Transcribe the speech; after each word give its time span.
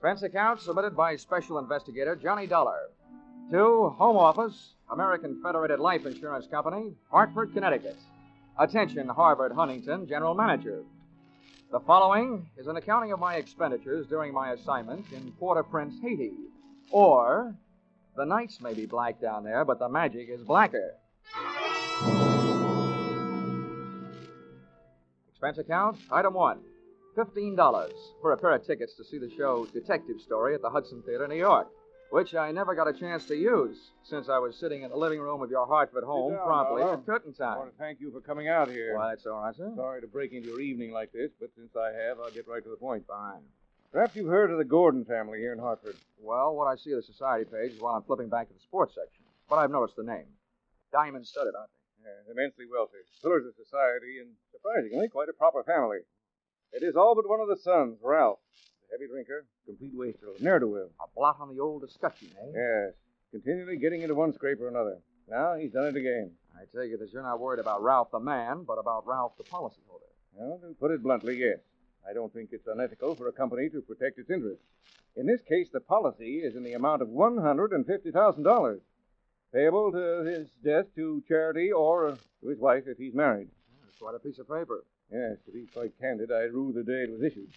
Expense 0.00 0.22
account 0.22 0.62
submitted 0.62 0.96
by 0.96 1.14
Special 1.14 1.58
Investigator 1.58 2.16
Johnny 2.16 2.46
Dollar. 2.46 2.88
To 3.50 3.90
Home 3.98 4.16
Office, 4.16 4.72
American 4.90 5.38
Federated 5.42 5.78
Life 5.78 6.06
Insurance 6.06 6.46
Company, 6.46 6.94
Hartford, 7.10 7.52
Connecticut. 7.52 7.98
Attention, 8.58 9.06
Harvard 9.08 9.52
Huntington, 9.52 10.08
General 10.08 10.34
Manager. 10.34 10.84
The 11.70 11.80
following 11.80 12.48
is 12.56 12.66
an 12.66 12.78
accounting 12.78 13.12
of 13.12 13.20
my 13.20 13.34
expenditures 13.34 14.06
during 14.06 14.32
my 14.32 14.52
assignment 14.52 15.04
in 15.12 15.32
Port 15.32 15.58
au 15.58 15.62
Prince, 15.64 15.96
Haiti. 16.00 16.32
Or, 16.90 17.54
the 18.16 18.24
nights 18.24 18.58
may 18.62 18.72
be 18.72 18.86
black 18.86 19.20
down 19.20 19.44
there, 19.44 19.66
but 19.66 19.78
the 19.78 19.88
magic 19.90 20.30
is 20.30 20.40
blacker. 20.40 20.94
Expense 25.28 25.58
account, 25.58 25.98
item 26.10 26.32
one. 26.32 26.60
$15 27.16 27.92
for 28.20 28.32
a 28.32 28.36
pair 28.36 28.52
of 28.54 28.66
tickets 28.66 28.94
to 28.96 29.04
see 29.04 29.18
the 29.18 29.30
show 29.36 29.66
Detective 29.72 30.20
Story 30.20 30.54
at 30.54 30.62
the 30.62 30.70
Hudson 30.70 31.02
Theater, 31.02 31.26
New 31.28 31.36
York, 31.36 31.68
which 32.10 32.34
I 32.34 32.50
never 32.52 32.74
got 32.74 32.88
a 32.88 32.92
chance 32.92 33.24
to 33.26 33.36
use 33.36 33.78
since 34.02 34.28
I 34.28 34.38
was 34.38 34.56
sitting 34.56 34.82
in 34.82 34.90
the 34.90 34.96
living 34.96 35.20
room 35.20 35.42
of 35.42 35.50
your 35.50 35.66
Hartford 35.66 36.04
home 36.04 36.32
down, 36.32 36.44
promptly 36.44 36.82
at 36.82 37.06
curtain 37.06 37.34
I 37.40 37.56
want 37.56 37.72
to 37.72 37.78
thank 37.78 38.00
you 38.00 38.10
for 38.10 38.20
coming 38.20 38.48
out 38.48 38.70
here. 38.70 38.96
Well, 38.96 39.08
that's 39.08 39.26
all 39.26 39.42
right, 39.42 39.54
sir. 39.54 39.72
Sorry 39.76 40.00
to 40.00 40.06
break 40.06 40.32
into 40.32 40.48
your 40.48 40.60
evening 40.60 40.92
like 40.92 41.12
this, 41.12 41.30
but 41.40 41.50
since 41.56 41.70
I 41.76 41.92
have, 41.92 42.18
I'll 42.20 42.30
get 42.30 42.48
right 42.48 42.62
to 42.62 42.70
the 42.70 42.76
point. 42.76 43.06
Fine. 43.06 43.42
Perhaps 43.92 44.14
you've 44.14 44.30
heard 44.30 44.52
of 44.52 44.58
the 44.58 44.64
Gordon 44.64 45.04
family 45.04 45.38
here 45.38 45.52
in 45.52 45.58
Hartford. 45.58 45.96
Well, 46.20 46.54
what 46.54 46.66
I 46.66 46.76
see 46.76 46.92
of 46.92 46.98
the 46.98 47.02
society 47.02 47.44
page 47.44 47.72
is 47.72 47.80
while 47.80 47.94
I'm 47.94 48.02
flipping 48.02 48.28
back 48.28 48.46
to 48.48 48.54
the 48.54 48.60
sports 48.60 48.94
section. 48.94 49.24
But 49.48 49.58
I've 49.58 49.70
noticed 49.70 49.96
the 49.96 50.04
name. 50.04 50.30
Diamond 50.92 51.26
studded, 51.26 51.54
aren't 51.58 51.70
they? 51.74 52.06
Yeah, 52.06 52.32
immensely 52.32 52.66
wealthy. 52.70 53.02
Pillars 53.20 53.46
of 53.46 53.54
society, 53.58 54.22
and 54.22 54.30
surprisingly, 54.54 55.08
quite 55.08 55.28
a 55.28 55.34
proper 55.34 55.62
family. 55.64 56.06
It 56.72 56.82
is 56.82 56.96
all 56.96 57.14
but 57.14 57.28
one 57.28 57.40
of 57.40 57.48
the 57.48 57.56
sons, 57.56 57.98
Ralph. 58.02 58.38
A 58.88 58.92
heavy 58.92 59.08
drinker, 59.08 59.46
complete 59.66 59.92
wastrel, 59.94 60.34
ne'er-do-well. 60.40 60.90
A 61.00 61.04
blot 61.14 61.36
on 61.40 61.54
the 61.54 61.60
old 61.60 61.84
escutcheon, 61.84 62.30
eh? 62.38 62.50
Yes, 62.54 62.94
continually 63.32 63.76
getting 63.76 64.02
into 64.02 64.14
one 64.14 64.32
scrape 64.32 64.60
or 64.60 64.68
another. 64.68 64.98
Now 65.28 65.54
he's 65.54 65.72
done 65.72 65.86
it 65.86 65.96
again. 65.96 66.32
I 66.56 66.64
tell 66.74 66.84
you 66.84 66.98
that 66.98 67.12
you're 67.12 67.22
not 67.22 67.40
worried 67.40 67.60
about 67.60 67.82
Ralph 67.82 68.10
the 68.10 68.20
man, 68.20 68.64
but 68.66 68.78
about 68.78 69.06
Ralph 69.06 69.36
the 69.36 69.44
policyholder. 69.44 70.10
Well, 70.32 70.58
to 70.62 70.74
put 70.78 70.90
it 70.90 71.02
bluntly, 71.02 71.38
yes. 71.38 71.58
I 72.08 72.12
don't 72.12 72.32
think 72.32 72.50
it's 72.52 72.66
unethical 72.66 73.14
for 73.14 73.28
a 73.28 73.32
company 73.32 73.68
to 73.70 73.80
protect 73.82 74.18
its 74.18 74.30
interests. 74.30 74.64
In 75.16 75.26
this 75.26 75.40
case, 75.42 75.68
the 75.72 75.80
policy 75.80 76.38
is 76.38 76.56
in 76.56 76.62
the 76.62 76.72
amount 76.74 77.02
of 77.02 77.08
$150,000, 77.08 78.80
payable 79.52 79.92
to 79.92 80.24
his 80.24 80.48
death 80.64 80.86
to 80.94 81.22
charity 81.28 81.72
or 81.72 82.16
to 82.42 82.48
his 82.48 82.58
wife 82.58 82.84
if 82.86 82.96
he's 82.96 83.14
married. 83.14 83.48
That's 83.84 83.98
quite 83.98 84.14
a 84.14 84.18
piece 84.18 84.38
of 84.38 84.48
paper. 84.48 84.84
Yes, 85.12 85.38
to 85.44 85.52
be 85.52 85.66
quite 85.66 85.98
candid, 86.00 86.30
I 86.30 86.42
rue 86.42 86.72
the 86.72 86.84
day 86.84 87.02
it 87.02 87.10
was 87.10 87.22
issued. 87.22 87.50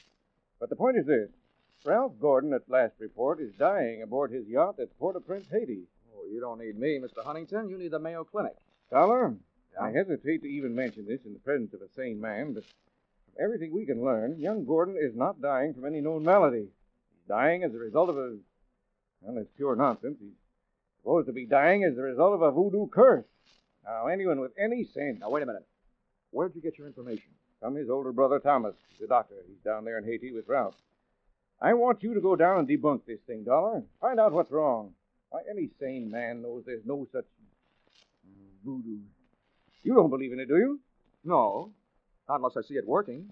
But 0.60 0.70
the 0.70 0.76
point 0.76 0.98
is 0.98 1.06
this 1.06 1.30
Ralph 1.86 2.14
Gordon, 2.20 2.54
at 2.54 2.70
last 2.70 2.94
report, 3.00 3.40
is 3.40 3.54
dying 3.60 4.02
aboard 4.02 4.32
his 4.32 4.48
yacht 4.48 4.80
at 4.80 4.98
Port 4.98 5.16
au 5.16 5.20
Prince, 5.20 5.48
Haiti. 5.52 5.84
Oh, 6.16 6.26
you 6.32 6.40
don't 6.40 6.60
need 6.60 6.80
me, 6.80 7.00
Mr. 7.00 7.24
Huntington. 7.24 7.70
You 7.70 7.78
need 7.78 7.92
the 7.92 8.00
Mayo 8.00 8.24
Clinic. 8.24 8.56
Dollar? 8.90 9.36
I 9.80 9.92
hesitate 9.92 10.42
to 10.42 10.48
even 10.48 10.76
mention 10.76 11.06
this 11.06 11.26
in 11.26 11.34
the 11.34 11.40
presence 11.40 11.74
of 11.74 11.82
a 11.82 11.90
sane 11.96 12.22
man, 12.22 12.54
but 12.54 12.64
from 12.64 13.44
everything 13.44 13.74
we 13.74 13.86
can 13.86 14.04
learn, 14.04 14.40
young 14.40 14.66
Gordon 14.66 14.96
is 14.98 15.16
not 15.16 15.42
dying 15.42 15.74
from 15.74 15.86
any 15.86 16.00
known 16.02 16.24
malady. 16.24 16.70
He's 17.12 17.28
dying 17.28 17.64
as 17.64 17.74
a 17.74 17.80
result 17.80 18.10
of 18.10 18.18
a. 18.18 18.38
Well, 19.22 19.38
it's 19.38 19.52
pure 19.56 19.76
nonsense. 19.76 20.18
He's 20.20 20.34
supposed 21.02 21.28
to 21.28 21.34
be 21.34 21.46
dying 21.46 21.84
as 21.84 21.98
a 21.98 22.02
result 22.02 22.34
of 22.34 22.42
a 22.42 22.52
voodoo 22.52 22.88
curse. 22.88 23.26
Now, 23.84 24.08
anyone 24.08 24.40
with 24.40 24.52
any 24.58 24.86
sense. 24.86 25.20
Now, 25.20 25.30
wait 25.30 25.44
a 25.44 25.46
minute. 25.46 25.68
Where'd 26.32 26.56
you 26.56 26.62
get 26.62 26.78
your 26.78 26.88
information? 26.88 27.32
From 27.64 27.76
his 27.76 27.90
older 27.90 28.12
brother 28.12 28.40
Thomas, 28.40 28.76
the 29.00 29.08
doctor. 29.08 29.36
He's 29.48 29.64
down 29.64 29.86
there 29.86 29.98
in 29.98 30.04
Haiti 30.04 30.34
with 30.34 30.50
Ralph. 30.50 30.76
I 31.62 31.74
want 31.74 32.04
you 32.04 32.14
to 32.14 32.20
go 32.20 32.36
down 32.36 32.60
and 32.60 32.68
debunk 32.68 33.06
this 33.08 33.22
thing, 33.26 33.46
Dollar. 33.46 33.82
Find 34.02 34.20
out 34.20 34.34
what's 34.34 34.52
wrong. 34.52 34.92
Why, 35.30 35.44
any 35.50 35.70
sane 35.80 36.12
man 36.12 36.42
knows 36.42 36.64
there's 36.66 36.86
no 36.86 37.08
such 37.14 37.24
voodoo. 38.66 38.98
You 39.82 39.94
don't 39.94 40.10
believe 40.10 40.34
in 40.34 40.42
it, 40.42 40.50
do 40.50 40.58
you? 40.58 40.82
No. 41.24 41.72
Not 42.28 42.36
unless 42.36 42.58
I 42.58 42.64
see 42.68 42.74
it 42.74 42.86
working. 42.86 43.32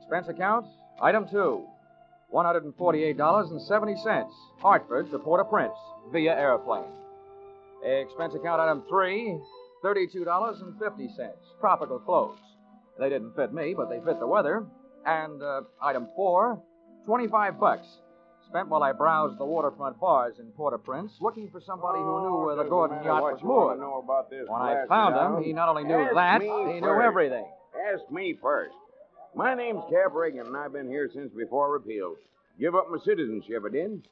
Expense 0.00 0.26
account, 0.26 0.66
item 1.00 1.28
two. 1.28 1.68
$148.70. 2.32 4.30
Hartford 4.60 5.10
to 5.10 5.18
Port-au-Prince 5.18 5.74
via 6.12 6.32
airplane. 6.36 6.84
Expense 7.84 8.34
account 8.34 8.60
item 8.60 8.82
three, 8.88 9.38
$32.50. 9.84 11.30
Tropical 11.60 11.98
clothes. 11.98 12.38
They 12.98 13.08
didn't 13.08 13.34
fit 13.36 13.52
me, 13.54 13.74
but 13.76 13.88
they 13.88 14.00
fit 14.04 14.18
the 14.20 14.26
weather. 14.26 14.66
And 15.06 15.42
uh, 15.42 15.62
item 15.82 16.08
four, 16.14 16.62
25 17.06 17.58
bucks. 17.58 17.86
Spent 18.48 18.68
while 18.68 18.82
I 18.82 18.92
browsed 18.92 19.38
the 19.38 19.44
waterfront 19.44 19.98
bars 20.00 20.34
in 20.40 20.46
Port-au-Prince 20.52 21.12
looking 21.20 21.48
for 21.50 21.60
somebody 21.64 22.00
who 22.00 22.20
knew 22.22 22.36
where 22.46 22.56
the 22.56 22.64
Gordon 22.64 23.02
yacht 23.04 23.22
was 23.22 23.40
moored. 23.44 23.78
know 23.78 24.02
about 24.04 24.28
this 24.28 24.44
When 24.48 24.60
I 24.60 24.84
found 24.88 25.14
him, 25.14 25.44
he 25.44 25.52
not 25.52 25.68
only 25.68 25.84
knew 25.84 25.94
Ask 25.94 26.14
that, 26.16 26.42
he 26.42 26.48
knew 26.48 26.80
first. 26.80 27.06
everything. 27.06 27.46
Ask 27.94 28.10
me 28.10 28.34
first. 28.42 28.74
My 29.34 29.54
name's 29.54 29.82
Cap 29.90 30.12
Reagan, 30.12 30.46
and 30.46 30.56
I've 30.56 30.72
been 30.72 30.88
here 30.88 31.08
since 31.12 31.32
before 31.32 31.72
repeal. 31.72 32.16
Give 32.58 32.74
up 32.74 32.90
my 32.90 32.98
citizenship, 32.98 33.62
I 33.64 33.70
did, 33.70 34.08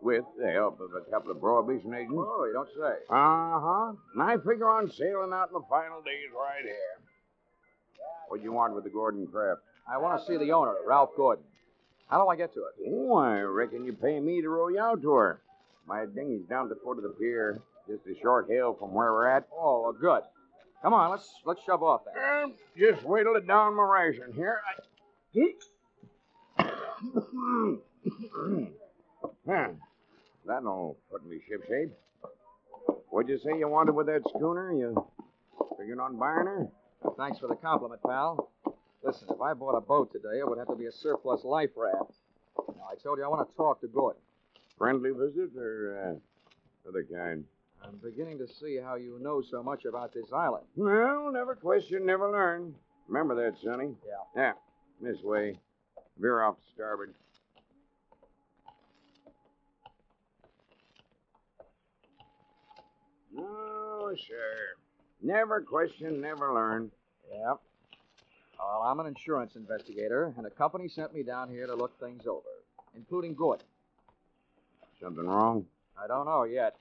with 0.00 0.24
the 0.40 0.50
help 0.50 0.80
of 0.80 0.90
a 0.94 1.10
couple 1.10 1.30
of 1.30 1.40
prohibition 1.40 1.92
agents. 1.94 2.14
Oh, 2.16 2.44
you 2.46 2.52
don't 2.52 2.68
say. 2.68 2.96
Uh 3.10 3.60
huh. 3.60 3.92
And 4.14 4.22
I 4.22 4.36
figure 4.38 4.68
on 4.68 4.90
sailing 4.90 5.32
out 5.32 5.52
my 5.52 5.60
final 5.68 6.00
days 6.00 6.30
right 6.34 6.64
here. 6.64 6.74
What 8.28 8.38
do 8.38 8.44
you 8.44 8.52
want 8.52 8.74
with 8.74 8.84
the 8.84 8.90
Gordon 8.90 9.26
craft? 9.26 9.60
I 9.86 9.98
want 9.98 10.20
to 10.20 10.26
see 10.26 10.38
the 10.38 10.52
owner, 10.52 10.74
Ralph 10.86 11.10
Gordon. 11.16 11.44
How 12.08 12.22
do 12.22 12.28
I 12.28 12.36
get 12.36 12.54
to 12.54 12.60
it? 12.60 12.90
Oh, 12.90 13.16
I 13.16 13.40
reckon 13.40 13.84
you 13.84 13.92
pay 13.92 14.20
me 14.20 14.40
to 14.40 14.48
row 14.48 14.68
you 14.68 14.80
out 14.80 15.02
to 15.02 15.12
her. 15.12 15.40
My 15.86 16.06
dinghy's 16.06 16.48
down 16.48 16.64
at 16.64 16.68
the 16.70 16.80
foot 16.82 16.96
of 16.96 17.02
the 17.02 17.10
pier, 17.10 17.60
just 17.88 18.06
a 18.06 18.18
short 18.22 18.46
hail 18.48 18.74
from 18.78 18.94
where 18.94 19.12
we're 19.12 19.26
at. 19.28 19.46
Oh, 19.52 19.82
well, 19.82 19.92
good. 19.92 20.22
Come 20.82 20.94
on, 20.94 21.10
let's 21.12 21.28
let's 21.44 21.62
shove 21.64 21.82
off 21.82 22.02
then. 22.04 22.14
Um, 22.22 22.54
just 22.76 23.04
wait 23.04 23.22
till 23.22 23.36
it 23.36 23.46
down 23.46 23.74
my 23.76 23.84
ration 23.84 24.32
here. 24.34 24.60
I... 24.68 24.72
huh. 29.46 29.68
That'll 30.44 30.96
put 31.10 31.24
me 31.24 31.40
ship 31.48 31.64
shape. 31.68 31.92
What'd 33.10 33.28
you 33.28 33.38
say 33.38 33.56
you 33.58 33.68
wanted 33.68 33.92
with 33.92 34.06
that 34.06 34.22
schooner? 34.28 34.72
You 34.72 35.06
figuring 35.78 36.00
on 36.00 36.18
buying 36.18 36.46
her? 36.46 36.68
Thanks 37.16 37.38
for 37.38 37.46
the 37.46 37.54
compliment, 37.54 38.02
pal. 38.02 38.50
Listen, 39.04 39.28
if 39.30 39.40
I 39.40 39.54
bought 39.54 39.76
a 39.76 39.80
boat 39.80 40.12
today, 40.12 40.38
it 40.38 40.48
would 40.48 40.58
have 40.58 40.68
to 40.68 40.76
be 40.76 40.86
a 40.86 40.92
surplus 40.92 41.44
life 41.44 41.70
raft. 41.76 42.12
Now, 42.56 42.88
I 42.90 42.94
told 43.02 43.18
you 43.18 43.24
I 43.24 43.28
want 43.28 43.48
to 43.48 43.56
talk 43.56 43.80
to 43.80 43.88
Gordon. 43.88 44.20
Friendly 44.78 45.10
visit 45.10 45.56
or 45.56 46.18
uh, 46.86 46.88
other 46.88 47.04
kind? 47.04 47.44
I'm 47.84 47.98
beginning 48.02 48.38
to 48.38 48.46
see 48.46 48.78
how 48.82 48.94
you 48.94 49.18
know 49.20 49.42
so 49.42 49.62
much 49.62 49.84
about 49.84 50.12
this 50.12 50.32
island. 50.32 50.64
Well, 50.76 51.30
never 51.32 51.54
question, 51.54 52.06
never 52.06 52.30
learn. 52.30 52.74
Remember 53.08 53.34
that, 53.34 53.58
Sonny? 53.62 53.94
Yeah. 54.06 54.40
Yeah, 54.42 54.52
this 55.00 55.22
way. 55.22 55.58
Veer 56.18 56.42
off 56.42 56.56
to 56.56 56.62
starboard. 56.74 57.14
Oh, 63.38 64.14
sure. 64.16 64.76
Never 65.22 65.60
question, 65.60 66.20
never 66.20 66.52
learn. 66.52 66.90
Yep. 67.30 67.60
Well, 68.58 68.82
I'm 68.84 69.00
an 69.00 69.06
insurance 69.06 69.56
investigator, 69.56 70.34
and 70.36 70.46
a 70.46 70.50
company 70.50 70.88
sent 70.88 71.14
me 71.14 71.22
down 71.22 71.48
here 71.50 71.66
to 71.66 71.74
look 71.74 71.98
things 71.98 72.26
over, 72.26 72.48
including 72.94 73.34
Gordon. 73.34 73.66
Something 75.00 75.26
wrong? 75.26 75.66
I 76.00 76.06
don't 76.06 76.26
know 76.26 76.44
yet. 76.44 76.76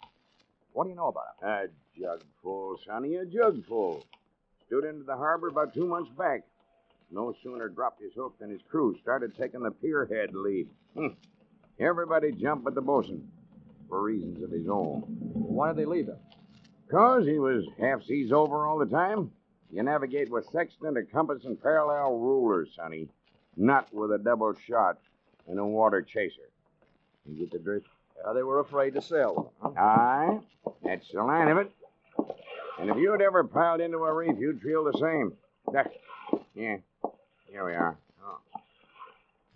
What 0.74 0.86
do 0.86 0.90
you 0.90 0.96
know 0.96 1.08
about 1.08 1.26
him? 1.42 1.48
A 1.48 2.00
Jug 2.00 2.24
full, 2.42 2.78
Sonny, 2.86 3.16
a 3.16 3.26
jug 3.26 3.66
full. 3.66 4.06
Stood 4.66 4.86
into 4.86 5.04
the 5.04 5.16
harbor 5.16 5.50
about 5.50 5.74
two 5.74 5.86
months 5.86 6.10
back. 6.18 6.44
No 7.12 7.36
sooner 7.44 7.68
dropped 7.68 8.02
his 8.02 8.14
hook 8.14 8.40
than 8.40 8.50
his 8.50 8.62
crew 8.70 8.96
started 9.02 9.36
taking 9.36 9.62
the 9.62 9.72
pier 9.72 10.06
head 10.06 10.34
lead. 10.34 10.70
Hmm. 10.96 11.08
Everybody 11.80 12.32
jumped 12.32 12.64
but 12.64 12.76
the 12.76 12.82
bosun, 12.82 13.28
for 13.90 14.02
reasons 14.02 14.42
of 14.42 14.52
his 14.52 14.68
own. 14.70 15.02
Why 15.34 15.70
did 15.70 15.78
they 15.78 15.86
leave 15.86 16.08
him? 16.08 16.20
Cause 16.90 17.26
he 17.26 17.40
was 17.40 17.66
half 17.80 18.04
seas 18.04 18.32
over 18.32 18.66
all 18.66 18.78
the 18.78 18.86
time. 18.86 19.32
You 19.72 19.84
navigate 19.84 20.30
with 20.30 20.50
sextant, 20.52 20.98
a 20.98 21.04
compass, 21.04 21.44
and 21.46 21.62
parallel 21.62 22.18
rulers, 22.18 22.70
Sonny. 22.76 23.10
Not 23.58 23.94
with 23.94 24.12
a 24.12 24.18
double 24.18 24.54
shot 24.68 24.98
and 25.48 25.60
a 25.60 25.66
water 25.66 26.02
chaser. 26.02 26.50
You 27.26 27.40
get 27.40 27.52
the 27.52 27.60
drift? 27.60 27.88
They 28.34 28.44
were 28.44 28.60
afraid 28.60 28.94
to 28.94 29.02
sail. 29.02 29.52
Huh? 29.62 29.72
Aye, 29.78 30.40
that's 30.84 31.12
the 31.12 31.24
line 31.24 31.50
of 31.50 31.58
it. 31.58 31.72
And 32.80 32.90
if 32.90 32.98
you'd 32.98 33.22
ever 33.22 33.44
piled 33.44 33.82
into 33.82 33.98
a 33.98 34.14
reef, 34.14 34.38
you'd 34.40 34.62
feel 34.62 34.84
the 34.84 34.94
same. 34.94 35.34
Yeah, 36.56 36.78
here 37.50 37.66
we 37.66 37.74
are. 37.74 37.98
Oh. 38.24 38.40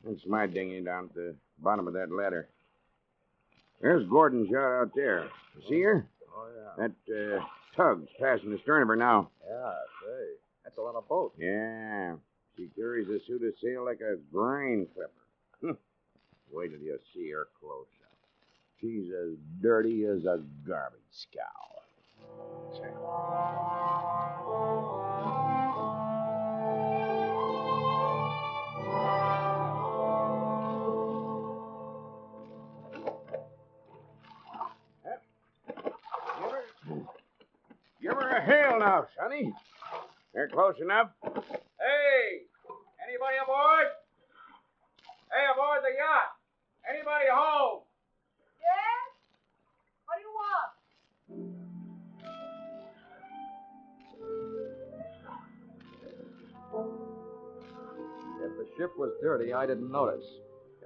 That's 0.04 0.26
my 0.28 0.46
dinghy 0.46 0.82
down 0.82 1.06
at 1.06 1.16
the 1.16 1.36
bottom 1.60 1.88
of 1.88 1.94
that 1.94 2.12
ladder. 2.12 2.48
There's 3.82 4.08
Gordon's 4.08 4.50
yacht 4.50 4.82
out 4.82 4.92
there. 4.96 5.30
You 5.56 5.68
see 5.70 5.82
her? 5.82 6.08
Oh, 6.36 6.48
yeah. 6.56 6.88
That 6.88 7.38
uh, 7.40 7.46
tug's 7.76 8.10
passing 8.20 8.52
the 8.52 8.60
stern 8.60 8.82
of 8.82 8.88
her 8.90 8.96
now. 8.96 9.30
Yeah, 9.48 9.74
say. 10.04 10.26
That's 10.64 10.78
a 10.78 10.82
lot 10.82 10.96
of 10.96 11.08
boat. 11.08 11.34
Yeah, 11.38 12.16
she 12.58 12.68
carries 12.76 13.08
a 13.10 13.20
suit 13.26 13.44
of 13.44 13.54
sail 13.62 13.86
like 13.86 14.02
a 14.02 14.18
grain 14.32 14.88
clipper. 14.94 15.78
Wait 16.52 16.72
till 16.72 16.80
you 16.80 17.00
see 17.14 17.30
her 17.32 17.48
close. 17.60 17.86
She's 18.86 19.10
as 19.10 19.34
dirty 19.64 20.06
as 20.06 20.26
a 20.26 20.44
garbage 20.68 21.00
scow. 21.10 21.42
Give 38.00 38.12
her 38.12 38.30
a 38.30 38.42
hail 38.46 38.78
now, 38.80 39.08
Sonny. 39.18 39.52
They're 40.36 40.48
close 40.48 40.76
enough. 40.80 41.10
Hey! 41.24 42.46
Anybody 43.02 43.38
aboard? 43.42 43.88
Hey, 45.32 45.48
aboard 45.52 45.82
the 45.82 45.98
yacht! 45.98 46.38
Anybody 46.88 47.26
home? 47.34 47.85
Ship 58.78 58.92
was 58.98 59.12
dirty, 59.22 59.54
I 59.54 59.66
didn't 59.66 59.92
notice. 59.92 60.26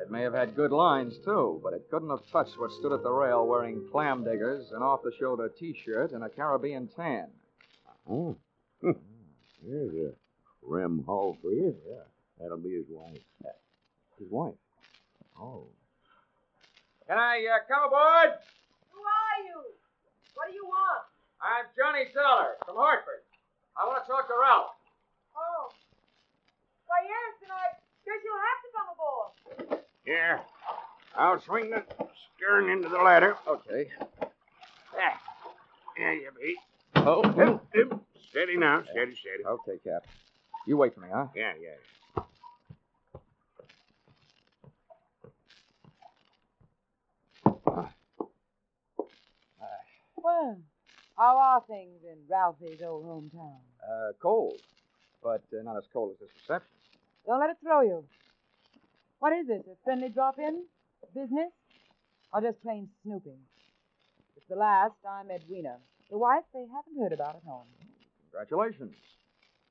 It 0.01 0.09
may 0.09 0.21
have 0.21 0.33
had 0.33 0.55
good 0.55 0.71
lines, 0.71 1.17
too, 1.25 1.59
but 1.63 1.73
it 1.73 1.89
couldn't 1.91 2.09
have 2.09 2.25
touched 2.31 2.57
what 2.57 2.71
stood 2.71 2.93
at 2.93 3.03
the 3.03 3.11
rail 3.11 3.45
wearing 3.45 3.87
clam 3.91 4.23
diggers, 4.23 4.71
an 4.71 4.81
off 4.81 5.01
the 5.03 5.11
shoulder 5.19 5.49
t 5.49 5.75
shirt, 5.83 6.11
and 6.11 6.23
a 6.23 6.29
Caribbean 6.29 6.87
tan. 6.95 7.27
Oh. 8.09 8.37
There's 8.81 9.93
a 9.93 10.11
Rem 10.61 11.03
Hull 11.05 11.37
for 11.41 11.51
you. 11.51 11.75
Yeah. 11.87 12.03
That'll 12.39 12.57
be 12.57 12.75
his 12.75 12.85
wife. 12.89 13.19
His 14.19 14.27
wife. 14.29 14.55
Oh. 15.39 15.67
Can 17.07 17.17
I 17.17 17.39
uh, 17.47 17.63
come 17.71 17.87
aboard? 17.87 18.35
Who 18.91 18.99
are 18.99 19.39
you? 19.47 19.59
What 20.35 20.51
do 20.51 20.53
you 20.53 20.67
want? 20.67 21.07
I'm 21.39 21.71
Johnny 21.71 22.11
Dollar 22.11 22.59
from 22.67 22.75
Hartford. 22.75 23.23
I 23.79 23.87
want 23.87 24.03
to 24.03 24.07
talk 24.11 24.27
to 24.27 24.35
Ralph. 24.35 24.75
Oh. 25.31 25.71
Why, 26.83 26.99
yes, 27.07 27.38
then 27.38 27.38
I 27.38 27.38
guess 28.09 28.23
you'll 28.25 28.45
have 28.49 28.61
to 28.63 28.69
come 28.75 28.87
aboard. 28.95 29.83
Here. 30.05 30.41
I'll 31.15 31.39
swing 31.39 31.69
the 31.69 31.83
stern 32.35 32.69
into 32.69 32.89
the 32.89 32.97
ladder. 32.97 33.35
Okay. 33.47 33.89
There. 34.19 35.17
There 35.97 36.13
you 36.13 36.29
be. 36.39 36.55
Oh, 36.95 37.23
Hip, 37.23 37.61
hip. 37.73 37.93
Steady 38.29 38.57
now. 38.57 38.83
Steady, 38.91 39.15
steady. 39.15 39.45
Okay, 39.45 39.79
Cap. 39.83 40.05
You 40.67 40.77
wait 40.77 40.93
for 40.93 41.01
me, 41.01 41.07
huh? 41.11 41.27
Yeah, 41.35 41.53
yeah. 41.61 42.23
Well, 50.15 50.57
how 51.17 51.37
are 51.37 51.63
things 51.67 52.01
in 52.03 52.17
Ralphie's 52.29 52.81
old 52.85 53.05
hometown? 53.05 53.59
Uh, 53.83 54.11
cold, 54.21 54.61
but 55.23 55.41
uh, 55.57 55.63
not 55.63 55.77
as 55.77 55.85
cold 55.91 56.11
as 56.13 56.19
this 56.19 56.29
reception. 56.35 56.78
Don't 57.29 57.39
let 57.39 57.51
it 57.51 57.57
throw 57.61 57.81
you. 57.81 58.03
What 59.19 59.33
is 59.33 59.45
this? 59.45 59.61
A 59.67 59.75
friendly 59.83 60.09
drop-in? 60.09 60.63
Business? 61.13 61.51
Or 62.33 62.41
just 62.41 62.59
plain 62.63 62.89
snooping? 63.03 63.37
It's 64.35 64.47
the 64.49 64.55
last 64.55 64.95
I'm 65.07 65.29
Edwina. 65.29 65.77
The 66.09 66.17
wife 66.17 66.41
they 66.55 66.65
haven't 66.73 66.99
heard 66.99 67.13
about 67.13 67.35
at 67.35 67.43
home. 67.45 67.67
Congratulations. 68.31 68.95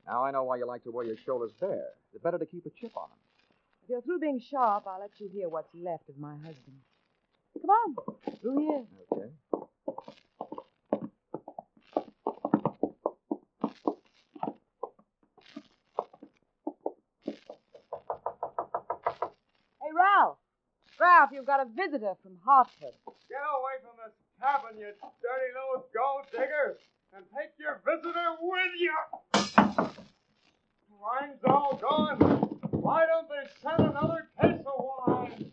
Now 0.07 0.25
I 0.25 0.31
know 0.31 0.45
why 0.45 0.59
you 0.59 0.67
like 0.67 0.85
to 0.85 0.93
wear 0.93 1.05
your 1.05 1.17
shoulders 1.27 1.51
bare. 1.61 1.89
It's 2.15 2.23
better 2.23 2.39
to 2.39 2.47
keep 2.47 2.65
a 2.65 2.71
chip 2.71 2.97
on 2.97 3.09
them. 3.11 3.19
If 3.83 3.91
you're 3.91 4.03
through 4.03 4.21
being 4.21 4.39
sharp, 4.39 4.85
I'll 4.87 5.01
let 5.01 5.19
you 5.19 5.29
hear 5.29 5.49
what's 5.49 5.75
left 5.75 6.09
of 6.09 6.17
my 6.17 6.37
husband. 6.37 6.79
Come 7.61 7.71
on, 7.71 7.97
through 8.41 8.59
here. 8.61 8.85
Okay. 9.11 9.31
Ralph, 21.29 21.35
you've 21.35 21.47
got 21.47 21.61
a 21.61 21.67
visitor 21.67 22.15
from 22.23 22.39
Hartford. 22.45 22.95
Get 23.29 23.39
away 23.39 23.77
from 23.83 23.97
this 24.03 24.15
cabin, 24.41 24.79
you 24.79 24.87
dirty 24.87 25.51
little 25.53 25.87
gold 25.95 26.27
digger, 26.33 26.79
and 27.15 27.25
take 27.37 27.51
your 27.59 27.81
visitor 27.85 28.37
with 28.41 28.75
you. 28.79 28.95
Wine's 31.01 31.41
all 31.47 31.77
gone. 31.81 32.19
Why 32.71 33.07
don't 33.07 33.29
they 33.29 33.49
send 33.63 33.91
another 33.91 34.29
case 34.41 34.65
of 34.67 34.85
wine? 35.07 35.53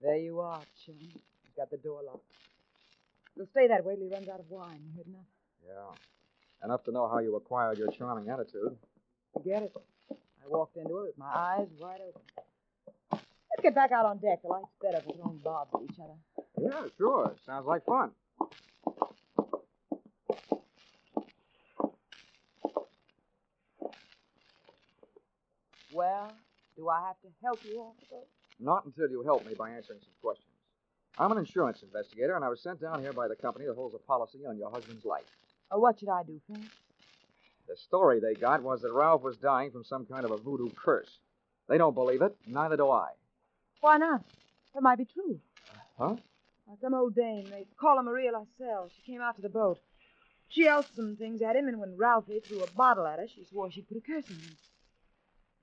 There 0.00 0.16
you 0.16 0.40
are, 0.40 0.60
chum. 0.84 0.96
You've 1.00 1.56
got 1.56 1.70
the 1.70 1.78
door 1.78 2.00
locked. 2.04 2.24
You'll 3.36 3.46
stay 3.46 3.68
that 3.68 3.84
way 3.84 3.94
till 3.94 4.04
he 4.04 4.12
runs 4.12 4.28
out 4.28 4.40
of 4.40 4.50
wine. 4.50 4.80
You 4.84 4.96
heard 4.96 5.06
enough? 5.06 5.26
Yeah. 5.66 6.66
Enough 6.66 6.84
to 6.84 6.92
know 6.92 7.08
how 7.08 7.18
you 7.18 7.34
acquired 7.36 7.78
your 7.78 7.90
charming 7.90 8.28
attitude. 8.28 8.76
Forget 9.32 9.62
it. 9.62 9.76
I 10.10 10.48
walked 10.48 10.76
into 10.76 10.98
it 10.98 11.06
with 11.06 11.18
my 11.18 11.32
eyes 11.32 11.68
wide 11.78 12.00
open. 12.06 12.20
Get 13.62 13.76
back 13.76 13.92
out 13.92 14.04
on 14.04 14.18
deck. 14.18 14.42
The 14.42 14.48
light's 14.48 14.66
better 14.82 15.00
for 15.06 15.14
throwing 15.14 15.38
bobs 15.38 15.70
at 15.72 15.82
each 15.84 16.00
other. 16.00 16.14
Yeah, 16.60 16.88
sure. 16.98 17.32
Sounds 17.46 17.64
like 17.64 17.84
fun. 17.84 18.10
Well, 25.92 26.32
do 26.76 26.88
I 26.88 27.06
have 27.06 27.20
to 27.20 27.28
help 27.44 27.60
you 27.64 27.78
off 27.78 27.94
the? 28.10 28.16
Not 28.58 28.84
until 28.84 29.08
you 29.08 29.22
help 29.22 29.46
me 29.46 29.54
by 29.54 29.70
answering 29.70 30.00
some 30.00 30.14
questions. 30.20 30.48
I'm 31.18 31.30
an 31.30 31.38
insurance 31.38 31.82
investigator, 31.82 32.34
and 32.34 32.44
I 32.44 32.48
was 32.48 32.60
sent 32.60 32.80
down 32.80 33.00
here 33.00 33.12
by 33.12 33.28
the 33.28 33.36
company 33.36 33.66
that 33.66 33.74
holds 33.74 33.94
a 33.94 33.98
policy 33.98 34.40
on 34.48 34.58
your 34.58 34.70
husband's 34.70 35.04
life. 35.04 35.26
Or 35.70 35.80
what 35.80 36.00
should 36.00 36.08
I 36.08 36.24
do, 36.24 36.40
Frank? 36.48 36.64
The 37.68 37.76
story 37.76 38.18
they 38.18 38.34
got 38.34 38.62
was 38.62 38.80
that 38.82 38.92
Ralph 38.92 39.22
was 39.22 39.36
dying 39.36 39.70
from 39.70 39.84
some 39.84 40.04
kind 40.04 40.24
of 40.24 40.32
a 40.32 40.36
voodoo 40.36 40.70
curse. 40.70 41.18
They 41.68 41.78
don't 41.78 41.94
believe 41.94 42.22
it, 42.22 42.36
neither 42.46 42.76
do 42.76 42.90
I. 42.90 43.10
Why 43.82 43.98
not? 43.98 44.22
That 44.74 44.82
might 44.82 44.96
be 44.96 45.04
true. 45.04 45.40
Huh? 45.98 46.14
Now, 46.68 46.76
some 46.80 46.94
old 46.94 47.16
dame, 47.16 47.50
they 47.50 47.66
call 47.78 47.96
her 47.96 48.02
Maria 48.02 48.30
Lascelles. 48.30 48.92
She 48.96 49.12
came 49.12 49.20
out 49.20 49.34
to 49.36 49.42
the 49.42 49.48
boat. 49.48 49.80
She 50.48 50.64
yelled 50.64 50.86
some 50.94 51.16
things 51.16 51.42
at 51.42 51.56
him, 51.56 51.66
and 51.66 51.80
when 51.80 51.96
Ralphie 51.96 52.40
threw 52.40 52.62
a 52.62 52.66
bottle 52.68 53.06
at 53.06 53.18
her, 53.18 53.26
she 53.26 53.44
swore 53.44 53.70
she'd 53.72 53.88
put 53.88 53.96
a 53.96 54.00
curse 54.00 54.24
on 54.30 54.36
him. 54.36 54.56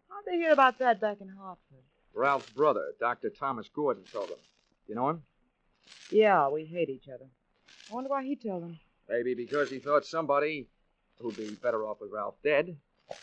How'd 0.09 0.25
they 0.25 0.37
hear 0.37 0.51
about 0.51 0.79
that 0.79 0.99
back 0.99 1.21
in 1.21 1.29
Hartford? 1.29 1.83
Ralph's 2.13 2.49
brother, 2.49 2.91
Dr. 2.99 3.29
Thomas 3.29 3.69
Gordon, 3.73 4.03
told 4.11 4.29
them. 4.29 4.39
You 4.87 4.95
know 4.95 5.09
him? 5.09 5.23
Yeah, 6.11 6.49
we 6.49 6.65
hate 6.65 6.89
each 6.89 7.07
other. 7.07 7.25
I 7.89 7.93
wonder 7.93 8.09
why 8.09 8.25
he 8.25 8.35
told 8.35 8.63
them. 8.63 8.79
Maybe 9.07 9.33
because 9.33 9.69
he 9.69 9.79
thought 9.79 10.05
somebody, 10.05 10.67
who'd 11.21 11.37
be 11.37 11.51
better 11.51 11.85
off 11.85 12.01
with 12.01 12.11
Ralph 12.11 12.35
dead, 12.43 12.75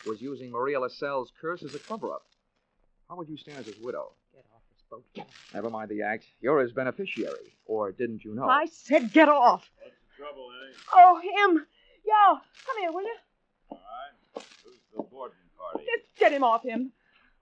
was 0.07 0.23
using 0.23 0.51
Maria 0.51 0.81
Lascelles' 0.81 1.33
curse 1.39 1.63
as 1.63 1.75
a 1.75 1.79
cover 1.81 2.13
up. 2.13 2.25
How 3.09 3.17
would 3.17 3.29
you 3.29 3.37
stand 3.37 3.59
as 3.59 3.67
his 3.67 3.79
widow? 3.79 4.13
Get 4.91 4.97
off 4.97 5.03
this 5.13 5.25
boat. 5.25 5.27
Jack. 5.27 5.27
Never 5.55 5.71
mind 5.71 5.91
the 5.91 6.03
act. 6.03 6.27
You're 6.41 6.61
his 6.61 6.73
beneficiary. 6.73 7.55
Or 7.67 7.93
didn't 7.93 8.25
you 8.25 8.35
know? 8.35 8.49
I 8.49 8.67
said 8.67 9.13
get 9.13 9.29
off. 9.29 9.71
What's 9.83 9.95
the 10.17 10.23
trouble, 10.23 10.49
eh? 10.51 10.75
Oh, 10.95 11.17
him. 11.21 11.67
Yo, 12.07 12.39
come 12.67 12.79
here, 12.81 12.93
will 12.93 13.03
you? 13.03 13.17
All 13.71 13.79
right. 14.37 14.45
Who's 14.65 14.75
the 14.97 15.03
boarding 15.03 15.37
party? 15.59 15.85
Just 15.85 16.15
get 16.19 16.33
him 16.33 16.45
off 16.45 16.63
him. 16.63 16.93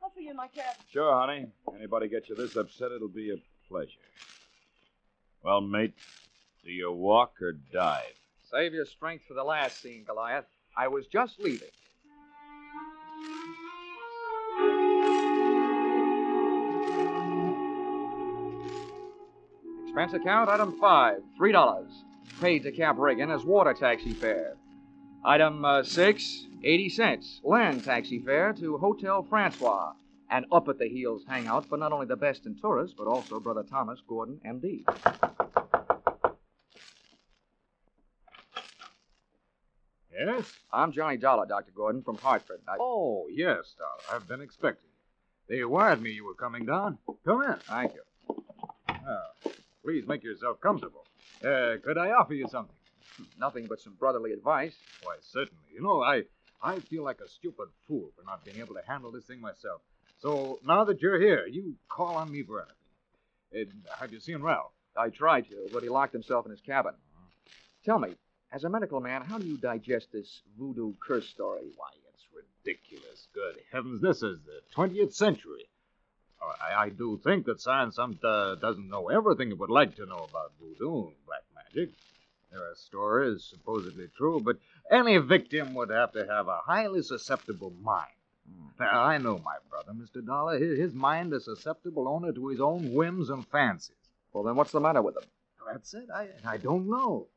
I'll 0.03 0.13
see 0.17 0.25
you 0.25 0.31
in 0.31 0.37
my 0.37 0.49
cab. 0.49 0.75
Sure, 0.93 1.13
honey. 1.15 1.47
Anybody 1.77 2.09
get 2.09 2.29
you 2.29 2.35
this 2.35 2.57
upset, 2.57 2.93
it'll 2.93 3.09
be 3.09 3.31
a 3.31 3.37
pleasure. 3.69 3.91
Well, 5.43 5.61
mate, 5.61 5.95
Do 6.65 6.71
you 6.73 6.91
walk 6.93 7.41
or 7.43 7.53
dive? 7.53 8.15
Save 8.51 8.73
your 8.73 8.87
strength 8.87 9.25
for 9.29 9.35
the 9.35 9.45
last 9.45 9.81
scene, 9.83 10.05
Goliath. 10.05 10.47
I 10.77 10.89
was 10.89 11.07
just 11.07 11.39
leaving. 11.41 11.69
Expense 19.95 20.21
account, 20.21 20.51
item 20.51 20.77
five, 20.81 21.19
three 21.37 21.53
dollars. 21.53 22.03
Paid 22.41 22.65
to 22.65 22.73
Cap 22.73 22.99
Reagan 22.99 23.31
as 23.31 23.45
water 23.45 23.73
taxi 23.73 24.13
fare. 24.13 24.57
Item 25.25 25.65
uh, 25.65 25.85
six, 25.85 26.49
80 26.65 26.89
cents. 26.89 27.41
Land 27.45 27.85
taxi 27.85 28.19
fare 28.19 28.53
to 28.55 28.77
Hotel 28.79 29.23
Francois. 29.23 29.93
An 30.31 30.47
up 30.51 30.69
at 30.69 30.81
the 30.81 30.89
heels 30.89 31.23
hangout 31.29 31.69
for 31.69 31.79
not 31.79 31.93
only 31.93 32.07
the 32.07 32.17
best 32.17 32.45
in 32.45 32.57
tourists, 32.57 32.97
but 32.99 33.07
also 33.07 33.39
Brother 33.39 33.63
Thomas 33.63 34.01
Gordon, 34.09 34.41
M.D. 34.45 34.85
Yes? 40.13 40.53
I'm 40.73 40.91
Johnny 40.91 41.19
Dollar, 41.19 41.47
Dr. 41.47 41.71
Gordon, 41.71 42.03
from 42.03 42.19
Hartford. 42.19 42.59
I... 42.67 42.79
Oh, 42.81 43.27
yes, 43.31 43.77
Dollar. 43.79 44.17
I've 44.17 44.27
been 44.27 44.41
expecting 44.41 44.91
you. 45.49 45.57
They 45.57 45.65
wired 45.65 46.03
me 46.03 46.11
you 46.11 46.25
were 46.25 46.35
coming 46.35 46.67
down. 46.67 46.99
Come 47.25 47.45
in. 47.45 47.55
Thank 47.69 47.93
you. 47.95 48.03
Ah, 48.89 49.51
please 49.85 50.07
make 50.09 50.25
yourself 50.25 50.61
comfortable. 50.61 51.05
Uh, 51.45 51.75
could 51.85 51.99
I 51.99 52.11
offer 52.11 52.35
you 52.35 52.49
something? 52.49 52.75
Nothing 53.39 53.67
but 53.69 53.81
some 53.81 53.95
brotherly 53.95 54.33
advice. 54.33 54.75
Why, 55.03 55.17
certainly. 55.21 55.63
You 55.73 55.83
know, 55.83 56.03
I, 56.03 56.23
I 56.63 56.81
feel 56.81 57.05
like 57.05 57.21
a 57.21 57.29
stupid 57.29 57.69
fool 57.87 58.11
for 58.17 58.25
not 58.25 58.45
being 58.45 58.59
able 58.59 58.75
to 58.75 58.81
handle 58.89 59.13
this 59.13 59.25
thing 59.25 59.41
myself. 59.41 59.83
So 60.21 60.59
now 60.67 60.85
that 60.85 61.03
you're 61.03 61.21
here, 61.21 61.47
you 61.47 61.75
call 61.89 62.17
on 62.17 62.33
me 62.33 62.43
for 62.43 62.65
anything. 63.53 63.73
Uh, 63.91 63.97
have 64.01 64.13
you 64.13 64.21
seen 64.21 64.43
Ralph? 64.43 64.73
I 64.97 65.11
tried 65.11 65.49
to, 65.51 65.69
but 65.73 65.83
he 65.83 65.89
locked 65.89 66.13
himself 66.13 66.47
in 66.47 66.51
his 66.51 66.61
cabin. 66.61 66.95
Tell 67.85 67.99
me, 67.99 68.15
as 68.53 68.65
a 68.65 68.71
medical 68.71 69.01
man, 69.01 69.23
how 69.23 69.39
do 69.39 69.47
you 69.47 69.59
digest 69.59 70.09
this 70.13 70.41
voodoo 70.59 70.95
curse 71.07 71.29
story? 71.29 71.73
Why, 71.77 71.89
it's 72.13 72.25
ridiculous. 72.33 73.29
Good 73.35 73.57
heavens, 73.71 74.01
this 74.01 74.23
is 74.23 74.39
the 74.47 74.61
20th 74.75 75.13
century. 75.13 75.67
I, 76.61 76.85
I 76.85 76.89
do 76.89 77.21
think 77.23 77.47
that 77.47 77.61
science 77.61 77.97
some, 77.97 78.19
uh, 78.23 78.55
doesn't 78.57 78.89
know 78.89 79.09
everything 79.09 79.51
it 79.51 79.59
would 79.59 79.71
like 79.71 79.97
to 79.97 80.07
know 80.07 80.27
about 80.31 80.53
voodoo 80.61 81.07
and 81.07 81.17
black 81.27 81.43
magic. 81.55 81.91
There 82.53 82.63
are 82.63 82.75
stories 82.75 83.45
supposedly 83.45 84.09
true, 84.17 84.41
but 84.41 84.57
any 84.91 85.17
victim 85.19 85.75
would 85.75 85.91
have 85.91 86.13
to 86.13 86.27
have 86.27 86.49
a 86.49 86.59
highly 86.65 87.03
susceptible 87.03 87.73
mind. 87.83 88.09
Now, 88.79 89.03
I 89.03 89.19
know 89.19 89.39
my 89.39 89.57
brother, 89.71 89.93
Mr. 89.93 90.25
Dollar. 90.25 90.59
His, 90.59 90.79
his 90.79 90.95
mind 90.95 91.33
is 91.33 91.45
susceptible 91.45 92.09
only 92.09 92.33
to 92.33 92.49
his 92.49 92.61
own 92.61 92.93
whims 92.93 93.31
and 93.31 93.47
fancies. 93.49 93.97
Well, 94.33 94.45
then 94.45 94.57
what's 94.57 94.73
the 94.73 94.81
matter 94.81 95.03
with 95.03 95.17
him? 95.17 95.25
That's 95.71 95.95
it. 95.95 96.09
I, 96.15 96.29
I 96.47 96.57
don't 96.59 96.89
know. 96.89 97.29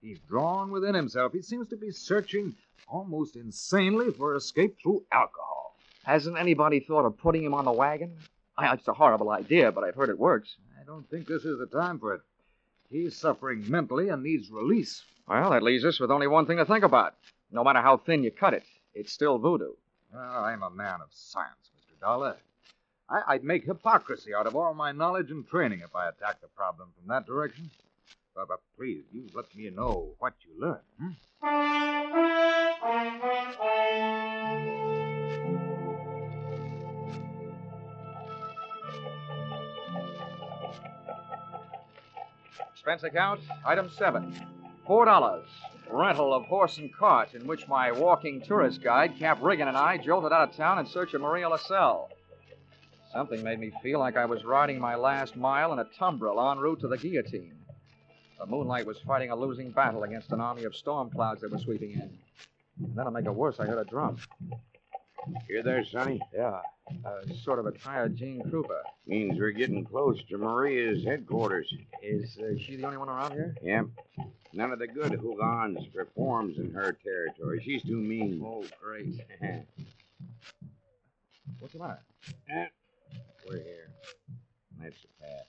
He's 0.00 0.18
drawn 0.20 0.70
within 0.70 0.94
himself. 0.94 1.32
He 1.32 1.42
seems 1.42 1.68
to 1.68 1.76
be 1.76 1.90
searching 1.90 2.54
almost 2.88 3.36
insanely 3.36 4.10
for 4.12 4.34
escape 4.34 4.76
through 4.82 5.04
alcohol. 5.12 5.76
Hasn't 6.04 6.36
anybody 6.38 6.80
thought 6.80 7.06
of 7.06 7.16
putting 7.16 7.44
him 7.44 7.54
on 7.54 7.64
the 7.64 7.72
wagon? 7.72 8.16
I, 8.56 8.72
it's 8.74 8.88
a 8.88 8.92
horrible 8.92 9.30
idea, 9.30 9.72
but 9.72 9.84
I've 9.84 9.94
heard 9.94 10.10
it 10.10 10.18
works. 10.18 10.56
I 10.80 10.84
don't 10.84 11.08
think 11.10 11.26
this 11.26 11.44
is 11.44 11.58
the 11.58 11.66
time 11.66 11.98
for 11.98 12.14
it. 12.14 12.20
He's 12.90 13.16
suffering 13.16 13.64
mentally 13.70 14.08
and 14.10 14.22
needs 14.22 14.50
release. 14.50 15.02
Well, 15.26 15.50
that 15.50 15.62
leaves 15.62 15.84
us 15.84 15.98
with 15.98 16.10
only 16.10 16.26
one 16.26 16.46
thing 16.46 16.58
to 16.58 16.64
think 16.66 16.84
about. 16.84 17.14
No 17.50 17.64
matter 17.64 17.80
how 17.80 17.96
thin 17.96 18.22
you 18.24 18.30
cut 18.30 18.54
it, 18.54 18.64
it's 18.94 19.12
still 19.12 19.38
voodoo. 19.38 19.72
Well, 20.12 20.44
I'm 20.44 20.62
a 20.62 20.70
man 20.70 21.00
of 21.00 21.08
science, 21.10 21.70
Mr. 21.76 21.98
Dollar. 22.00 22.36
I, 23.08 23.22
I'd 23.28 23.44
make 23.44 23.64
hypocrisy 23.64 24.34
out 24.34 24.46
of 24.46 24.56
all 24.56 24.74
my 24.74 24.92
knowledge 24.92 25.30
and 25.30 25.46
training 25.46 25.80
if 25.80 25.94
I 25.94 26.08
attacked 26.08 26.42
the 26.42 26.48
problem 26.48 26.88
from 26.98 27.08
that 27.08 27.26
direction. 27.26 27.70
But, 28.34 28.48
but 28.48 28.60
please, 28.76 29.04
you 29.12 29.28
let 29.34 29.54
me 29.54 29.70
know 29.70 30.10
what 30.18 30.34
you 30.42 30.60
learn. 30.60 30.80
Hmm? 30.98 31.10
Expense 42.82 43.04
account, 43.04 43.40
item 43.64 43.88
seven. 43.96 44.34
Four 44.84 45.04
dollars. 45.04 45.46
Rental 45.88 46.34
of 46.34 46.46
horse 46.46 46.78
and 46.78 46.92
cart 46.92 47.32
in 47.32 47.46
which 47.46 47.68
my 47.68 47.92
walking 47.92 48.40
tourist 48.40 48.82
guide, 48.82 49.16
Cap 49.20 49.38
Riggin, 49.40 49.68
and 49.68 49.76
I 49.76 49.98
jolted 49.98 50.32
out 50.32 50.48
of 50.48 50.56
town 50.56 50.80
in 50.80 50.86
search 50.86 51.14
of 51.14 51.20
Maria 51.20 51.48
LaSalle. 51.48 52.10
Something 53.12 53.44
made 53.44 53.60
me 53.60 53.70
feel 53.84 54.00
like 54.00 54.16
I 54.16 54.24
was 54.24 54.44
riding 54.44 54.80
my 54.80 54.96
last 54.96 55.36
mile 55.36 55.72
in 55.72 55.78
a 55.78 55.84
tumbril 55.96 56.50
en 56.50 56.58
route 56.58 56.80
to 56.80 56.88
the 56.88 56.98
guillotine. 56.98 57.54
The 58.40 58.46
moonlight 58.46 58.84
was 58.84 58.98
fighting 59.06 59.30
a 59.30 59.36
losing 59.36 59.70
battle 59.70 60.02
against 60.02 60.32
an 60.32 60.40
army 60.40 60.64
of 60.64 60.74
storm 60.74 61.08
clouds 61.08 61.42
that 61.42 61.52
were 61.52 61.60
sweeping 61.60 61.92
in. 61.92 62.18
And 62.82 62.96
to 62.96 63.10
make 63.12 63.26
it 63.26 63.30
worse, 63.30 63.60
I 63.60 63.66
heard 63.66 63.78
a 63.78 63.88
drum. 63.88 64.16
You 65.48 65.62
there, 65.62 65.84
Sonny? 65.84 66.20
Yeah, 66.34 66.60
uh, 67.04 67.20
sort 67.44 67.58
of 67.58 67.66
a 67.66 67.72
tired 67.72 68.16
Gene 68.16 68.42
Krupa. 68.42 68.80
Means 69.06 69.38
we're 69.38 69.50
getting 69.52 69.84
close 69.84 70.20
to 70.28 70.38
Maria's 70.38 71.04
headquarters. 71.04 71.72
Is 72.02 72.38
uh, 72.38 72.58
she 72.58 72.76
the 72.76 72.84
only 72.84 72.96
one 72.96 73.08
around 73.08 73.32
here? 73.32 73.54
Yep. 73.62 73.86
None 74.52 74.72
of 74.72 74.78
the 74.78 74.86
good 74.86 75.12
houngans 75.12 75.92
performs 75.94 76.58
in 76.58 76.72
her 76.72 76.92
territory. 77.04 77.62
She's 77.64 77.82
too 77.82 77.96
mean. 77.96 78.42
Oh, 78.44 78.64
great. 78.82 79.20
What's 81.60 81.72
the 81.74 81.78
matter? 81.78 82.02
Eh, 82.50 82.66
We're 83.48 83.58
here. 83.58 83.90
That's 84.80 84.96
the 85.02 85.08
path. 85.24 85.46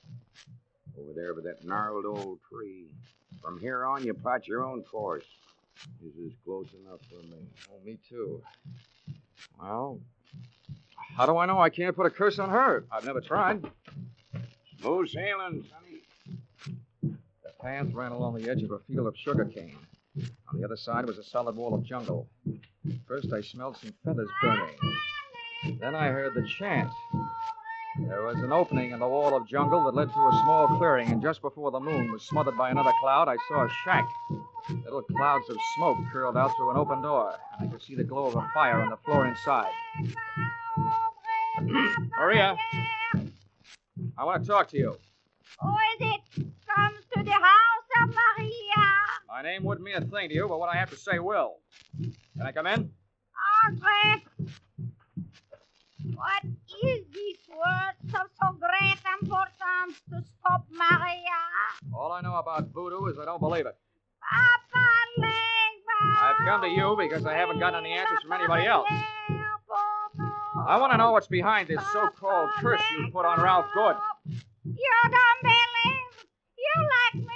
Over 0.99 1.13
there 1.13 1.33
by 1.33 1.41
that 1.41 1.65
gnarled 1.65 2.05
old 2.05 2.39
tree. 2.49 2.85
From 3.41 3.59
here 3.59 3.85
on, 3.85 4.03
you 4.05 4.13
plot 4.13 4.47
your 4.47 4.63
own 4.63 4.83
course. 4.83 5.25
This 6.01 6.13
is 6.15 6.31
close 6.45 6.67
enough 6.85 6.99
for 7.09 7.25
me. 7.27 7.47
Oh, 7.71 7.79
me 7.83 7.97
too. 8.07 8.41
Well, 9.59 9.99
how 11.15 11.25
do 11.25 11.37
I 11.37 11.45
know 11.45 11.59
I 11.59 11.69
can't 11.69 11.95
put 11.95 12.05
a 12.05 12.09
curse 12.09 12.39
on 12.39 12.49
her? 12.49 12.85
I've 12.91 13.05
never 13.05 13.21
tried. 13.21 13.63
Smooth 14.79 15.09
sailing, 15.09 15.63
Sonny. 15.69 17.17
The 17.43 17.51
path 17.61 17.87
ran 17.93 18.11
along 18.11 18.35
the 18.41 18.49
edge 18.49 18.63
of 18.63 18.71
a 18.71 18.79
field 18.79 19.07
of 19.07 19.15
sugar 19.17 19.45
cane. 19.45 19.77
On 20.51 20.59
the 20.59 20.65
other 20.65 20.77
side 20.77 21.05
was 21.05 21.17
a 21.17 21.23
solid 21.23 21.55
wall 21.55 21.73
of 21.73 21.83
jungle. 21.83 22.27
First, 23.07 23.31
I 23.33 23.41
smelled 23.41 23.77
some 23.77 23.93
feathers 24.03 24.29
burning. 24.41 24.75
Then 25.79 25.95
I 25.95 26.09
heard 26.09 26.33
the 26.33 26.45
chant. 26.59 26.91
There 27.99 28.23
was 28.23 28.35
an 28.37 28.51
opening 28.51 28.91
in 28.91 28.99
the 28.99 29.07
wall 29.07 29.35
of 29.35 29.47
jungle 29.47 29.83
that 29.85 29.95
led 29.95 30.11
to 30.11 30.19
a 30.19 30.41
small 30.43 30.67
clearing, 30.77 31.09
and 31.09 31.21
just 31.21 31.41
before 31.41 31.71
the 31.71 31.79
moon 31.79 32.11
was 32.11 32.23
smothered 32.23 32.57
by 32.57 32.71
another 32.71 32.91
cloud, 32.99 33.27
I 33.27 33.37
saw 33.47 33.65
a 33.65 33.69
shack. 33.85 34.07
Little 34.69 35.01
clouds 35.01 35.49
of 35.49 35.57
smoke 35.75 35.97
curled 36.11 36.37
out 36.37 36.55
through 36.55 36.71
an 36.71 36.77
open 36.77 37.01
door, 37.01 37.35
and 37.59 37.67
I 37.67 37.71
could 37.71 37.81
see 37.81 37.95
the 37.95 38.03
glow 38.03 38.27
of 38.27 38.35
a 38.35 38.49
fire 38.53 38.81
on 38.81 38.89
the 38.89 38.97
floor 38.97 39.27
inside. 39.27 39.71
Maria, 42.17 42.57
I 44.17 44.23
want 44.23 44.43
to 44.43 44.47
talk 44.47 44.69
to 44.69 44.77
you. 44.77 44.97
Who 45.61 45.69
is 45.69 45.99
it? 45.99 46.21
Comes 46.75 46.99
to 47.15 47.23
the 47.23 47.31
house 47.31 47.89
of 48.03 48.09
Maria. 48.09 48.89
My 49.27 49.41
name 49.41 49.63
wouldn't 49.63 49.85
mean 49.85 49.95
a 49.95 50.01
thing 50.01 50.29
to 50.29 50.35
you, 50.35 50.47
but 50.47 50.59
what 50.59 50.69
I 50.69 50.75
have 50.75 50.89
to 50.91 50.95
say 50.97 51.19
will. 51.19 51.57
Can 52.01 52.45
I 52.45 52.51
come 52.51 52.67
in? 52.67 52.89
Ah, 53.35 53.67
Andre. 53.69 54.23
What 56.15 56.43
is 56.83 57.05
this 57.13 57.37
word 57.49 58.19
of 58.21 58.27
so 58.41 58.57
great 58.59 58.99
importance 59.21 60.01
to 60.09 60.23
stop 60.39 60.65
Maria? 60.71 61.93
All 61.93 62.11
I 62.11 62.21
know 62.21 62.35
about 62.35 62.69
voodoo 62.73 63.05
is 63.07 63.19
I 63.19 63.25
don't 63.25 63.39
believe 63.39 63.65
it. 63.65 63.75
I've 66.23 66.45
come 66.45 66.61
to 66.61 66.67
you 66.67 66.95
because 66.97 67.25
I 67.25 67.33
haven't 67.33 67.59
gotten 67.59 67.85
any 67.85 67.93
answers 67.93 68.19
from 68.21 68.33
anybody 68.33 68.65
else. 68.65 68.87
I 70.67 70.77
want 70.79 70.91
to 70.93 70.97
know 70.97 71.11
what's 71.11 71.27
behind 71.27 71.67
this 71.67 71.81
so-called 71.91 72.49
curse 72.59 72.81
you 72.97 73.09
put 73.11 73.25
on 73.25 73.41
Ralph 73.41 73.65
Good. 73.73 73.95
You 74.65 74.93
don't 75.03 75.41
believe? 75.41 76.25
You 76.57 76.73
like 76.93 77.27
me 77.27 77.32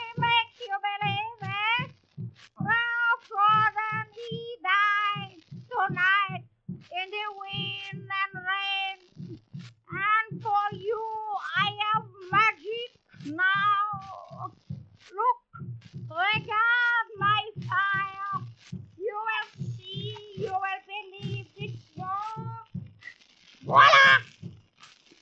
Voila! 23.78 24.18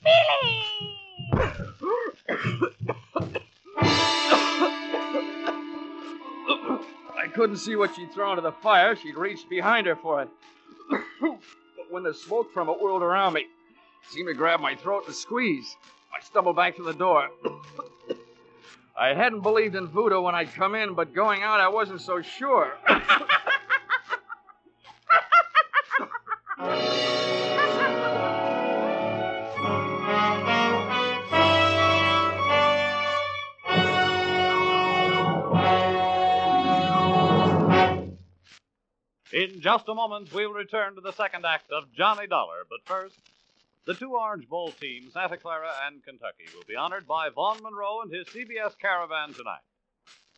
Billy! 0.02 0.64
I 7.18 7.28
couldn't 7.34 7.58
see 7.58 7.76
what 7.76 7.94
she'd 7.96 8.14
thrown 8.14 8.38
into 8.38 8.44
the 8.44 8.54
fire. 8.54 8.96
She'd 8.96 9.18
reached 9.18 9.50
behind 9.50 9.88
her 9.88 9.98
for 9.98 10.22
it. 10.22 10.30
but 10.90 11.38
when 11.90 12.04
the 12.04 12.14
smoke 12.14 12.54
from 12.54 12.70
it 12.70 12.80
whirled 12.80 13.02
around 13.02 13.34
me, 13.34 13.42
it 13.42 13.48
seemed 14.12 14.30
to 14.30 14.34
grab 14.34 14.62
my 14.62 14.76
throat 14.76 15.04
and 15.06 15.14
squeeze. 15.14 15.76
I 16.18 16.24
stumbled 16.24 16.56
back 16.56 16.78
to 16.78 16.84
the 16.84 16.94
door. 16.94 17.28
I 18.98 19.14
hadn't 19.14 19.42
believed 19.42 19.76
in 19.76 19.88
voodoo 19.88 20.22
when 20.22 20.34
I'd 20.34 20.54
come 20.54 20.76
in, 20.76 20.94
but 20.94 21.14
going 21.14 21.44
out, 21.44 21.60
I 21.60 21.68
wasn't 21.68 22.00
so 22.00 22.22
sure. 22.22 22.72
In 39.36 39.60
just 39.60 39.89
a 39.89 39.94
moment, 39.94 40.32
we'll 40.32 40.54
return 40.54 40.96
to 40.96 41.01
the 41.01 41.12
second 41.12 41.46
act 41.46 41.70
of 41.70 41.92
Johnny 41.92 42.25
Dollar. 42.25 42.63
But 42.70 42.86
first, 42.86 43.18
the 43.84 43.94
two 43.94 44.15
Orange 44.15 44.48
Bowl 44.48 44.72
teams, 44.72 45.12
Santa 45.12 45.36
Clara 45.36 45.72
and 45.86 46.01
Kentucky, 46.06 46.46
will 46.56 46.63
be 46.65 46.77
honored 46.77 47.06
by 47.06 47.27
Vaughn 47.27 47.62
Monroe 47.62 48.00
and 48.00 48.13
his 48.13 48.27
CBS 48.27 48.80
Caravan 48.80 49.34
tonight. 49.34 49.60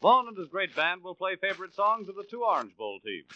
Vaughn 0.01 0.27
and 0.27 0.35
his 0.35 0.47
great 0.47 0.75
band 0.75 1.03
will 1.03 1.13
play 1.13 1.35
favorite 1.35 1.75
songs 1.75 2.09
of 2.09 2.15
the 2.15 2.23
two 2.23 2.43
Orange 2.43 2.75
Bowl 2.75 2.99
teams. 3.05 3.27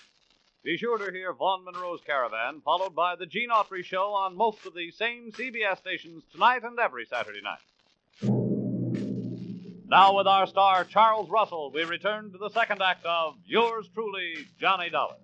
Be 0.63 0.77
sure 0.77 0.97
to 0.97 1.11
hear 1.11 1.31
Vaughn 1.31 1.63
Monroe's 1.63 2.01
Caravan, 2.01 2.61
followed 2.61 2.95
by 2.95 3.15
the 3.15 3.27
Gene 3.27 3.49
Autry 3.49 3.83
Show 3.83 4.13
on 4.13 4.35
most 4.35 4.65
of 4.65 4.73
the 4.73 4.89
same 4.89 5.31
CBS 5.31 5.77
stations 5.77 6.23
tonight 6.31 6.63
and 6.63 6.79
every 6.79 7.05
Saturday 7.05 7.41
night. 7.43 7.59
Now, 9.91 10.15
with 10.15 10.25
our 10.25 10.47
star 10.47 10.85
Charles 10.85 11.29
Russell, 11.29 11.69
we 11.69 11.83
return 11.83 12.31
to 12.31 12.37
the 12.37 12.49
second 12.51 12.81
act 12.81 13.05
of 13.05 13.35
Yours 13.45 13.89
Truly, 13.93 14.35
Johnny 14.57 14.89
Dollar. 14.89 15.17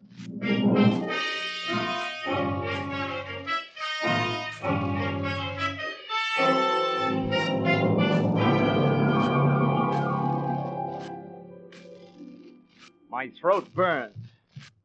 My 13.10 13.32
throat 13.40 13.74
burned. 13.74 14.16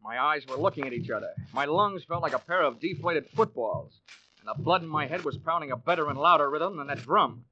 My 0.01 0.21
eyes 0.21 0.47
were 0.47 0.55
looking 0.55 0.87
at 0.87 0.93
each 0.93 1.11
other. 1.11 1.33
My 1.53 1.65
lungs 1.65 2.05
felt 2.05 2.23
like 2.23 2.35
a 2.35 2.39
pair 2.39 2.62
of 2.62 2.79
deflated 2.79 3.27
footballs. 3.35 3.99
And 4.39 4.49
the 4.49 4.62
blood 4.62 4.85
in 4.85 4.89
my 4.89 5.09
head 5.09 5.25
was 5.25 5.37
pounding 5.39 5.73
a 5.73 5.77
better 5.77 6.09
and 6.09 6.17
louder 6.17 6.49
rhythm 6.49 6.77
than 6.77 6.87
that 6.87 7.03
drum. 7.03 7.47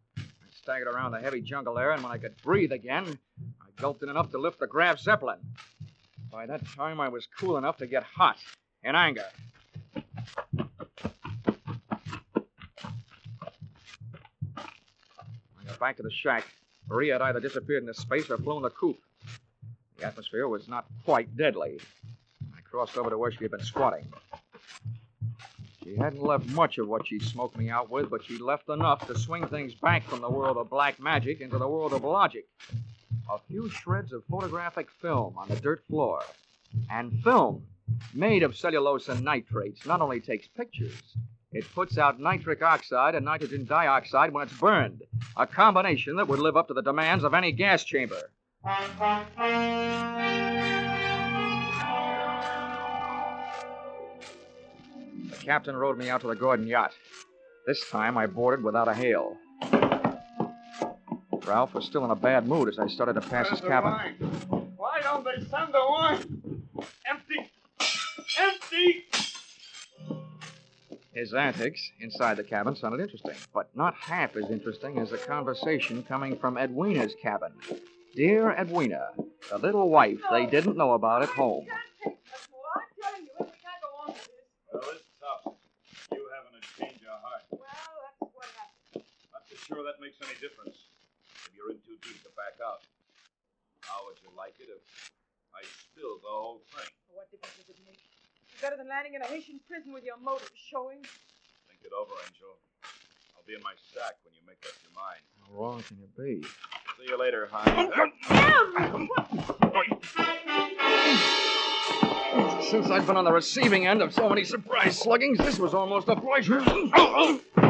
Staggered 0.71 0.87
around 0.87 1.11
the 1.11 1.19
heavy 1.19 1.41
jungle 1.41 1.81
air, 1.81 1.91
and 1.91 2.01
when 2.01 2.13
I 2.13 2.19
could 2.19 2.41
breathe 2.45 2.71
again, 2.71 3.19
I 3.61 3.67
gulped 3.81 4.05
in 4.05 4.09
enough 4.09 4.31
to 4.31 4.39
lift 4.39 4.61
the 4.61 4.69
Graf 4.69 5.01
Zeppelin. 5.01 5.41
By 6.31 6.47
that 6.47 6.65
time, 6.65 7.01
I 7.01 7.09
was 7.09 7.27
cool 7.27 7.59
enough 7.59 7.79
to 7.79 7.89
get 7.89 8.05
hot 8.05 8.37
in 8.85 8.95
anger. 8.95 9.25
I 9.97 10.05
got 15.67 15.81
back 15.81 15.97
to 15.97 16.05
the 16.05 16.11
shack. 16.13 16.47
Maria 16.89 17.15
had 17.15 17.23
either 17.23 17.41
disappeared 17.41 17.83
into 17.83 17.95
space 17.95 18.31
or 18.31 18.39
flown 18.39 18.63
the 18.63 18.71
coop. 18.71 19.01
The 19.99 20.07
atmosphere 20.07 20.47
was 20.47 20.69
not 20.69 20.87
quite 21.05 21.37
deadly. 21.37 21.81
I 22.57 22.61
crossed 22.61 22.97
over 22.97 23.11
to 23.11 23.19
where 23.19 23.33
she 23.33 23.43
had 23.43 23.51
been 23.51 23.65
squatting. 23.65 24.07
She 25.91 25.97
hadn't 25.97 26.23
left 26.23 26.49
much 26.51 26.79
of 26.79 26.87
what 26.87 27.09
she 27.09 27.19
smoked 27.19 27.59
me 27.59 27.69
out 27.69 27.91
with, 27.91 28.11
but 28.11 28.23
she 28.25 28.39
left 28.39 28.69
enough 28.69 29.09
to 29.09 29.19
swing 29.19 29.49
things 29.49 29.75
back 29.75 30.05
from 30.05 30.21
the 30.21 30.31
world 30.31 30.57
of 30.57 30.71
black 30.71 31.01
magic 31.01 31.41
into 31.41 31.59
the 31.59 31.67
world 31.67 31.93
of 31.93 32.05
logic. 32.05 32.47
A 33.29 33.39
few 33.49 33.69
shreds 33.69 34.13
of 34.13 34.25
photographic 34.27 34.89
film 34.89 35.37
on 35.37 35.49
the 35.49 35.57
dirt 35.57 35.83
floor. 35.89 36.23
And 36.89 37.21
film, 37.25 37.67
made 38.15 38.45
of 38.45 38.57
cellulose 38.57 39.09
and 39.09 39.25
nitrates, 39.25 39.85
not 39.85 40.01
only 40.01 40.21
takes 40.21 40.47
pictures, 40.47 41.17
it 41.51 41.69
puts 41.75 41.99
out 41.99 42.21
nitric 42.21 42.63
oxide 42.63 43.17
and 43.17 43.25
nitrogen 43.25 43.65
dioxide 43.65 44.33
when 44.33 44.45
it's 44.45 44.57
burned. 44.57 45.03
A 45.37 45.45
combination 45.45 46.15
that 46.17 46.29
would 46.29 46.39
live 46.39 46.57
up 46.57 46.69
to 46.69 46.75
the 46.75 46.83
demands 46.83 47.25
of 47.25 47.35
any 47.35 47.51
gas 47.51 47.83
chamber. 47.83 48.31
Captain 55.41 55.77
rowed 55.77 55.99
me 55.99 56.09
out 56.11 56.21
to 56.23 56.27
the 56.29 56.35
Gordon 56.37 56.67
yacht. 56.67 56.93
This 57.67 57.83
time 57.91 58.17
I 58.17 58.27
boarded 58.27 58.65
without 58.65 58.89
a 58.89 58.95
hail. 58.95 59.37
Ralph 61.47 61.75
was 61.75 61.85
still 61.85 62.05
in 62.05 62.11
a 62.11 62.17
bad 62.17 62.47
mood 62.47 62.69
as 62.69 62.79
I 62.79 62.87
started 62.87 63.15
to 63.15 63.21
pass 63.23 63.49
his 63.49 63.61
Where's 63.61 63.71
cabin. 63.73 63.91
wine? 63.91 64.15
Why 64.77 65.01
don't 65.03 65.25
they 65.25 65.37
send 65.47 65.75
the 65.75 65.85
wine? 65.89 66.63
Empty! 67.09 67.51
Empty! 68.41 69.05
His 71.13 71.35
antics 71.35 71.81
inside 72.01 72.37
the 72.37 72.45
cabin 72.45 72.77
sounded 72.77 73.01
interesting, 73.01 73.35
but 73.53 73.69
not 73.75 73.95
half 73.95 74.37
as 74.37 74.49
interesting 74.51 74.99
as 74.99 75.11
the 75.11 75.19
conversation 75.19 76.05
coming 76.05 76.39
from 76.39 76.57
Edwina's 76.57 77.15
cabin. 77.21 77.53
Dear 78.15 78.53
Edwina, 78.53 79.09
the 79.51 79.59
little 79.59 79.91
wife 79.91 80.21
they 80.31 80.47
didn't 80.47 80.77
know 80.77 80.93
about 80.93 81.23
at 81.23 81.29
home. 81.31 81.67
Well, 84.73 84.83
it's 84.93 85.05
tough. 85.21 85.55
You 86.13 86.29
having 86.33 86.55
a 86.59 86.81
change 86.81 87.03
of 87.03 87.21
heart. 87.21 87.43
Not 89.33 89.43
so 89.49 89.57
sure 89.71 89.87
that 89.87 90.03
makes 90.03 90.19
any 90.19 90.35
difference. 90.43 90.91
If 91.47 91.55
you're 91.55 91.71
in 91.71 91.79
too 91.87 91.95
deep 92.03 92.19
to 92.27 92.31
back 92.35 92.59
out. 92.59 92.83
How 93.87 94.03
would 94.07 94.19
you 94.19 94.35
like 94.35 94.59
it 94.59 94.67
if 94.67 94.83
I 95.55 95.63
spilled 95.63 96.27
the 96.27 96.31
whole 96.31 96.63
thing? 96.75 96.91
What 97.15 97.31
difference 97.31 97.55
does 97.55 97.71
it 97.71 97.79
make? 97.87 98.03
It's 98.51 98.59
better 98.61 98.77
than 98.77 98.91
landing 98.91 99.15
in 99.15 99.23
a 99.23 99.31
Haitian 99.31 99.63
prison 99.71 99.95
with 99.95 100.03
your 100.03 100.19
motives 100.19 100.59
showing. 100.59 100.99
Think 101.71 101.87
it 101.87 101.95
over, 101.95 102.11
Angel. 102.27 102.59
I'll 103.39 103.47
be 103.47 103.55
in 103.55 103.63
my 103.63 103.79
sack 103.95 104.19
when 104.27 104.35
you 104.35 104.43
make 104.43 104.59
up 104.67 104.75
your 104.83 104.95
mind. 104.99 105.23
How 105.39 105.55
wrong 105.55 105.83
can 105.87 106.03
it 106.03 106.11
be? 106.19 106.43
See 106.99 107.07
you 107.07 107.19
later, 107.19 107.49
hon. 107.51 108.11
Since 112.71 112.91
I've 112.91 113.07
been 113.07 113.17
on 113.17 113.25
the 113.25 113.33
receiving 113.33 113.87
end 113.87 114.03
of 114.03 114.13
so 114.13 114.29
many 114.29 114.45
surprise 114.45 115.01
sluggings, 115.03 115.39
this 115.39 115.59
was 115.59 115.75
almost 115.75 116.09
a 116.09 116.17
pleasure. 116.17 116.61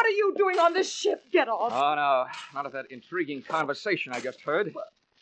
What 0.00 0.06
are 0.06 0.16
you 0.16 0.34
doing 0.34 0.58
on 0.58 0.72
this 0.72 0.90
ship? 0.90 1.22
Get 1.30 1.46
off. 1.46 1.74
Oh, 1.74 1.94
no. 1.94 2.24
Not 2.54 2.64
of 2.64 2.72
that 2.72 2.86
intriguing 2.90 3.42
conversation 3.42 4.14
I 4.14 4.20
just 4.20 4.40
heard. 4.40 4.74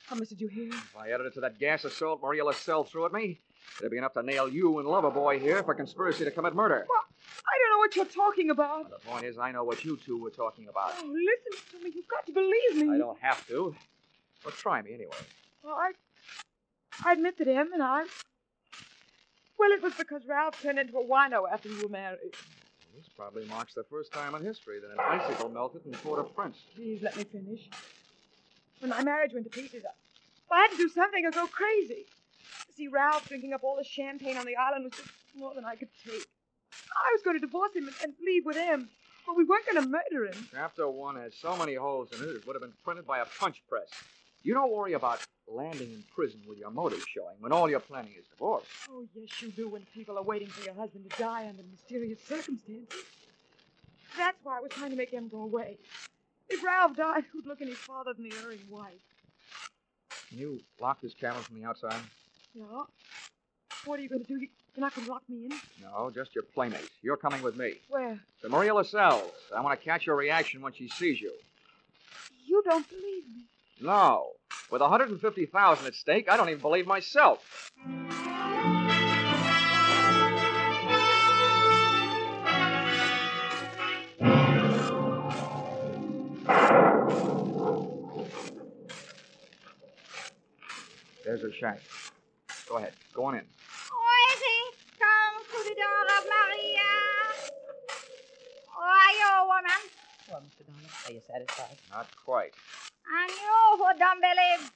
How 0.06 0.14
much 0.14 0.28
did 0.28 0.40
you 0.40 0.46
hear? 0.46 0.68
If 0.68 0.96
I 0.96 1.10
added 1.10 1.26
it 1.26 1.34
to 1.34 1.40
that 1.40 1.58
gas 1.58 1.84
assault 1.84 2.22
Maria 2.22 2.44
LaSalle 2.44 2.84
threw 2.84 3.04
at 3.04 3.12
me, 3.12 3.40
it'd 3.80 3.90
be 3.90 3.98
enough 3.98 4.12
to 4.12 4.22
nail 4.22 4.48
you 4.48 4.78
and 4.78 4.86
Loverboy 4.86 5.40
here 5.40 5.64
for 5.64 5.74
conspiracy 5.74 6.22
to 6.22 6.30
commit 6.30 6.54
murder. 6.54 6.86
I 6.88 7.58
don't 7.58 7.70
know 7.72 7.78
what 7.78 7.96
you're 7.96 8.04
talking 8.04 8.50
about. 8.50 8.88
The 8.88 8.98
point 9.04 9.24
is, 9.24 9.36
I 9.36 9.50
know 9.50 9.64
what 9.64 9.84
you 9.84 9.96
two 9.96 10.22
were 10.22 10.30
talking 10.30 10.68
about. 10.68 10.92
Oh, 11.00 11.06
listen 11.06 11.60
to 11.72 11.84
me. 11.84 11.90
You've 11.92 12.06
got 12.06 12.24
to 12.26 12.32
believe 12.32 12.76
me. 12.76 12.94
I 12.94 12.98
don't 12.98 13.18
have 13.18 13.44
to. 13.48 13.74
But 14.44 14.52
try 14.52 14.80
me 14.80 14.94
anyway. 14.94 15.10
Well, 15.64 15.74
I, 15.74 15.90
I 17.04 17.14
admit 17.14 17.36
that 17.38 17.48
him 17.48 17.70
and 17.74 17.82
I. 17.82 18.04
Well, 19.58 19.72
it 19.72 19.82
was 19.82 19.94
because 19.94 20.22
Ralph 20.24 20.62
turned 20.62 20.78
into 20.78 20.96
a 20.98 21.04
wino 21.04 21.50
after 21.52 21.68
you 21.68 21.82
were 21.82 21.88
married. 21.88 22.36
This 22.96 23.08
probably 23.16 23.44
marks 23.46 23.74
the 23.74 23.84
first 23.84 24.12
time 24.12 24.34
in 24.34 24.44
history 24.44 24.80
that 24.80 24.90
an 24.90 24.98
icicle 24.98 25.48
melted 25.48 25.86
in 25.86 25.92
Port-au-Prince. 25.92 26.56
Please 26.74 27.02
let 27.02 27.16
me 27.16 27.24
finish. 27.24 27.68
When 28.80 28.90
my 28.90 29.02
marriage 29.02 29.32
went 29.32 29.44
to 29.44 29.50
pieces, 29.50 29.84
I, 29.84 30.54
I 30.54 30.62
had 30.62 30.70
to 30.72 30.76
do 30.76 30.88
something 30.88 31.24
or 31.24 31.30
go 31.30 31.46
crazy. 31.46 32.06
See 32.76 32.88
Ralph 32.88 33.28
drinking 33.28 33.52
up 33.52 33.64
all 33.64 33.76
the 33.76 33.84
champagne 33.84 34.36
on 34.36 34.46
the 34.46 34.56
island 34.56 34.84
was 34.84 34.92
just 34.92 35.10
more 35.36 35.54
than 35.54 35.64
I 35.64 35.74
could 35.74 35.88
take. 36.04 36.26
I 36.72 37.12
was 37.12 37.22
going 37.22 37.36
to 37.36 37.44
divorce 37.44 37.74
him 37.74 37.86
and, 37.86 37.96
and 38.02 38.14
leave 38.24 38.44
with 38.44 38.56
him, 38.56 38.88
but 39.26 39.36
we 39.36 39.44
weren't 39.44 39.66
going 39.66 39.82
to 39.82 39.88
murder 39.88 40.26
him. 40.26 40.48
Chapter 40.52 40.88
one 40.88 41.16
has 41.16 41.34
so 41.34 41.56
many 41.56 41.74
holes 41.74 42.08
in 42.12 42.22
it, 42.22 42.28
it 42.28 42.46
would 42.46 42.54
have 42.54 42.62
been 42.62 42.74
printed 42.84 43.06
by 43.06 43.18
a 43.18 43.24
punch 43.24 43.62
press. 43.68 43.88
You 44.42 44.54
don't 44.54 44.72
worry 44.72 44.92
about 44.94 45.20
landing 45.46 45.88
in 45.92 46.04
prison 46.14 46.40
with 46.46 46.58
your 46.58 46.70
motive 46.70 47.02
showing 47.08 47.36
when 47.40 47.52
all 47.52 47.68
you're 47.68 47.80
planning 47.80 48.12
is 48.18 48.24
divorce. 48.30 48.64
Oh, 48.90 49.04
yes, 49.14 49.42
you 49.42 49.48
do 49.50 49.68
when 49.68 49.82
people 49.94 50.16
are 50.18 50.22
waiting 50.22 50.48
for 50.48 50.64
your 50.64 50.74
husband 50.74 51.10
to 51.10 51.18
die 51.22 51.46
under 51.48 51.62
mysterious 51.70 52.18
circumstances. 52.28 53.00
That's 54.16 54.38
why 54.42 54.58
I 54.58 54.60
was 54.60 54.70
trying 54.70 54.90
to 54.90 54.96
make 54.96 55.10
him 55.10 55.28
go 55.28 55.42
away. 55.42 55.78
If 56.48 56.64
Ralph 56.64 56.96
died, 56.96 57.24
who'd 57.32 57.46
look 57.46 57.60
any 57.60 57.72
farther 57.72 58.12
than 58.14 58.28
the 58.28 58.34
erring 58.42 58.60
wife? 58.70 58.92
Can 60.28 60.38
you 60.38 60.60
lock 60.80 61.00
this 61.00 61.14
cabin 61.14 61.42
from 61.42 61.60
the 61.60 61.66
outside? 61.66 61.94
Yeah? 62.54 62.64
What 63.84 63.98
are 63.98 64.02
you 64.02 64.08
going 64.08 64.22
to 64.24 64.26
do? 64.26 64.38
You- 64.40 64.48
You're 64.76 64.80
not 64.84 64.94
going 64.94 65.06
to 65.06 65.10
lock 65.12 65.22
me 65.28 65.46
in? 65.46 65.52
No, 65.82 66.10
just 66.14 66.34
your 66.34 66.44
playmate. 66.44 66.88
You're 67.02 67.16
coming 67.16 67.42
with 67.42 67.56
me. 67.56 67.74
Where? 67.88 68.18
To 68.42 68.48
Maria 68.48 68.74
LaSalle's. 68.74 69.32
I 69.54 69.60
want 69.60 69.78
to 69.78 69.84
catch 69.84 70.06
your 70.06 70.16
reaction 70.16 70.60
when 70.60 70.72
she 70.72 70.88
sees 70.88 71.20
you. 71.20 71.32
You 72.46 72.62
don't 72.64 72.88
believe 72.88 73.24
me. 73.34 73.44
No. 73.80 74.32
With 74.70 74.82
150000 74.82 75.86
at 75.86 75.94
stake, 75.94 76.28
I 76.28 76.36
don't 76.36 76.48
even 76.48 76.60
believe 76.60 76.86
myself. 76.86 77.70
There's 91.24 91.42
her 91.42 91.52
shack. 91.52 91.80
Go 92.68 92.78
ahead. 92.78 92.92
Go 93.14 93.24
on 93.26 93.34
in. 93.34 93.40
Easy. 93.40 93.46
Come 94.98 95.44
to 95.44 95.68
the 95.68 95.74
door 95.74 96.04
of 96.18 96.24
Maria. 96.24 96.92
Who 98.74 98.82
are 98.82 99.12
you, 99.12 99.30
woman? 99.46 99.82
Well, 100.30 100.40
Mr. 100.40 100.66
Dollar, 100.66 100.88
are 101.06 101.12
you 101.12 101.20
satisfied? 101.26 101.76
Not 101.90 102.08
quite. 102.24 102.54
And 103.08 103.30
you 103.30 103.76
who 103.78 103.98
don't 103.98 104.20
believe, 104.20 104.70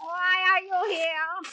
why 0.00 0.36
are 0.52 0.60
you 0.60 0.94
here? 0.94 1.50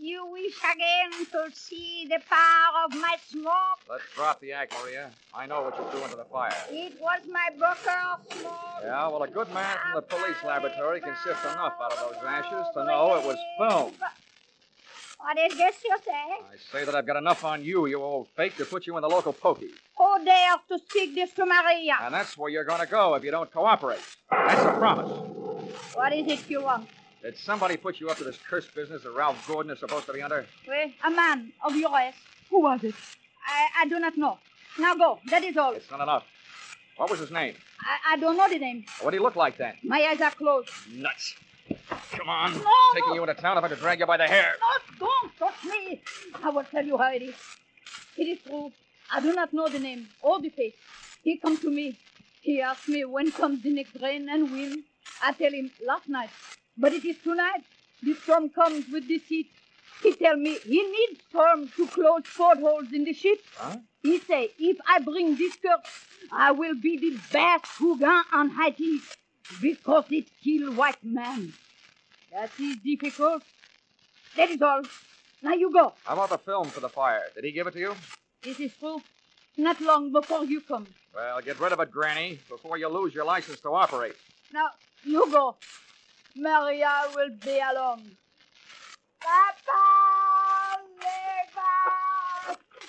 You 0.00 0.26
wish 0.32 0.56
again 0.58 1.26
to 1.30 1.54
see 1.54 2.06
the 2.08 2.18
power 2.28 2.86
of 2.86 2.94
my 2.98 3.16
smoke? 3.28 3.78
Let's 3.88 4.02
drop 4.14 4.40
the 4.40 4.52
act, 4.52 4.74
Maria. 4.82 5.10
I 5.34 5.46
know 5.46 5.62
what 5.62 5.76
you're 5.76 5.92
doing 5.92 6.10
to 6.10 6.16
the 6.16 6.24
fire. 6.24 6.54
It 6.70 6.98
was 7.00 7.20
my 7.30 7.50
Booker 7.56 8.40
smoke. 8.40 8.54
Yeah, 8.82 9.08
well, 9.08 9.22
a 9.22 9.28
good 9.28 9.52
man 9.52 9.76
from 9.82 9.94
the 9.96 10.02
police 10.02 10.42
laboratory 10.44 11.00
can 11.00 11.14
sift 11.22 11.44
enough 11.44 11.74
out 11.80 11.92
of 11.92 11.98
those 11.98 12.24
ashes 12.24 12.66
to 12.74 12.84
know 12.84 13.16
it 13.16 13.26
was 13.26 13.36
film. 13.58 13.92
What 15.20 15.38
is 15.38 15.56
this 15.56 15.76
you 15.84 15.96
say? 16.04 16.12
I 16.12 16.56
say 16.72 16.84
that 16.84 16.96
I've 16.96 17.06
got 17.06 17.16
enough 17.16 17.44
on 17.44 17.62
you, 17.62 17.86
you 17.86 18.02
old 18.02 18.26
fake, 18.34 18.56
to 18.56 18.64
put 18.64 18.86
you 18.88 18.96
in 18.96 19.02
the 19.02 19.08
local 19.08 19.32
pokey. 19.32 19.68
Who 19.98 20.24
dares 20.24 20.58
to 20.68 20.78
speak 20.80 21.14
this 21.14 21.32
to 21.34 21.46
Maria? 21.46 21.98
And 22.02 22.12
that's 22.12 22.36
where 22.36 22.50
you're 22.50 22.64
going 22.64 22.80
to 22.80 22.88
go 22.88 23.14
if 23.14 23.22
you 23.22 23.30
don't 23.30 23.52
cooperate. 23.52 24.00
That's 24.30 24.64
a 24.64 24.72
promise. 24.78 25.41
What 25.94 26.12
is 26.12 26.26
it 26.26 26.48
you 26.50 26.62
want? 26.62 26.88
Did 27.22 27.36
somebody 27.36 27.76
put 27.76 28.00
you 28.00 28.10
up 28.10 28.16
to 28.18 28.24
this 28.24 28.38
cursed 28.48 28.74
business 28.74 29.02
that 29.04 29.10
Ralph 29.12 29.46
Gordon 29.46 29.70
is 29.72 29.78
supposed 29.78 30.06
to 30.06 30.12
be 30.12 30.22
under? 30.22 30.44
Well, 30.66 30.90
a 31.04 31.10
man 31.10 31.52
of 31.64 31.76
yours. 31.76 32.14
Who 32.50 32.60
was 32.62 32.82
it? 32.82 32.94
I, 33.46 33.82
I 33.82 33.88
do 33.88 33.98
not 34.00 34.16
know. 34.18 34.38
Now 34.78 34.94
go. 34.94 35.20
That 35.30 35.44
is 35.44 35.56
all. 35.56 35.72
It's 35.72 35.90
not 35.90 36.00
enough. 36.00 36.24
What 36.96 37.10
was 37.10 37.20
his 37.20 37.30
name? 37.30 37.54
I, 37.80 38.14
I 38.14 38.16
don't 38.16 38.36
know 38.36 38.48
the 38.48 38.58
name. 38.58 38.84
What 39.00 39.10
did 39.12 39.18
he 39.18 39.22
look 39.22 39.36
like 39.36 39.56
then? 39.56 39.74
My 39.84 40.00
eyes 40.02 40.20
are 40.20 40.30
closed. 40.32 40.70
Nuts. 40.92 41.34
Come 42.12 42.28
on. 42.28 42.52
No, 42.52 42.64
Taking 42.94 43.08
no. 43.10 43.14
you 43.14 43.22
into 43.22 43.34
town 43.34 43.56
if 43.58 43.64
I 43.64 43.68
could 43.68 43.78
drag 43.78 44.00
you 44.00 44.06
by 44.06 44.16
the 44.16 44.26
hair. 44.26 44.54
No, 45.00 45.06
don't 45.06 45.38
touch 45.38 45.64
me. 45.64 46.00
I 46.42 46.50
will 46.50 46.64
tell 46.64 46.84
you 46.84 46.98
how 46.98 47.12
it 47.12 47.22
is. 47.22 47.34
It 48.16 48.24
is 48.24 48.38
true. 48.46 48.72
I 49.12 49.20
do 49.20 49.32
not 49.32 49.52
know 49.52 49.68
the 49.68 49.78
name 49.78 50.08
or 50.20 50.40
the 50.40 50.50
face. 50.50 50.74
He 51.22 51.38
come 51.38 51.56
to 51.58 51.70
me. 51.70 51.98
He 52.40 52.60
asked 52.60 52.88
me 52.88 53.04
when 53.04 53.30
comes 53.30 53.62
the 53.62 53.70
next 53.70 53.96
rain 54.02 54.28
and 54.28 54.50
wind. 54.50 54.82
I 55.22 55.32
tell 55.32 55.52
him 55.52 55.70
last 55.86 56.08
night. 56.08 56.30
But 56.76 56.92
it 56.92 57.04
is 57.04 57.16
tonight. 57.22 57.64
The 58.02 58.14
storm 58.14 58.48
comes 58.50 58.86
with 58.92 59.06
the 59.06 59.18
heat. 59.18 59.50
He 60.02 60.14
tell 60.14 60.36
me 60.36 60.58
he 60.64 60.82
needs 60.82 61.20
storm 61.28 61.68
to 61.76 61.86
close 61.86 62.22
portholes 62.36 62.92
in 62.92 63.04
the 63.04 63.12
ship. 63.12 63.38
Huh? 63.56 63.76
He 64.02 64.18
say 64.18 64.50
if 64.58 64.78
I 64.88 64.98
bring 64.98 65.36
this 65.36 65.54
curse, 65.56 65.86
I 66.32 66.50
will 66.50 66.74
be 66.74 66.98
the 66.98 67.18
best 67.32 67.66
Gauguin 67.78 68.22
on 68.32 68.50
Haiti 68.50 68.98
because 69.60 70.04
it 70.10 70.26
kill 70.42 70.72
white 70.74 71.04
man. 71.04 71.52
That 72.32 72.50
is 72.58 72.76
difficult. 72.78 73.44
That 74.36 74.50
is 74.50 74.60
all. 74.60 74.82
Now 75.42 75.52
you 75.52 75.72
go. 75.72 75.92
How 76.04 76.14
about 76.14 76.30
the 76.30 76.38
film 76.38 76.68
for 76.68 76.80
the 76.80 76.88
fire? 76.88 77.22
Did 77.34 77.44
he 77.44 77.52
give 77.52 77.66
it 77.66 77.72
to 77.74 77.78
you? 77.78 77.94
This 78.42 78.58
is 78.58 78.72
true. 78.74 79.00
Not 79.56 79.80
long 79.80 80.10
before 80.10 80.44
you 80.44 80.62
come. 80.62 80.86
Well, 81.14 81.40
get 81.42 81.60
rid 81.60 81.72
of 81.72 81.80
it, 81.80 81.90
Granny, 81.90 82.38
before 82.48 82.78
you 82.78 82.88
lose 82.88 83.14
your 83.14 83.24
license 83.24 83.60
to 83.60 83.68
operate. 83.68 84.14
Now 84.52 84.70
you 85.04 85.30
go. 85.30 85.56
Maria 86.36 87.02
will 87.14 87.30
be 87.44 87.58
along. 87.58 88.02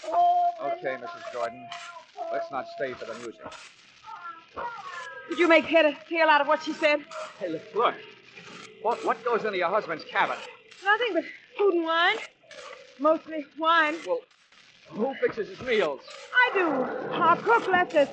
Oh, 0.06 0.50
Okay, 0.62 0.96
Mrs. 1.02 1.34
Jordan. 1.34 1.68
Let's 2.32 2.52
not 2.52 2.66
stay 2.76 2.94
for 2.94 3.06
the 3.06 3.14
music. 3.16 3.42
Did 5.30 5.40
you 5.40 5.48
make 5.48 5.66
head 5.66 5.86
or 5.86 5.94
tail 6.10 6.28
out 6.30 6.42
of 6.42 6.48
what 6.48 6.64
she 6.64 6.74
said? 6.74 7.02
Hey, 7.40 7.50
look. 7.50 7.64
look. 7.76 7.96
What, 8.82 9.04
what 9.06 9.24
goes 9.24 9.46
into 9.46 9.58
your 9.58 9.70
husband's 9.70 10.04
cabin? 10.04 10.38
Nothing 10.84 11.14
but 11.14 11.24
food 11.58 11.74
and 11.76 11.84
wine. 11.86 12.18
Mostly 13.00 13.46
wine. 13.58 13.96
Well, 14.06 14.20
who 14.90 15.14
fixes 15.22 15.48
his 15.50 15.62
meals? 15.62 16.02
I 16.34 16.52
do. 16.54 16.68
Our 17.14 17.36
cook 17.38 17.68
left 17.68 17.96
us. 17.96 18.10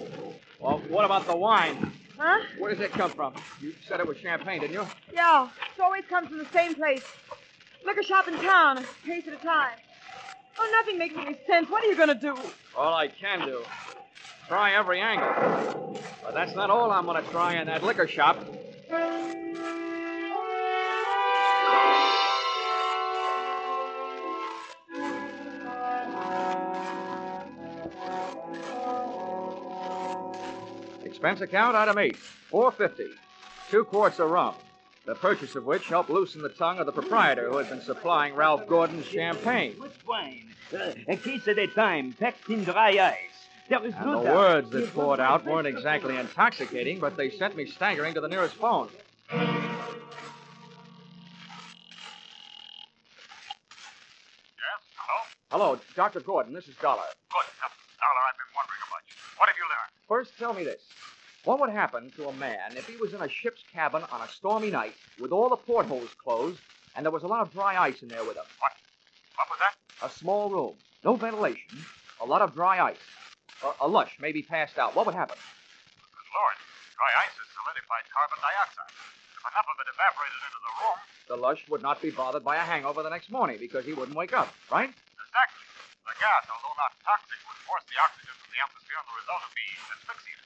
Well, 0.60 0.80
what 0.88 1.04
about 1.04 1.26
the 1.26 1.36
wine? 1.36 1.92
Huh? 2.20 2.44
Where 2.58 2.70
does 2.70 2.80
it 2.84 2.92
come 2.92 3.10
from? 3.10 3.32
You 3.62 3.72
said 3.88 3.98
it 3.98 4.06
was 4.06 4.18
champagne, 4.18 4.60
didn't 4.60 4.74
you? 4.74 4.86
Yeah, 5.10 5.48
it 5.76 5.80
always 5.80 6.04
comes 6.04 6.28
from 6.28 6.36
the 6.36 6.46
same 6.52 6.74
place. 6.74 7.02
Liquor 7.86 8.02
shop 8.02 8.28
in 8.28 8.34
town, 8.34 8.76
a 8.76 9.06
case 9.06 9.26
at 9.26 9.32
a 9.32 9.36
time. 9.42 9.78
Oh, 10.58 10.70
nothing 10.70 10.98
makes 10.98 11.16
any 11.16 11.38
sense. 11.46 11.70
What 11.70 11.82
are 11.82 11.86
you 11.86 11.96
going 11.96 12.08
to 12.08 12.14
do? 12.14 12.36
All 12.76 12.92
I 12.92 13.08
can 13.08 13.46
do. 13.46 13.62
Try 14.48 14.72
every 14.72 15.00
angle. 15.00 15.98
But 16.22 16.34
that's 16.34 16.54
not 16.54 16.68
all 16.68 16.90
I'm 16.90 17.06
going 17.06 17.24
to 17.24 17.30
try 17.30 17.54
in 17.54 17.66
that 17.68 17.82
liquor 17.82 18.06
shop. 18.06 18.36
Expense 31.20 31.42
account 31.42 31.76
item 31.76 31.98
eight, 31.98 32.16
four 32.16 32.72
fifty. 32.72 33.04
Two 33.70 33.84
quarts 33.84 34.18
of 34.20 34.30
rum, 34.30 34.54
the 35.04 35.14
purchase 35.14 35.54
of 35.54 35.66
which 35.66 35.86
helped 35.86 36.08
loosen 36.08 36.40
the 36.40 36.48
tongue 36.48 36.78
of 36.78 36.86
the 36.86 36.92
proprietor 36.92 37.50
who 37.50 37.58
had 37.58 37.68
been 37.68 37.82
supplying 37.82 38.34
Ralph 38.34 38.66
Gordon's 38.66 39.04
champagne. 39.04 39.74
Which 39.74 39.92
wine? 40.08 40.48
Uh, 40.72 40.92
a 41.08 41.16
case 41.18 41.46
at 41.46 41.58
a 41.58 41.66
time, 41.66 42.14
packed 42.14 42.48
in 42.48 42.64
dry 42.64 42.92
ice. 42.98 43.16
There 43.68 43.84
is 43.84 43.92
And 43.96 44.06
no 44.06 44.20
the 44.20 44.24
doubt. 44.24 44.34
words 44.34 44.70
that 44.70 44.94
poured 44.94 45.20
out 45.20 45.44
weren't 45.44 45.66
exactly 45.66 46.16
intoxicating, 46.16 46.98
but 47.00 47.18
they 47.18 47.28
sent 47.28 47.54
me 47.54 47.66
staggering 47.66 48.14
to 48.14 48.22
the 48.22 48.28
nearest 48.28 48.54
phone. 48.54 48.88
Yes? 54.56 54.80
Hello? 54.96 55.18
Hello, 55.74 55.80
Dr. 55.96 56.20
Gordon. 56.20 56.52
This 56.52 56.68
is 56.68 56.76
Dollar. 56.76 57.02
Good. 57.30 57.46
That's 57.60 57.74
dollar 57.98 58.22
I've 58.28 58.38
been 58.38 58.52
wondering 58.56 58.82
about. 58.88 59.02
What 59.38 59.48
have 59.48 59.56
you 59.56 59.64
learned? 59.64 59.92
First, 60.08 60.38
tell 60.38 60.54
me 60.54 60.64
this. 60.64 60.82
What 61.44 61.58
would 61.60 61.70
happen 61.70 62.10
to 62.16 62.28
a 62.28 62.32
man 62.34 62.76
if 62.76 62.86
he 62.86 62.96
was 62.96 63.14
in 63.14 63.22
a 63.22 63.28
ship's 63.28 63.62
cabin 63.72 64.02
on 64.12 64.20
a 64.20 64.28
stormy 64.28 64.70
night 64.70 64.92
with 65.18 65.32
all 65.32 65.48
the 65.48 65.56
portholes 65.56 66.10
closed 66.22 66.60
and 66.94 67.04
there 67.04 67.10
was 67.12 67.22
a 67.22 67.26
lot 67.26 67.40
of 67.40 67.52
dry 67.52 67.80
ice 67.80 68.02
in 68.02 68.08
there 68.08 68.24
with 68.24 68.36
him? 68.36 68.44
What? 68.60 68.72
What 69.36 69.48
was 69.48 69.58
that? 69.64 69.74
A 70.04 70.10
small 70.12 70.50
room, 70.50 70.74
no 71.04 71.16
ventilation, 71.16 71.80
a 72.20 72.26
lot 72.26 72.42
of 72.42 72.52
dry 72.52 72.80
ice. 72.92 73.00
A, 73.64 73.86
a 73.86 73.88
lush, 73.88 74.16
maybe 74.20 74.42
passed 74.42 74.76
out. 74.78 74.94
What 74.96 75.06
would 75.06 75.14
happen? 75.14 75.36
Good 75.36 76.28
Lord. 76.36 76.56
Dry 76.96 77.12
ice 77.24 77.36
is 77.40 77.48
solidified 77.56 78.04
carbon 78.12 78.36
dioxide. 78.44 78.92
If 78.92 79.44
enough 79.48 79.68
of 79.68 79.76
it 79.80 79.88
evaporated 79.96 80.40
into 80.44 80.60
the 80.60 80.72
room, 80.76 80.98
The 81.32 81.38
lush 81.40 81.60
would 81.72 81.80
not 81.80 82.00
be 82.04 82.10
bothered 82.12 82.44
by 82.44 82.56
a 82.56 82.64
hangover 82.64 83.02
the 83.02 83.08
next 83.12 83.32
morning 83.32 83.56
because 83.56 83.84
he 83.88 83.92
wouldn't 83.96 84.16
wake 84.16 84.32
up, 84.36 84.52
right? 84.68 84.92
exactly. 84.92 85.64
The 86.04 86.16
gas, 86.20 86.44
although 86.52 86.76
not 86.76 86.92
toxic, 87.00 87.40
would 87.48 87.60
force 87.64 87.84
the 87.88 87.96
oxygen 88.00 88.32
from 88.36 88.48
the 88.52 88.60
atmosphere, 88.60 88.98
and 89.00 89.08
the 89.08 89.16
result 89.24 89.40
would 89.44 89.56
be 89.56 89.68
asphyxia. 89.88 90.40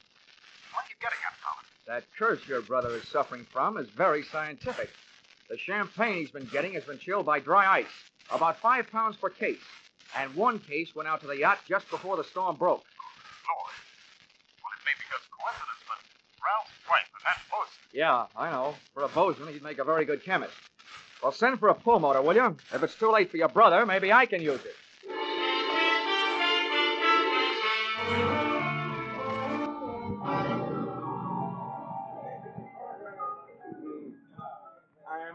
What 0.74 0.84
are 0.84 0.88
you 0.90 0.96
getting 1.00 1.18
at? 1.26 1.34
That 1.86 2.04
curse 2.18 2.40
your 2.48 2.62
brother 2.62 2.90
is 2.96 3.06
suffering 3.08 3.46
from 3.52 3.76
is 3.76 3.88
very 3.90 4.22
scientific. 4.22 4.88
The 5.50 5.58
champagne 5.58 6.16
he's 6.16 6.30
been 6.30 6.46
getting 6.46 6.72
has 6.74 6.84
been 6.84 6.98
chilled 6.98 7.26
by 7.26 7.40
dry 7.40 7.80
ice, 7.80 7.92
about 8.32 8.58
five 8.58 8.90
pounds 8.90 9.16
per 9.16 9.28
case. 9.28 9.60
And 10.16 10.34
one 10.34 10.58
case 10.60 10.94
went 10.94 11.08
out 11.08 11.20
to 11.20 11.26
the 11.26 11.36
yacht 11.36 11.58
just 11.68 11.88
before 11.90 12.16
the 12.16 12.24
storm 12.24 12.56
broke. 12.56 12.82
Lord. 12.82 13.72
Well, 14.62 14.72
it 14.72 14.84
may 14.86 14.94
be 14.96 15.04
just 15.10 15.28
coincidence, 15.30 15.84
but 15.86 15.98
Ralph's 16.42 16.70
wife 16.88 17.10
and 17.14 17.24
that 17.26 17.40
boast. 17.50 17.72
Yeah, 17.92 18.26
I 18.34 18.50
know. 18.50 18.74
For 18.94 19.02
a 19.02 19.08
bosun, 19.08 19.52
he'd 19.52 19.62
make 19.62 19.78
a 19.78 19.84
very 19.84 20.06
good 20.06 20.24
chemist. 20.24 20.54
Well, 21.22 21.32
send 21.32 21.58
for 21.58 21.68
a 21.68 21.74
pulmotor, 21.74 22.24
will 22.24 22.34
you? 22.34 22.56
If 22.72 22.82
it's 22.82 22.94
too 22.94 23.10
late 23.10 23.30
for 23.30 23.36
your 23.36 23.48
brother, 23.48 23.84
maybe 23.84 24.12
I 24.12 24.24
can 24.26 24.40
use 24.40 24.60
it. 24.64 24.74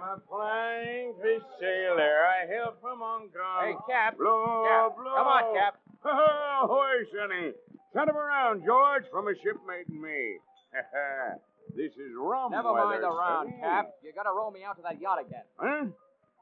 I'm 0.10 0.18
a 0.18 0.22
flying 0.26 1.14
fish 1.22 1.46
sailor. 1.62 2.26
I 2.26 2.48
hail 2.50 2.74
from 2.82 2.98
Hong 2.98 3.30
Kong. 3.30 3.62
Hey, 3.62 3.78
Cap. 3.86 4.18
Blow, 4.18 4.66
Cap. 4.66 4.98
blow. 4.98 5.14
Come 5.14 5.28
on, 5.28 5.54
Cap. 5.54 5.78
Ahoy, 6.66 7.06
Sonny. 7.14 7.54
Send 7.94 8.10
him 8.10 8.18
around, 8.18 8.66
George, 8.66 9.04
from 9.12 9.28
a 9.28 9.34
shipmate 9.38 9.88
and 9.90 10.02
me. 10.02 10.40
this 11.78 11.94
is 11.94 12.10
rum 12.18 12.52
Never 12.52 12.74
mind 12.74 13.04
the 13.04 13.10
round, 13.10 13.54
Cap. 13.62 13.94
You 14.02 14.12
gotta 14.16 14.34
row 14.34 14.50
me 14.50 14.64
out 14.66 14.78
to 14.78 14.82
that 14.82 15.00
yacht 15.00 15.22
again. 15.22 15.46
Huh? 15.58 15.86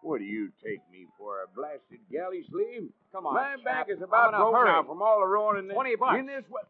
What 0.01 0.19
do 0.19 0.25
you 0.25 0.49
take 0.63 0.79
me 0.89 1.07
for, 1.17 1.43
a 1.43 1.47
blasted 1.53 1.99
galley 2.09 2.45
sleeve? 2.49 2.87
Come 3.11 3.25
on, 3.25 3.35
My 3.35 3.55
Cap. 3.57 3.65
back 3.65 3.89
is 3.89 4.01
about 4.01 4.31
broke 4.31 4.55
hurry. 4.55 4.71
now 4.71 4.83
from 4.83 5.01
all 5.01 5.19
the 5.19 5.27
rowing 5.27 5.59
in 5.59 5.67
this. 5.67 5.75
20 5.75 5.95
bucks. 5.97 6.19
In 6.19 6.25
this 6.25 6.43
way. 6.47 6.63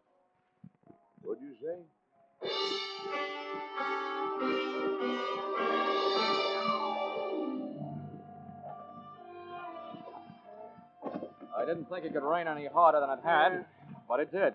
What'd 1.22 1.44
you 1.46 1.54
say? 1.62 1.78
Didn't 11.68 11.90
think 11.90 12.06
it 12.06 12.14
could 12.14 12.24
rain 12.24 12.48
any 12.48 12.66
harder 12.66 13.02
than 13.02 13.10
it 13.10 13.20
had, 13.24 13.66
but 14.08 14.20
it 14.22 14.32
did. 14.32 14.54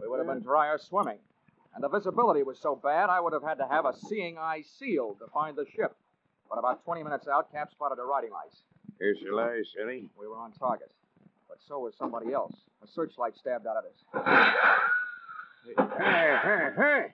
We 0.00 0.08
would 0.08 0.18
have 0.18 0.28
been 0.28 0.40
drier 0.42 0.78
swimming. 0.78 1.18
And 1.74 1.84
the 1.84 1.88
visibility 1.88 2.42
was 2.42 2.58
so 2.58 2.74
bad, 2.74 3.10
I 3.10 3.20
would 3.20 3.32
have 3.32 3.42
had 3.42 3.58
to 3.58 3.66
have 3.68 3.84
a 3.84 3.94
seeing 4.08 4.38
eye 4.38 4.62
seal 4.78 5.16
to 5.20 5.26
find 5.32 5.56
the 5.56 5.66
ship. 5.76 5.94
But 6.48 6.58
about 6.58 6.84
20 6.84 7.02
minutes 7.02 7.28
out, 7.28 7.52
Cap 7.52 7.70
spotted 7.70 7.98
a 7.98 8.02
riding 8.02 8.30
lights. 8.30 8.62
Here's 8.98 9.20
your 9.20 9.34
lie, 9.34 9.62
Sonny. 9.76 10.08
We 10.18 10.26
were 10.26 10.36
on 10.36 10.52
target. 10.52 10.90
But 11.48 11.58
so 11.66 11.80
was 11.80 11.94
somebody 11.96 12.32
else. 12.32 12.54
A 12.82 12.86
searchlight 12.86 13.36
stabbed 13.36 13.66
out 13.66 13.76
at 13.76 13.84
us. 13.84 13.98
Hey, 15.64 16.36
hey, 16.42 16.68
hey. 16.76 17.06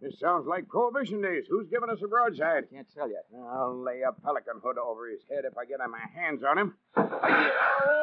This 0.00 0.18
sounds 0.20 0.46
like 0.46 0.68
Prohibition 0.68 1.20
days. 1.20 1.44
Who's 1.50 1.66
giving 1.68 1.90
us 1.90 1.98
a 2.04 2.08
broadside? 2.08 2.70
Can't 2.70 2.86
tell 2.94 3.10
yet. 3.10 3.24
I'll 3.50 3.82
lay 3.82 4.02
a 4.02 4.12
pelican 4.12 4.60
hood 4.62 4.78
over 4.78 5.08
his 5.10 5.20
head 5.28 5.44
if 5.44 5.58
I 5.58 5.64
get 5.64 5.78
my 5.78 5.98
hands 6.14 6.42
on 6.48 6.58
him. 6.58 6.74
Uh, 6.96 7.04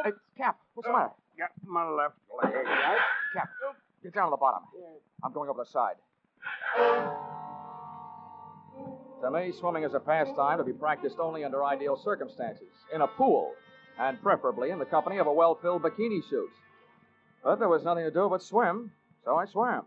hey, 0.04 0.12
Cap, 0.38 0.58
what's 0.74 0.88
the 0.88 0.94
uh, 0.94 0.98
matter? 0.98 1.14
Got 1.38 1.52
my 1.66 1.90
left 1.90 2.16
leg. 2.44 2.54
Right? 2.54 2.98
Cap, 3.34 3.50
get 4.04 4.14
down 4.14 4.28
to 4.28 4.32
the 4.32 4.38
bottom. 4.38 4.64
I'm 5.24 5.32
going 5.32 5.50
over 5.50 5.64
the 5.64 5.70
side. 5.70 5.96
To 9.22 9.32
me, 9.32 9.54
swimming 9.58 9.84
is 9.84 9.94
a 9.94 10.00
pastime 10.00 10.58
to 10.58 10.64
be 10.64 10.74
practiced 10.74 11.18
only 11.20 11.44
under 11.46 11.64
ideal 11.64 12.00
circumstances, 12.04 12.68
in 12.94 13.02
a 13.02 13.08
pool, 13.08 13.54
and 14.00 14.22
preferably 14.22 14.72
in 14.72 14.80
the 14.80 14.86
company 14.86 15.18
of 15.18 15.28
a 15.28 15.34
well 15.34 15.58
filled 15.62 15.84
bikini 15.84 16.22
suit. 16.30 16.50
But 17.44 17.60
there 17.60 17.70
was 17.70 17.84
nothing 17.84 18.04
to 18.04 18.12
do 18.12 18.28
but 18.30 18.42
swim, 18.44 18.92
so 19.24 19.38
I 19.38 19.46
swam. 19.46 19.86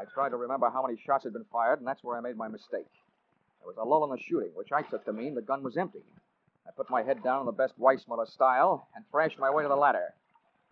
I 0.00 0.04
tried 0.06 0.30
to 0.30 0.38
remember 0.38 0.70
how 0.70 0.82
many 0.82 0.98
shots 1.04 1.24
had 1.24 1.34
been 1.34 1.44
fired, 1.52 1.78
and 1.78 1.86
that's 1.86 2.02
where 2.02 2.16
I 2.16 2.20
made 2.20 2.36
my 2.36 2.48
mistake. 2.48 2.88
There 3.60 3.66
was 3.66 3.76
a 3.76 3.84
lull 3.84 4.04
in 4.04 4.10
the 4.10 4.16
shooting, 4.16 4.48
which 4.54 4.72
I 4.72 4.80
took 4.80 5.04
to 5.04 5.12
mean 5.12 5.34
the 5.34 5.42
gun 5.42 5.62
was 5.62 5.76
empty. 5.76 6.00
I 6.66 6.70
put 6.74 6.88
my 6.88 7.02
head 7.02 7.22
down 7.22 7.40
in 7.40 7.46
the 7.46 7.52
best 7.52 7.78
Weissmuller 7.78 8.26
style 8.26 8.88
and 8.96 9.04
thrashed 9.10 9.38
my 9.38 9.50
way 9.50 9.62
to 9.62 9.68
the 9.68 9.76
ladder. 9.76 10.14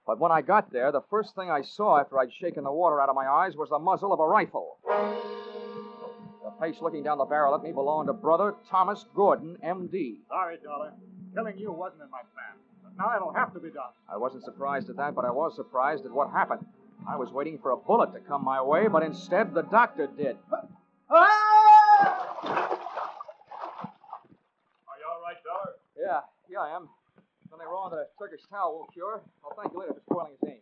But 0.06 0.18
when 0.18 0.32
I 0.32 0.40
got 0.40 0.72
there, 0.72 0.90
the 0.90 1.02
first 1.10 1.34
thing 1.34 1.50
I 1.50 1.60
saw 1.60 2.00
after 2.00 2.18
I'd 2.18 2.32
shaken 2.32 2.64
the 2.64 2.72
water 2.72 3.02
out 3.02 3.10
of 3.10 3.14
my 3.14 3.28
eyes 3.28 3.54
was 3.54 3.68
the 3.68 3.78
muzzle 3.78 4.14
of 4.14 4.20
a 4.20 4.26
rifle. 4.26 4.78
The 4.86 6.52
face 6.58 6.80
looking 6.80 7.02
down 7.02 7.18
the 7.18 7.26
barrel 7.26 7.54
at 7.54 7.62
me 7.62 7.72
belonged 7.72 8.06
to 8.06 8.14
brother 8.14 8.54
Thomas 8.70 9.04
Gordon, 9.14 9.58
M.D. 9.62 10.20
Sorry, 10.28 10.56
Dollar. 10.64 10.94
Killing 11.34 11.58
you 11.58 11.70
wasn't 11.70 12.00
in 12.00 12.10
my 12.10 12.22
plan. 12.32 12.56
But 12.82 12.96
now 12.96 13.14
it'll 13.14 13.34
have 13.34 13.52
to 13.52 13.60
be 13.60 13.68
done. 13.68 13.92
I 14.10 14.16
wasn't 14.16 14.44
surprised 14.44 14.88
at 14.88 14.96
that, 14.96 15.14
but 15.14 15.26
I 15.26 15.30
was 15.30 15.54
surprised 15.54 16.06
at 16.06 16.12
what 16.12 16.30
happened. 16.30 16.64
I 17.06 17.16
was 17.16 17.30
waiting 17.30 17.58
for 17.58 17.70
a 17.70 17.76
bullet 17.76 18.12
to 18.12 18.20
come 18.20 18.44
my 18.44 18.60
way, 18.62 18.88
but 18.88 19.02
instead 19.02 19.54
the 19.54 19.62
doctor 19.62 20.06
did. 20.06 20.36
Ah! 21.10 21.16
Are 24.88 24.98
you 24.98 25.06
all 25.10 25.22
right, 25.22 25.36
Dollar? 25.44 25.76
Yeah, 25.96 26.20
yeah, 26.50 26.60
I 26.60 26.76
am. 26.76 26.88
Something 27.50 27.66
wrong 27.68 27.90
with 27.90 28.00
the 28.00 28.06
Turkish 28.18 28.44
towel 28.50 28.76
won't 28.76 28.92
cure. 28.92 29.22
I'll 29.44 29.54
thank 29.60 29.72
you 29.72 29.80
later 29.80 29.94
for 29.94 30.00
spoiling 30.00 30.32
his 30.32 30.40
scene. 30.40 30.60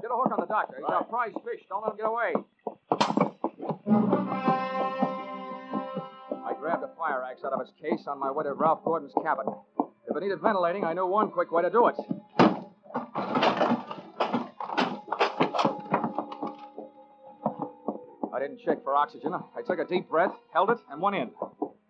Get 0.00 0.10
a 0.10 0.14
hook 0.14 0.32
on 0.32 0.40
the 0.40 0.46
doctor. 0.46 0.76
He's 0.78 0.88
our 0.88 1.04
prize 1.04 1.34
fish. 1.44 1.64
Don't 1.68 1.82
let 1.82 1.92
him 1.92 1.96
get 1.98 2.06
away. 2.06 2.34
I 6.44 6.54
grabbed 6.58 6.82
a 6.82 6.90
fire 6.96 7.22
axe 7.30 7.44
out 7.44 7.52
of 7.52 7.60
its 7.60 7.72
case 7.80 8.06
on 8.06 8.18
my 8.18 8.30
way 8.30 8.44
to 8.44 8.54
Ralph 8.54 8.82
Gordon's 8.84 9.12
cabin. 9.22 9.46
If 10.08 10.16
it 10.16 10.20
needed 10.22 10.40
ventilating, 10.40 10.84
I 10.84 10.92
knew 10.94 11.06
one 11.06 11.30
quick 11.30 11.52
way 11.52 11.62
to 11.62 11.70
do 11.70 11.88
it. 11.88 11.96
Didn't 18.42 18.58
check 18.58 18.82
for 18.82 18.96
oxygen. 18.96 19.32
I 19.34 19.62
took 19.62 19.78
a 19.78 19.84
deep 19.84 20.08
breath, 20.08 20.32
held 20.52 20.70
it, 20.70 20.78
and 20.90 21.00
went 21.00 21.16
in. 21.16 21.30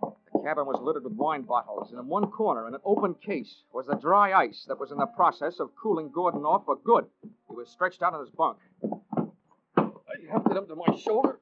The 0.00 0.40
cabin 0.44 0.66
was 0.66 0.80
littered 0.82 1.04
with 1.04 1.14
wine 1.14 1.42
bottles, 1.42 1.90
and 1.90 1.98
in 1.98 2.06
one 2.06 2.30
corner, 2.30 2.68
in 2.68 2.74
an 2.74 2.80
open 2.84 3.14
case, 3.14 3.62
was 3.72 3.86
the 3.86 3.94
dry 3.94 4.32
ice 4.32 4.64
that 4.68 4.78
was 4.78 4.90
in 4.92 4.98
the 4.98 5.06
process 5.06 5.60
of 5.60 5.70
cooling 5.80 6.10
Gordon 6.12 6.42
off 6.42 6.64
for 6.66 6.76
good. 6.76 7.06
He 7.22 7.56
was 7.56 7.68
stretched 7.70 8.02
out 8.02 8.12
on 8.14 8.20
his 8.20 8.30
bunk. 8.30 8.58
I 8.84 10.30
hefted 10.30 10.56
him 10.56 10.66
to 10.66 10.76
my 10.76 10.94
shoulder, 10.96 11.40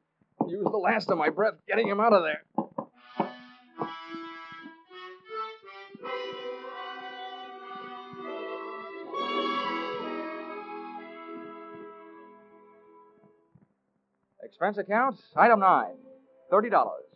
used 0.49 0.73
the 0.73 0.77
last 0.77 1.11
of 1.11 1.19
my 1.19 1.31
breath 1.31 1.55
getting 1.67 1.89
him 1.89 2.01
out 2.01 2.13
of 2.13 2.23
there. 2.23 2.45
Expense 14.61 14.77
account, 14.77 15.17
item 15.37 15.59
nine, 15.61 15.95
thirty 16.51 16.69
dollars. 16.69 17.07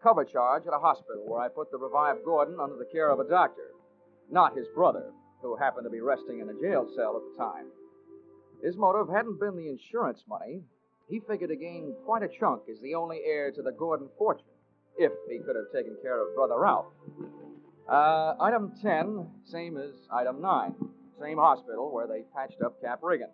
Cover 0.00 0.24
charge 0.24 0.62
at 0.68 0.72
a 0.72 0.78
hospital 0.78 1.24
where 1.26 1.40
I 1.40 1.48
put 1.48 1.72
the 1.72 1.76
revived 1.76 2.24
Gordon 2.24 2.60
under 2.62 2.76
the 2.76 2.84
care 2.84 3.10
of 3.10 3.18
a 3.18 3.28
doctor, 3.28 3.72
not 4.30 4.56
his 4.56 4.68
brother, 4.76 5.10
who 5.42 5.56
happened 5.56 5.86
to 5.86 5.90
be 5.90 5.98
resting 5.98 6.38
in 6.38 6.48
a 6.48 6.60
jail 6.62 6.86
cell 6.94 7.16
at 7.16 7.22
the 7.32 7.36
time. 7.36 7.66
His 8.62 8.76
motive 8.76 9.12
hadn't 9.12 9.40
been 9.40 9.56
the 9.56 9.70
insurance 9.70 10.22
money. 10.28 10.62
He 11.08 11.18
figured 11.28 11.50
to 11.50 11.56
gain 11.56 11.96
quite 12.04 12.22
a 12.22 12.28
chunk 12.28 12.62
as 12.70 12.80
the 12.80 12.94
only 12.94 13.22
heir 13.26 13.50
to 13.50 13.62
the 13.62 13.72
Gordon 13.72 14.08
fortune, 14.16 14.46
if 14.96 15.10
he 15.28 15.40
could 15.40 15.56
have 15.56 15.72
taken 15.74 15.96
care 16.00 16.22
of 16.22 16.32
Brother 16.36 16.60
Ralph. 16.60 16.86
Uh, 17.88 18.34
item 18.40 18.72
10, 18.80 19.26
same 19.50 19.78
as 19.78 19.90
item 20.12 20.40
9. 20.40 20.74
Same 21.20 21.38
hospital 21.38 21.92
where 21.92 22.06
they 22.06 22.22
patched 22.36 22.62
up 22.64 22.80
Cap 22.80 23.00
Regan. 23.02 23.30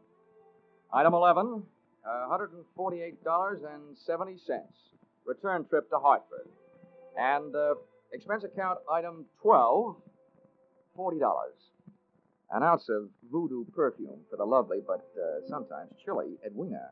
Item 0.94 1.12
11, 1.12 1.46
uh, 1.56 1.79
$148.70. 2.06 4.62
Return 5.24 5.64
trip 5.66 5.88
to 5.90 5.98
Hartford. 5.98 6.48
And 7.16 7.54
uh, 7.54 7.74
expense 8.12 8.44
account 8.44 8.78
item 8.90 9.26
12, 9.42 9.96
$40. 10.98 11.20
An 12.52 12.62
ounce 12.62 12.88
of 12.88 13.08
voodoo 13.30 13.64
perfume 13.72 14.20
for 14.28 14.36
the 14.36 14.44
lovely 14.44 14.80
but 14.84 15.08
uh, 15.16 15.40
sometimes 15.48 15.92
chilly 16.04 16.36
Edwina. 16.44 16.90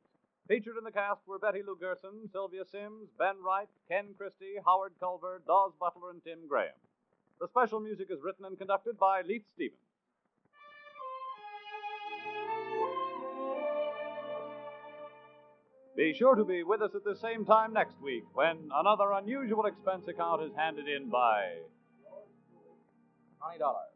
Featured 0.51 0.77
in 0.77 0.83
the 0.83 0.91
cast 0.91 1.21
were 1.29 1.39
Betty 1.39 1.61
Lou 1.65 1.77
Gerson, 1.79 2.29
Sylvia 2.33 2.65
Sims, 2.65 3.09
Ben 3.17 3.37
Wright, 3.41 3.69
Ken 3.87 4.07
Christy, 4.19 4.55
Howard 4.67 4.95
Culver, 4.99 5.41
Daws 5.47 5.71
Butler, 5.79 6.11
and 6.11 6.21
Tim 6.25 6.49
Graham. 6.49 6.75
The 7.41 7.47
special 7.47 7.79
music 7.79 8.09
is 8.11 8.19
written 8.21 8.45
and 8.45 8.59
conducted 8.59 8.99
by 8.99 9.23
Leith 9.23 9.45
Stevens. 9.55 9.79
Be 15.97 16.13
sure 16.13 16.35
to 16.35 16.45
be 16.45 16.65
with 16.65 16.83
us 16.83 16.97
at 16.97 17.05
the 17.05 17.15
same 17.15 17.45
time 17.45 17.73
next 17.73 18.01
week 18.03 18.25
when 18.33 18.71
another 18.75 19.13
unusual 19.13 19.67
expense 19.67 20.09
account 20.09 20.43
is 20.43 20.51
handed 20.57 20.89
in 20.89 21.09
by 21.11 21.59
Johnny 23.39 23.59
Dollar. 23.61 23.90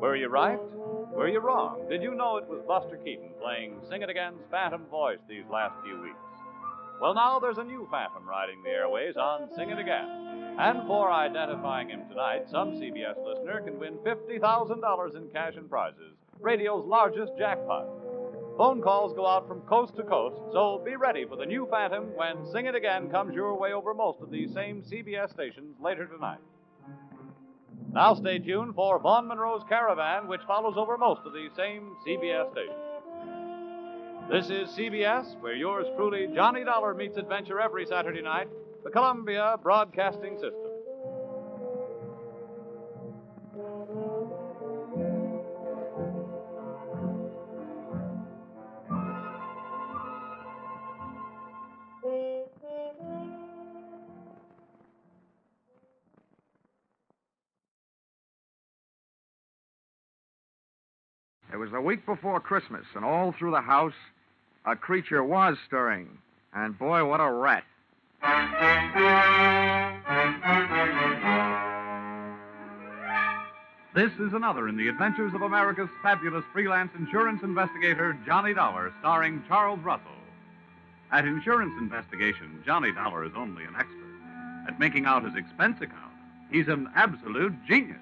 Were 0.00 0.14
you 0.14 0.28
right? 0.28 0.58
Were 1.14 1.28
you 1.28 1.40
wrong? 1.40 1.86
Did 1.88 2.02
you 2.02 2.14
know 2.14 2.36
it 2.36 2.46
was 2.46 2.62
Buster 2.68 2.98
Keaton 2.98 3.30
playing 3.40 3.80
Sing 3.88 4.02
It 4.02 4.10
Again's 4.10 4.42
Phantom 4.50 4.84
voice 4.90 5.20
these 5.26 5.44
last 5.50 5.74
few 5.82 5.98
weeks? 6.02 6.16
Well, 7.00 7.14
now 7.14 7.38
there's 7.38 7.56
a 7.56 7.64
new 7.64 7.88
Phantom 7.90 8.28
riding 8.28 8.62
the 8.62 8.68
airways 8.68 9.16
on 9.16 9.48
Sing 9.56 9.70
It 9.70 9.78
Again. 9.78 10.56
And 10.58 10.86
for 10.86 11.10
identifying 11.10 11.88
him 11.88 12.02
tonight, 12.10 12.44
some 12.50 12.72
CBS 12.72 13.16
listener 13.24 13.62
can 13.62 13.78
win 13.78 13.94
$50,000 14.04 15.16
in 15.16 15.28
cash 15.30 15.54
and 15.56 15.68
prizes, 15.68 16.12
radio's 16.40 16.84
largest 16.84 17.32
jackpot. 17.38 17.86
Phone 18.58 18.82
calls 18.82 19.14
go 19.14 19.26
out 19.26 19.48
from 19.48 19.62
coast 19.62 19.96
to 19.96 20.02
coast, 20.02 20.40
so 20.52 20.82
be 20.84 20.96
ready 20.96 21.24
for 21.24 21.36
the 21.36 21.46
new 21.46 21.66
Phantom 21.70 22.14
when 22.14 22.44
Sing 22.52 22.66
It 22.66 22.74
Again 22.74 23.08
comes 23.08 23.34
your 23.34 23.58
way 23.58 23.72
over 23.72 23.94
most 23.94 24.20
of 24.20 24.30
these 24.30 24.52
same 24.52 24.82
CBS 24.82 25.30
stations 25.30 25.74
later 25.80 26.06
tonight. 26.06 26.40
Now 27.96 28.12
stay 28.14 28.38
tuned 28.38 28.74
for 28.74 28.98
Vaughn 28.98 29.26
Monroe's 29.26 29.62
Caravan, 29.70 30.28
which 30.28 30.42
follows 30.46 30.74
over 30.76 30.98
most 30.98 31.22
of 31.24 31.32
these 31.32 31.48
same 31.56 31.96
CBS 32.06 32.52
stations. 32.52 32.76
This 34.30 34.50
is 34.50 34.68
CBS, 34.76 35.40
where 35.40 35.54
yours 35.54 35.86
truly, 35.96 36.28
Johnny 36.34 36.62
Dollar, 36.62 36.92
meets 36.92 37.16
adventure 37.16 37.58
every 37.58 37.86
Saturday 37.86 38.20
night, 38.20 38.48
the 38.84 38.90
Columbia 38.90 39.56
Broadcasting 39.62 40.34
System. 40.34 40.65
It 61.56 61.58
was 61.58 61.70
the 61.70 61.80
week 61.80 62.04
before 62.04 62.38
Christmas, 62.38 62.84
and 62.94 63.02
all 63.02 63.32
through 63.32 63.52
the 63.52 63.62
house, 63.62 63.94
a 64.66 64.76
creature 64.76 65.24
was 65.24 65.56
stirring. 65.66 66.18
And 66.52 66.78
boy, 66.78 67.02
what 67.06 67.18
a 67.18 67.32
rat. 67.32 67.64
This 73.94 74.12
is 74.20 74.34
another 74.34 74.68
in 74.68 74.76
the 74.76 74.88
adventures 74.88 75.32
of 75.32 75.40
America's 75.40 75.88
fabulous 76.02 76.44
freelance 76.52 76.90
insurance 76.94 77.42
investigator, 77.42 78.18
Johnny 78.26 78.52
Dollar, 78.52 78.92
starring 79.00 79.42
Charles 79.48 79.80
Russell. 79.80 80.10
At 81.10 81.24
insurance 81.24 81.72
investigation, 81.80 82.62
Johnny 82.66 82.92
Dollar 82.92 83.24
is 83.24 83.32
only 83.34 83.64
an 83.64 83.76
expert. 83.78 84.68
At 84.68 84.78
making 84.78 85.06
out 85.06 85.24
his 85.24 85.34
expense 85.34 85.80
account, 85.80 86.12
he's 86.50 86.68
an 86.68 86.90
absolute 86.94 87.54
genius. 87.66 87.96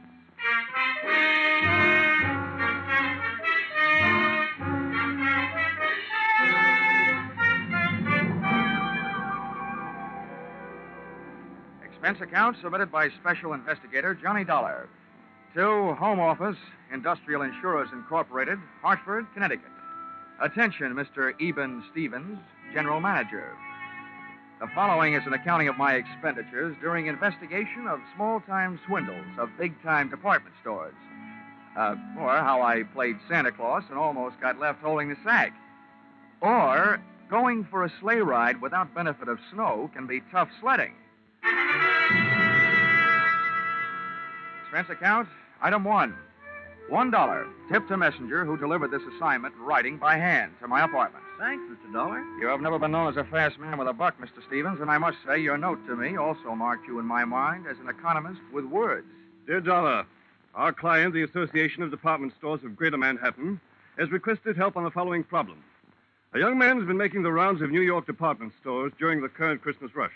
Expense 12.05 12.29
account 12.29 12.57
submitted 12.61 12.93
by 12.93 13.09
Special 13.09 13.55
Investigator 13.55 14.15
Johnny 14.15 14.45
Dollar 14.45 14.91
to 15.55 15.95
Home 15.95 16.21
Office, 16.21 16.59
Industrial 16.93 17.41
Insurers 17.41 17.89
Incorporated, 17.95 18.59
Hartford, 18.83 19.25
Connecticut. 19.33 19.71
Attention, 20.39 20.93
Mr. 20.93 21.33
Eben 21.41 21.83
Stevens, 21.91 22.39
General 22.75 23.01
Manager. 23.01 23.57
The 24.61 24.67
following 24.75 25.15
is 25.15 25.23
an 25.27 25.33
accounting 25.33 25.69
of 25.69 25.79
my 25.79 25.95
expenditures 25.95 26.77
during 26.83 27.07
investigation 27.07 27.87
of 27.89 28.01
small 28.15 28.41
time 28.41 28.79
swindles 28.87 29.39
of 29.39 29.49
big 29.59 29.73
time 29.83 30.11
department 30.11 30.55
stores. 30.61 30.93
Uh, 31.75 31.97
or 32.21 32.37
how 32.37 32.61
I 32.61 32.83
played 32.83 33.17
Santa 33.31 33.51
Claus 33.51 33.85
and 33.89 33.99
almost 33.99 34.39
got 34.43 34.61
left 34.61 34.83
holding 34.83 35.09
the 35.09 35.17
sack. 35.25 35.55
Or 36.43 37.01
going 37.31 37.67
for 37.71 37.83
a 37.83 37.93
sleigh 38.03 38.21
ride 38.21 38.61
without 38.61 38.95
benefit 38.95 39.29
of 39.29 39.39
snow 39.51 39.91
can 39.95 40.07
be 40.07 40.21
tough 40.31 40.51
sledding. 40.61 40.93
Expense 44.75 44.99
account, 44.99 45.29
item 45.63 45.85
one. 45.85 46.17
One 46.89 47.09
dollar, 47.09 47.47
tip 47.71 47.87
to 47.87 47.97
messenger 47.97 48.45
who 48.45 48.57
delivered 48.57 48.91
this 48.91 49.05
assignment 49.15 49.55
writing 49.57 49.99
by 49.99 50.17
hand 50.17 50.51
to 50.61 50.67
my 50.67 50.83
apartment. 50.83 51.23
Thanks, 51.39 51.63
Mr. 51.71 51.93
Dollar. 51.93 52.19
You 52.41 52.49
have 52.49 52.61
never 52.61 52.81
been 52.81 52.91
known 52.91 53.09
as 53.09 53.17
a 53.17 53.23
fast 53.23 53.57
man 53.61 53.79
with 53.79 53.87
a 53.87 53.93
buck, 53.93 54.21
Mr. 54.21 54.45
Stevens, 54.49 54.81
and 54.81 54.91
I 54.91 54.99
must 54.99 55.19
say 55.25 55.39
your 55.39 55.57
note 55.57 55.79
to 55.87 55.95
me 55.95 56.17
also 56.17 56.57
marked 56.57 56.89
you 56.89 56.99
in 56.99 57.07
my 57.07 57.25
mind 57.25 57.69
as 57.69 57.77
an 57.79 57.89
economist 57.89 58.41
with 58.53 58.65
words. 58.65 59.07
Dear 59.47 59.61
Dollar, 59.61 60.07
our 60.57 60.73
client, 60.73 61.15
the 61.15 61.23
Association 61.23 61.85
of 61.85 61.93
Department 61.93 62.33
Stores 62.37 62.65
of 62.65 62.75
Greater 62.75 62.99
Manhattan, 62.99 63.61
has 63.97 64.11
requested 64.11 64.57
help 64.57 64.77
on 64.77 64.83
the 64.83 64.91
following 64.91 65.23
problem. 65.23 65.63
A 66.33 66.41
young 66.41 66.59
man 66.59 66.79
has 66.79 66.87
been 66.89 66.97
making 66.97 67.23
the 67.23 67.31
rounds 67.31 67.63
of 67.63 67.71
New 67.71 67.83
York 67.83 68.07
department 68.07 68.53
stores 68.61 68.93
during 68.99 69.23
the 69.23 69.29
current 69.29 69.63
Christmas 69.63 69.95
rush. 69.95 70.11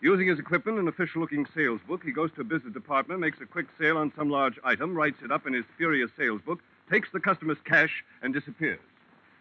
Using 0.00 0.28
his 0.28 0.38
equipment 0.38 0.78
and 0.78 0.88
official 0.88 1.20
looking 1.20 1.44
sales 1.54 1.80
book, 1.88 2.04
he 2.04 2.12
goes 2.12 2.30
to 2.32 2.42
a 2.42 2.44
business 2.44 2.72
department, 2.72 3.18
makes 3.18 3.40
a 3.40 3.46
quick 3.46 3.66
sale 3.80 3.98
on 3.98 4.12
some 4.16 4.30
large 4.30 4.56
item, 4.62 4.94
writes 4.94 5.18
it 5.24 5.32
up 5.32 5.46
in 5.46 5.52
his 5.52 5.64
furious 5.76 6.10
sales 6.16 6.40
book, 6.42 6.60
takes 6.88 7.08
the 7.12 7.18
customer's 7.18 7.58
cash, 7.64 8.04
and 8.22 8.32
disappears. 8.32 8.78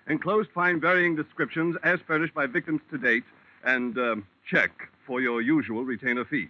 Enclosed 0.07 0.49
find 0.51 0.81
varying 0.81 1.15
descriptions 1.15 1.75
as 1.83 1.99
furnished 2.07 2.33
by 2.33 2.47
victims 2.47 2.81
to 2.89 2.97
date 2.97 3.23
and 3.65 3.97
um, 3.99 4.25
check 4.49 4.89
for 5.05 5.21
your 5.21 5.41
usual 5.41 5.83
retainer 5.83 6.25
fee. 6.25 6.47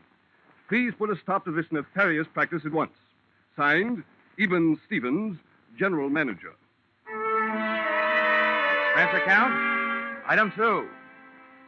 Please 0.69 0.93
put 0.97 1.09
a 1.09 1.17
stop 1.17 1.43
to 1.45 1.51
this 1.51 1.65
nefarious 1.71 2.27
practice 2.33 2.63
at 2.65 2.71
once. 2.71 2.95
Signed, 3.57 4.03
Eben 4.39 4.79
Stevens, 4.85 5.37
General 5.77 6.09
Manager. 6.09 6.53
Expense 8.97 9.23
account? 9.23 9.53
Item 10.27 10.51
two. 10.55 10.87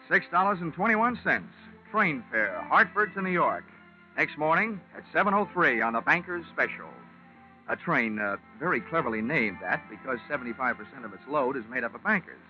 $6.21. 0.10 1.44
Train 1.92 2.24
fare, 2.30 2.62
Hartford 2.70 3.16
to 3.16 3.22
New 3.22 3.32
York. 3.32 3.64
Next 4.16 4.38
morning 4.38 4.80
at 4.96 5.04
7.03 5.12 5.84
on 5.84 5.94
the 5.94 6.02
Banker's 6.02 6.46
Special. 6.54 6.90
A 7.68 7.76
train 7.76 8.20
uh, 8.20 8.38
very 8.60 8.80
cleverly 8.80 9.24
named 9.24 9.58
that 9.64 9.82
because 9.90 10.20
75% 10.30 10.78
of 11.04 11.14
its 11.14 11.24
load 11.28 11.58
is 11.58 11.64
made 11.68 11.84
up 11.84 11.96
of 11.96 12.04
bankers. 12.04 12.42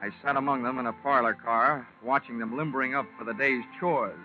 I 0.00 0.10
sat 0.22 0.36
among 0.36 0.62
them 0.62 0.78
in 0.78 0.86
a 0.86 0.92
parlor 0.92 1.34
car, 1.34 1.88
watching 2.04 2.38
them 2.38 2.56
limbering 2.56 2.94
up 2.94 3.06
for 3.18 3.24
the 3.24 3.34
day's 3.34 3.64
chores, 3.80 4.20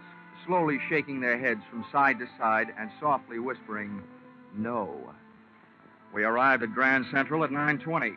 slowly 0.45 0.77
shaking 0.89 1.19
their 1.19 1.39
heads 1.39 1.61
from 1.71 1.83
side 1.91 2.19
to 2.19 2.27
side 2.37 2.67
and 2.77 2.91
softly 2.99 3.39
whispering, 3.39 4.03
no. 4.55 5.11
We 6.13 6.23
arrived 6.23 6.61
at 6.61 6.75
Grand 6.75 7.07
Central 7.11 7.43
at 7.43 7.49
9.20. 7.49 8.15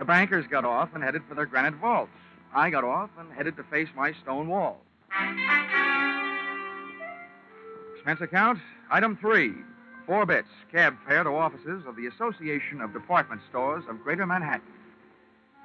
The 0.00 0.04
bankers 0.04 0.46
got 0.48 0.64
off 0.64 0.88
and 0.94 1.04
headed 1.04 1.22
for 1.28 1.36
their 1.36 1.46
granite 1.46 1.74
vaults. 1.74 2.10
I 2.52 2.70
got 2.70 2.82
off 2.82 3.10
and 3.20 3.32
headed 3.32 3.56
to 3.58 3.62
face 3.64 3.88
my 3.94 4.12
stone 4.24 4.48
wall. 4.48 4.80
Expense 7.94 8.20
account, 8.20 8.58
item 8.90 9.16
three. 9.20 9.54
Four 10.06 10.26
bits, 10.26 10.48
cab 10.72 10.96
fare 11.06 11.22
to 11.22 11.30
offices 11.30 11.84
of 11.86 11.94
the 11.94 12.06
Association 12.08 12.80
of 12.80 12.92
Department 12.92 13.40
Stores 13.48 13.84
of 13.88 14.02
Greater 14.02 14.26
Manhattan. 14.26 14.66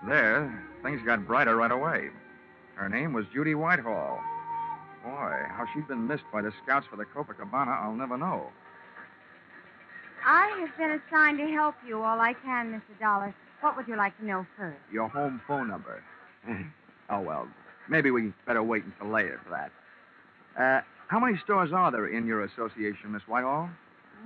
There, 0.07 0.63
things 0.83 1.01
got 1.03 1.25
brighter 1.25 1.55
right 1.55 1.71
away. 1.71 2.09
Her 2.75 2.87
name 2.87 3.13
was 3.13 3.25
Judy 3.33 3.55
Whitehall. 3.55 4.21
Boy, 5.03 5.33
how 5.49 5.65
she'd 5.73 5.87
been 5.87 6.07
missed 6.07 6.25
by 6.31 6.43
the 6.43 6.53
scouts 6.63 6.85
for 6.87 6.97
the 6.97 7.05
Copacabana, 7.05 7.81
I'll 7.81 7.95
never 7.95 8.17
know. 8.17 8.51
I 10.23 10.55
have 10.59 10.77
been 10.77 11.01
assigned 11.01 11.39
to 11.39 11.47
help 11.47 11.75
you 11.87 12.03
all 12.03 12.19
I 12.19 12.33
can, 12.33 12.71
Mr. 12.71 12.99
Dollar. 12.99 13.33
What 13.61 13.75
would 13.77 13.87
you 13.87 13.95
like 13.95 14.15
to 14.19 14.25
know 14.25 14.45
first? 14.57 14.77
Your 14.91 15.07
home 15.07 15.41
phone 15.47 15.69
number. 15.69 16.03
oh, 17.09 17.21
well, 17.21 17.47
maybe 17.89 18.11
we 18.11 18.33
better 18.45 18.63
wait 18.63 18.83
until 18.83 19.07
later 19.13 19.39
for 19.43 19.49
that. 19.51 19.71
Uh, 20.59 20.81
how 21.07 21.19
many 21.19 21.37
stores 21.37 21.71
are 21.71 21.91
there 21.91 22.07
in 22.07 22.25
your 22.25 22.43
association, 22.43 23.11
Miss 23.11 23.21
Whitehall? 23.27 23.69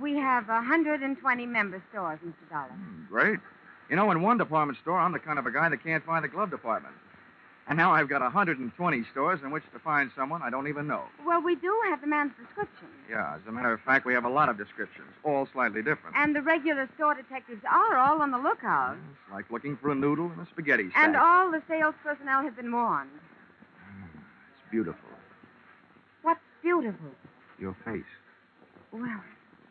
We 0.00 0.16
have 0.16 0.48
a 0.48 0.54
120 0.54 1.46
member 1.46 1.82
stores, 1.90 2.18
Mr. 2.26 2.50
Dollar. 2.50 2.72
Great. 3.08 3.38
You 3.90 3.96
know, 3.96 4.10
in 4.10 4.22
one 4.22 4.38
department 4.38 4.78
store, 4.80 4.98
I'm 4.98 5.12
the 5.12 5.18
kind 5.18 5.38
of 5.38 5.46
a 5.46 5.52
guy 5.52 5.68
that 5.68 5.82
can't 5.84 6.04
find 6.04 6.24
the 6.24 6.28
glove 6.28 6.50
department. 6.50 6.94
And 7.68 7.78
now 7.78 7.92
I've 7.92 8.08
got 8.08 8.20
120 8.22 9.04
stores 9.12 9.40
in 9.44 9.50
which 9.52 9.62
to 9.72 9.78
find 9.78 10.10
someone 10.16 10.42
I 10.42 10.50
don't 10.50 10.66
even 10.66 10.88
know. 10.88 11.04
Well, 11.24 11.40
we 11.40 11.54
do 11.54 11.72
have 11.84 12.00
the 12.00 12.08
man's 12.08 12.32
description. 12.40 12.88
Yeah, 13.08 13.36
as 13.36 13.40
a 13.46 13.52
matter 13.52 13.72
of 13.72 13.80
fact, 13.82 14.04
we 14.04 14.14
have 14.14 14.24
a 14.24 14.28
lot 14.28 14.48
of 14.48 14.58
descriptions, 14.58 15.08
all 15.22 15.46
slightly 15.52 15.80
different. 15.80 16.16
And 16.16 16.34
the 16.34 16.42
regular 16.42 16.88
store 16.96 17.14
detectives 17.14 17.62
are 17.70 17.96
all 17.96 18.20
on 18.20 18.32
the 18.32 18.38
lookout. 18.38 18.96
It's 18.96 19.32
like 19.32 19.50
looking 19.50 19.76
for 19.76 19.92
a 19.92 19.94
noodle 19.94 20.32
in 20.32 20.40
a 20.40 20.46
spaghetti 20.46 20.90
stack. 20.90 21.04
And 21.04 21.16
all 21.16 21.52
the 21.52 21.62
sales 21.68 21.94
personnel 22.02 22.42
have 22.42 22.56
been 22.56 22.72
warned. 22.72 23.10
Beautiful. 24.72 25.08
What's 26.22 26.40
beautiful? 26.62 27.10
Your 27.60 27.76
face. 27.84 28.02
Well, 28.90 29.20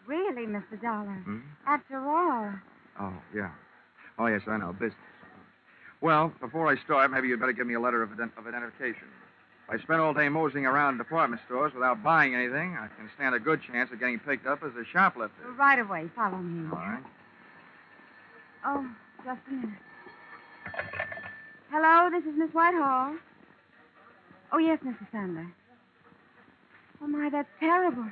really, 0.06 0.46
Mr. 0.46 0.80
Dollar. 0.82 1.22
Hmm? 1.26 1.40
After 1.68 1.98
all. 1.98 2.54
Oh, 3.00 3.14
yeah. 3.36 3.50
Oh, 4.20 4.28
yes, 4.28 4.42
I 4.48 4.58
know. 4.58 4.72
Business. 4.74 4.94
Well, 6.02 6.32
before 6.40 6.68
I 6.72 6.78
start, 6.84 7.12
maybe 7.12 7.28
you'd 7.28 7.40
better 7.40 7.52
give 7.52 7.66
me 7.68 7.74
a 7.74 7.80
letter 7.80 8.02
of, 8.04 8.12
ident- 8.12 8.38
of 8.38 8.46
identification. 8.48 9.08
If 9.68 9.80
I 9.80 9.84
spend 9.84 10.02
all 10.02 10.14
day 10.14 10.30
moseying 10.30 10.66
around 10.68 10.98
department 11.00 11.42
stores 11.48 11.74
without 11.74 12.04
buying 12.04 12.36
anything, 12.36 12.78
I 12.80 12.88
can 12.96 13.10
stand 13.16 13.34
a 13.36 13.40
good 13.40 13.62
chance 13.64 13.90
of 13.92 14.00
getting 14.00 14.20
picked 14.20 14.46
up 14.46 14.64
as 14.64 14.72
a 14.76 14.86
shoplifter. 14.94 15.52
Right 15.58 15.80
away. 15.80 16.10
Follow 16.16 16.38
me. 16.38 16.70
All 16.72 16.78
right. 16.78 17.04
Oh, 18.66 18.88
just 19.26 19.40
a 19.48 19.52
minute. 19.52 19.70
Hello, 21.72 22.10
this 22.12 22.24
is 22.32 22.38
Miss 22.38 22.52
Whitehall. 22.54 23.16
Oh, 24.52 24.58
yes, 24.58 24.80
Mrs. 24.86 25.08
Sandler. 25.14 25.52
Oh, 27.02 27.08
my, 27.08 27.30
that's 27.30 27.50
terrible. 27.60 28.06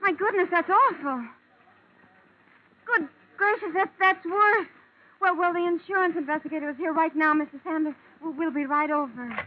My 0.00 0.12
goodness, 0.12 0.48
that's 0.50 0.70
awful. 0.70 1.24
Good 2.86 3.08
gracious, 3.36 3.74
that, 3.74 3.90
that's 3.98 4.24
worse. 4.24 4.68
Well, 5.20 5.36
well, 5.36 5.52
the 5.52 5.66
insurance 5.66 6.16
investigator 6.16 6.70
is 6.70 6.76
here 6.76 6.92
right 6.92 7.14
now, 7.14 7.34
Mrs. 7.34 7.62
Sanders. 7.64 7.94
We'll, 8.22 8.32
we'll 8.32 8.52
be 8.52 8.66
right 8.66 8.90
over. 8.90 9.46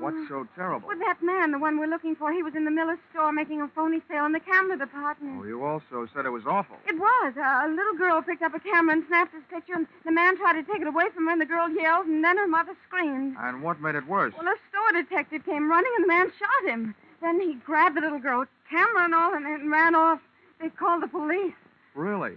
What's 0.00 0.16
ah. 0.18 0.28
so 0.28 0.48
terrible? 0.56 0.88
Well, 0.88 0.98
that 0.98 1.22
man, 1.22 1.52
the 1.52 1.58
one 1.58 1.78
we're 1.78 1.86
looking 1.86 2.16
for, 2.16 2.32
he 2.32 2.42
was 2.42 2.54
in 2.54 2.64
the 2.64 2.70
Miller 2.70 2.98
store 3.12 3.32
making 3.32 3.60
a 3.60 3.68
phony 3.68 4.00
sale 4.08 4.24
in 4.24 4.32
the 4.32 4.40
camera 4.40 4.78
department. 4.78 5.40
Oh, 5.40 5.44
you 5.44 5.62
also 5.62 6.08
said 6.14 6.24
it 6.24 6.30
was 6.30 6.46
awful. 6.46 6.76
It 6.88 6.98
was. 6.98 7.34
A, 7.36 7.66
a 7.66 7.68
little 7.68 7.94
girl 7.94 8.22
picked 8.22 8.42
up 8.42 8.54
a 8.54 8.60
camera 8.60 8.94
and 8.94 9.04
snapped 9.06 9.34
his 9.34 9.44
picture, 9.50 9.74
and 9.74 9.86
the 10.06 10.12
man 10.12 10.38
tried 10.38 10.54
to 10.54 10.62
take 10.62 10.80
it 10.80 10.88
away 10.88 11.04
from 11.14 11.26
her, 11.26 11.32
and 11.32 11.40
the 11.40 11.46
girl 11.46 11.68
yelled, 11.68 12.06
and 12.06 12.24
then 12.24 12.38
her 12.38 12.48
mother 12.48 12.72
screamed. 12.88 13.36
And 13.38 13.62
what 13.62 13.80
made 13.80 13.94
it 13.94 14.06
worse? 14.06 14.32
Well, 14.38 14.48
a 14.48 14.56
store 14.70 15.02
detective 15.02 15.44
came 15.44 15.70
running, 15.70 15.92
and 15.96 16.04
the 16.04 16.08
man 16.08 16.32
shot 16.38 16.72
him. 16.72 16.94
Then 17.20 17.38
he 17.38 17.54
grabbed 17.54 17.98
the 17.98 18.00
little 18.00 18.18
girl, 18.18 18.46
camera 18.70 19.04
and 19.04 19.14
all, 19.14 19.34
and, 19.34 19.44
and 19.44 19.70
ran 19.70 19.94
off. 19.94 20.20
They 20.60 20.70
called 20.70 21.02
the 21.02 21.08
police. 21.08 21.52
Really? 21.94 22.36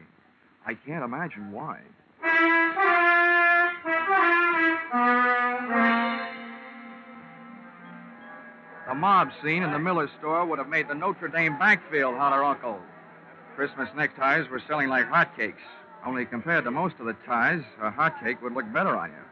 I 0.65 0.73
can't 0.73 1.03
imagine 1.03 1.51
why. 1.53 1.79
The 8.93 8.99
mob 8.99 9.31
scene 9.41 9.63
in 9.63 9.71
the 9.71 9.79
Miller 9.79 10.07
store 10.19 10.45
would 10.45 10.59
have 10.59 10.67
made 10.67 10.87
the 10.87 10.93
Notre 10.93 11.27
Dame 11.27 11.57
backfield 11.57 12.13
holler 12.13 12.43
uncle. 12.43 12.77
Christmas 13.55 13.89
neckties 13.95 14.47
were 14.51 14.61
selling 14.67 14.87
like 14.87 15.09
hotcakes. 15.09 15.65
Only 16.05 16.25
compared 16.27 16.63
to 16.65 16.69
most 16.69 16.99
of 16.99 17.07
the 17.07 17.15
ties, 17.25 17.63
a 17.81 17.89
hotcake 17.89 18.39
would 18.43 18.53
look 18.53 18.71
better 18.71 18.95
on 18.95 19.09
you. 19.09 19.25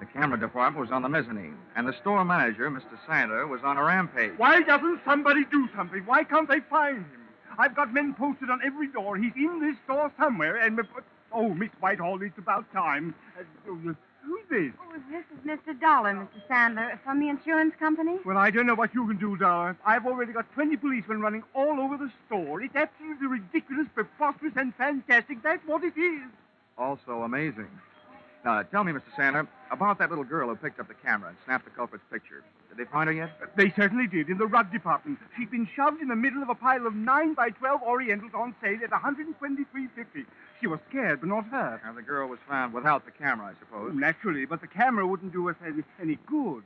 The 0.00 0.04
camera 0.04 0.38
department 0.38 0.78
was 0.78 0.92
on 0.92 1.00
the 1.00 1.08
mezzanine, 1.08 1.56
and 1.74 1.88
the 1.88 1.94
store 2.02 2.22
manager, 2.22 2.70
Mr. 2.70 2.98
Sander, 3.06 3.46
was 3.46 3.62
on 3.64 3.78
a 3.78 3.82
rampage. 3.82 4.34
Why 4.36 4.60
doesn't 4.60 5.00
somebody 5.06 5.46
do 5.46 5.70
something? 5.74 6.02
Why 6.04 6.22
can't 6.24 6.46
they 6.46 6.60
find 6.60 6.98
him? 6.98 7.28
I've 7.56 7.74
got 7.74 7.94
men 7.94 8.12
posted 8.12 8.50
on 8.50 8.60
every 8.62 8.88
door. 8.88 9.16
He's 9.16 9.32
in 9.34 9.58
this 9.58 9.76
store 9.84 10.12
somewhere, 10.18 10.56
and. 10.56 10.78
Oh, 11.32 11.54
Miss 11.54 11.70
Whitehall, 11.80 12.20
it's 12.20 12.36
about 12.36 12.70
time. 12.74 13.14
Uh, 13.40 13.94
who's 14.24 14.42
this? 14.48 14.72
Oh, 14.80 14.98
this 15.10 15.24
is 15.32 15.46
Mr. 15.46 15.78
Dollar, 15.78 16.12
Mr. 16.14 16.46
Sandler, 16.48 16.98
from 17.04 17.20
the 17.20 17.28
insurance 17.28 17.74
company. 17.78 18.18
Well, 18.24 18.38
I 18.38 18.50
don't 18.50 18.66
know 18.66 18.74
what 18.74 18.94
you 18.94 19.06
can 19.06 19.18
do, 19.18 19.36
Dollar. 19.36 19.76
I've 19.84 20.06
already 20.06 20.32
got 20.32 20.52
20 20.52 20.76
policemen 20.76 21.20
running 21.20 21.42
all 21.54 21.80
over 21.80 21.96
the 21.96 22.10
store. 22.26 22.62
It's 22.62 22.76
absolutely 22.76 23.26
ridiculous, 23.26 23.86
preposterous, 23.94 24.54
and 24.56 24.74
fantastic. 24.74 25.42
That's 25.42 25.66
what 25.66 25.84
it 25.84 25.96
is. 25.96 26.22
Also 26.78 27.22
amazing. 27.22 27.68
Now, 28.44 28.62
tell 28.62 28.84
me, 28.84 28.92
Mr. 28.92 29.02
Sandler, 29.16 29.46
about 29.70 29.98
that 29.98 30.10
little 30.10 30.24
girl 30.24 30.48
who 30.48 30.56
picked 30.56 30.80
up 30.80 30.88
the 30.88 30.94
camera 30.94 31.28
and 31.28 31.38
snapped 31.44 31.64
the 31.64 31.70
culprit's 31.70 32.04
picture. 32.10 32.42
Did 32.72 32.86
they 32.86 32.90
find 32.90 33.06
her 33.06 33.12
yet? 33.12 33.30
Uh, 33.42 33.46
they 33.54 33.70
certainly 33.76 34.06
did, 34.06 34.30
in 34.30 34.38
the 34.38 34.46
rug 34.46 34.72
department. 34.72 35.18
She'd 35.36 35.50
been 35.50 35.68
shoved 35.76 36.00
in 36.00 36.08
the 36.08 36.16
middle 36.16 36.42
of 36.42 36.48
a 36.48 36.54
pile 36.54 36.86
of 36.86 36.94
9 36.94 37.34
by 37.34 37.50
12 37.50 37.82
Orientals 37.82 38.32
on 38.34 38.54
sale 38.62 38.78
at 38.82 38.90
123.50. 38.90 40.24
She 40.58 40.66
was 40.66 40.80
scared, 40.88 41.20
but 41.20 41.28
not 41.28 41.44
hurt. 41.46 41.82
Now, 41.84 41.92
the 41.92 42.00
girl 42.00 42.28
was 42.28 42.38
found 42.48 42.72
without 42.72 43.04
the 43.04 43.10
camera, 43.10 43.48
I 43.48 43.58
suppose. 43.58 43.92
Naturally, 43.94 44.46
but 44.46 44.62
the 44.62 44.68
camera 44.68 45.06
wouldn't 45.06 45.34
do 45.34 45.50
us 45.50 45.56
any, 45.66 45.82
any 46.00 46.18
good. 46.26 46.62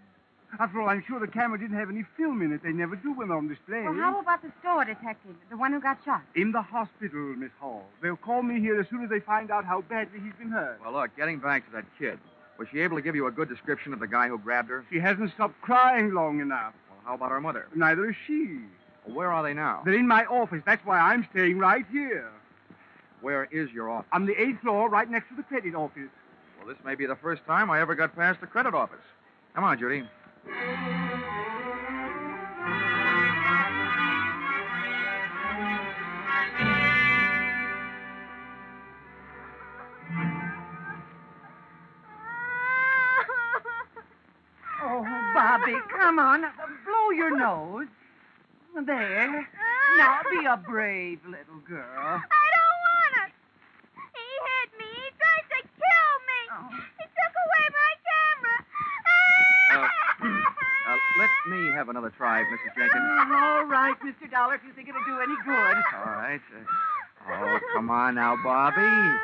After 0.60 0.80
all, 0.80 0.88
I'm 0.88 1.02
sure 1.08 1.18
the 1.18 1.26
camera 1.26 1.58
didn't 1.58 1.76
have 1.76 1.90
any 1.90 2.04
film 2.16 2.40
in 2.40 2.52
it. 2.52 2.62
They 2.62 2.70
never 2.72 2.94
do 2.94 3.12
when 3.12 3.28
they're 3.28 3.36
on 3.36 3.48
display. 3.48 3.82
Well, 3.82 3.94
how 3.94 4.20
about 4.20 4.42
the 4.42 4.52
store 4.60 4.84
detective, 4.84 5.34
the 5.50 5.56
one 5.56 5.72
who 5.72 5.80
got 5.80 5.98
shot? 6.04 6.22
In 6.36 6.52
the 6.52 6.62
hospital, 6.62 7.34
Miss 7.36 7.50
Hall. 7.58 7.84
They'll 8.00 8.16
call 8.16 8.42
me 8.42 8.60
here 8.60 8.80
as 8.80 8.88
soon 8.88 9.02
as 9.02 9.10
they 9.10 9.18
find 9.18 9.50
out 9.50 9.64
how 9.64 9.80
badly 9.82 10.20
he's 10.20 10.34
been 10.38 10.50
hurt. 10.50 10.78
Well, 10.82 10.92
look, 10.92 11.16
getting 11.16 11.40
back 11.40 11.66
to 11.66 11.72
that 11.72 11.84
kid. 11.98 12.20
Was 12.58 12.68
she 12.72 12.80
able 12.80 12.96
to 12.96 13.02
give 13.02 13.14
you 13.14 13.26
a 13.26 13.30
good 13.30 13.48
description 13.48 13.92
of 13.92 14.00
the 14.00 14.06
guy 14.06 14.28
who 14.28 14.38
grabbed 14.38 14.70
her? 14.70 14.84
She 14.90 14.98
hasn't 14.98 15.32
stopped 15.32 15.60
crying 15.60 16.14
long 16.14 16.40
enough. 16.40 16.72
Well, 16.88 16.98
how 17.04 17.14
about 17.14 17.30
her 17.30 17.40
mother? 17.40 17.66
Neither 17.74 18.08
is 18.10 18.16
she. 18.26 18.58
Well, 19.06 19.16
where 19.16 19.32
are 19.32 19.42
they 19.42 19.54
now? 19.54 19.82
They're 19.84 19.94
in 19.94 20.08
my 20.08 20.24
office. 20.24 20.62
That's 20.64 20.84
why 20.84 20.98
I'm 20.98 21.26
staying 21.30 21.58
right 21.58 21.84
here. 21.92 22.30
Where 23.20 23.44
is 23.50 23.70
your 23.72 23.90
office? 23.90 24.08
On 24.12 24.26
the 24.26 24.40
eighth 24.40 24.60
floor, 24.60 24.88
right 24.88 25.10
next 25.10 25.28
to 25.28 25.36
the 25.36 25.42
credit 25.42 25.74
office. 25.74 26.10
Well, 26.58 26.68
this 26.68 26.82
may 26.84 26.94
be 26.94 27.06
the 27.06 27.16
first 27.16 27.44
time 27.46 27.70
I 27.70 27.80
ever 27.80 27.94
got 27.94 28.16
past 28.16 28.40
the 28.40 28.46
credit 28.46 28.74
office. 28.74 29.04
Come 29.54 29.64
on, 29.64 29.78
Judy. 29.78 30.04
Come 46.16 46.24
on. 46.24 46.40
Blow 46.40 47.10
your 47.14 47.36
nose. 47.36 47.86
There. 48.74 49.48
Now 49.98 50.20
be 50.30 50.44
a 50.46 50.56
brave 50.56 51.20
little 51.24 51.60
girl. 51.66 51.82
I 51.86 52.46
don't 52.56 52.78
want 52.84 53.12
to. 53.16 53.24
He 54.12 54.26
hit 54.48 54.68
me. 54.78 54.84
He 54.84 55.08
tried 55.16 55.46
to 55.48 55.60
kill 55.64 56.12
me. 56.28 56.40
He 56.98 57.04
took 57.04 57.34
away 57.44 57.64
my 57.72 57.92
camera. 58.04 58.58
Uh, 59.72 59.88
uh, 60.90 60.96
let 61.18 61.30
me 61.48 61.70
have 61.72 61.88
another 61.88 62.12
try, 62.16 62.42
Mrs. 62.44 62.76
Jenkins. 62.76 63.04
All 63.32 63.64
right, 63.64 63.96
Mr. 64.04 64.30
Dollar, 64.30 64.56
if 64.56 64.60
you 64.66 64.72
think 64.74 64.88
it'll 64.88 65.04
do 65.04 65.20
any 65.20 65.36
good. 65.44 65.76
All 65.96 66.12
right. 66.12 66.40
Uh, 67.26 67.32
oh, 67.32 67.58
come 67.74 67.90
on 67.90 68.14
now, 68.14 68.36
Bobby. 68.42 69.18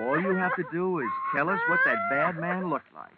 All 0.00 0.20
you 0.20 0.34
have 0.34 0.54
to 0.56 0.64
do 0.72 0.98
is 0.98 1.08
tell 1.34 1.48
us 1.48 1.60
what 1.68 1.80
that 1.84 1.98
bad 2.10 2.36
man 2.36 2.68
looked 2.68 2.92
like. 2.94 3.14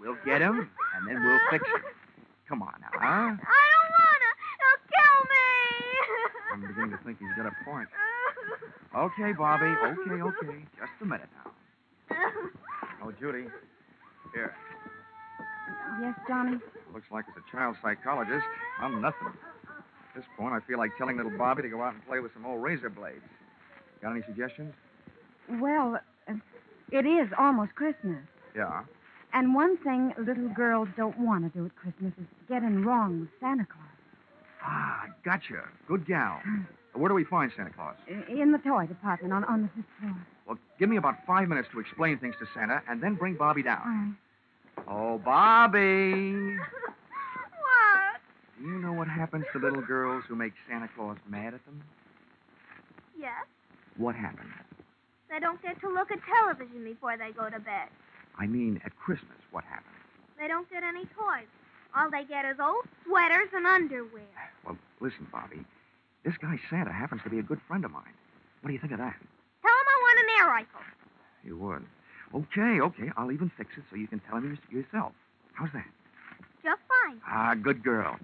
We'll 0.00 0.16
get 0.24 0.40
him, 0.40 0.70
and 0.94 1.08
then 1.08 1.22
we'll 1.22 1.40
fix 1.50 1.66
him. 1.66 1.82
Come 2.48 2.62
on 2.62 2.74
now, 2.80 2.90
huh? 2.94 3.00
I 3.02 3.64
don't 3.74 3.90
want 3.90 4.20
to. 4.22 4.30
He'll 4.62 4.82
kill 4.94 5.18
me. 5.26 5.46
I'm 6.54 6.60
beginning 6.66 6.90
to 6.90 7.00
think 7.04 7.18
he's 7.18 7.34
got 7.36 7.46
a 7.46 7.54
point. 7.64 7.88
Okay, 8.94 9.32
Bobby. 9.32 9.66
Okay, 9.66 10.22
okay. 10.22 10.64
Just 10.78 10.92
a 11.02 11.04
minute 11.04 11.28
now. 11.44 11.50
Oh, 13.02 13.12
Judy. 13.20 13.46
Here. 14.32 14.54
Yes, 16.00 16.14
Johnny? 16.28 16.58
Looks 16.94 17.06
like 17.10 17.24
as 17.28 17.42
a 17.42 17.56
child 17.56 17.76
psychologist, 17.82 18.44
I'm 18.80 19.00
nothing. 19.00 19.28
At 19.28 20.14
this 20.14 20.24
point, 20.38 20.54
I 20.54 20.60
feel 20.66 20.78
like 20.78 20.90
telling 20.96 21.16
little 21.16 21.36
Bobby 21.36 21.62
to 21.62 21.68
go 21.68 21.82
out 21.82 21.94
and 21.94 22.06
play 22.06 22.20
with 22.20 22.32
some 22.32 22.46
old 22.46 22.62
razor 22.62 22.90
blades. 22.90 23.24
Got 24.02 24.12
any 24.12 24.22
suggestions? 24.26 24.74
Well, 25.60 25.98
uh, 26.28 26.34
it 26.90 27.06
is 27.06 27.28
almost 27.38 27.74
Christmas. 27.74 28.22
Yeah. 28.54 28.82
And 29.36 29.54
one 29.54 29.76
thing 29.84 30.14
little 30.16 30.48
girls 30.48 30.88
don't 30.96 31.18
want 31.20 31.44
to 31.44 31.50
do 31.58 31.66
at 31.66 31.76
Christmas 31.76 32.14
is 32.18 32.26
getting 32.48 32.86
wrong 32.86 33.20
with 33.20 33.28
Santa 33.38 33.66
Claus. 33.66 33.84
Ah, 34.64 35.04
gotcha. 35.26 35.68
Good 35.86 36.06
gal. 36.06 36.40
Where 36.94 37.10
do 37.10 37.14
we 37.14 37.24
find 37.24 37.52
Santa 37.54 37.68
Claus? 37.68 37.96
In 38.30 38.50
the 38.50 38.56
toy 38.56 38.86
department 38.86 39.34
on, 39.34 39.44
on 39.44 39.62
the 39.64 39.68
fifth 39.76 39.84
floor. 40.00 40.16
Well, 40.46 40.58
give 40.78 40.88
me 40.88 40.96
about 40.96 41.16
five 41.26 41.48
minutes 41.48 41.68
to 41.72 41.80
explain 41.80 42.16
things 42.16 42.34
to 42.40 42.46
Santa, 42.54 42.80
and 42.88 43.02
then 43.02 43.14
bring 43.14 43.34
Bobby 43.34 43.62
down. 43.62 44.16
right. 44.78 44.86
Oh, 44.88 45.18
Bobby. 45.18 46.56
what? 47.60 48.20
Do 48.58 48.64
you 48.64 48.78
know 48.78 48.94
what 48.94 49.06
happens 49.06 49.44
to 49.52 49.58
little 49.58 49.82
girls 49.82 50.24
who 50.30 50.34
make 50.34 50.54
Santa 50.66 50.88
Claus 50.96 51.18
mad 51.28 51.52
at 51.52 51.62
them? 51.66 51.82
Yes. 53.20 53.44
What 53.98 54.14
happens? 54.14 54.48
They 55.28 55.40
don't 55.40 55.60
get 55.60 55.78
to 55.82 55.90
look 55.90 56.10
at 56.10 56.20
television 56.24 56.84
before 56.84 57.18
they 57.18 57.32
go 57.32 57.50
to 57.50 57.60
bed. 57.60 57.90
I 58.38 58.46
mean, 58.46 58.80
at 58.84 58.96
Christmas, 58.98 59.38
what 59.50 59.64
happens? 59.64 59.96
They 60.38 60.48
don't 60.48 60.68
get 60.70 60.82
any 60.82 61.04
toys. 61.16 61.48
All 61.96 62.10
they 62.10 62.24
get 62.24 62.44
is 62.44 62.58
old 62.60 62.84
sweaters 63.04 63.48
and 63.54 63.66
underwear. 63.66 64.22
Well, 64.64 64.76
listen, 65.00 65.26
Bobby. 65.32 65.64
This 66.24 66.34
guy 66.36 66.58
Santa 66.68 66.92
happens 66.92 67.22
to 67.24 67.30
be 67.30 67.38
a 67.38 67.42
good 67.42 67.60
friend 67.66 67.84
of 67.84 67.90
mine. 67.90 68.12
What 68.60 68.68
do 68.68 68.74
you 68.74 68.80
think 68.80 68.92
of 68.92 68.98
that? 68.98 69.14
Tell 69.62 69.70
him 69.72 69.86
I 69.88 69.98
want 70.02 70.18
an 70.18 70.26
air 70.40 70.46
rifle. 70.48 70.80
You 71.44 71.56
would. 71.58 71.84
Okay, 72.34 72.80
okay. 72.80 73.10
I'll 73.16 73.32
even 73.32 73.50
fix 73.56 73.70
it 73.78 73.84
so 73.88 73.96
you 73.96 74.08
can 74.08 74.20
tell 74.28 74.38
him 74.38 74.58
yourself. 74.70 75.12
How's 75.54 75.72
that? 75.72 75.86
Just 76.62 76.80
fine. 76.88 77.20
Ah, 77.26 77.54
good 77.54 77.82
girl. 77.82 78.16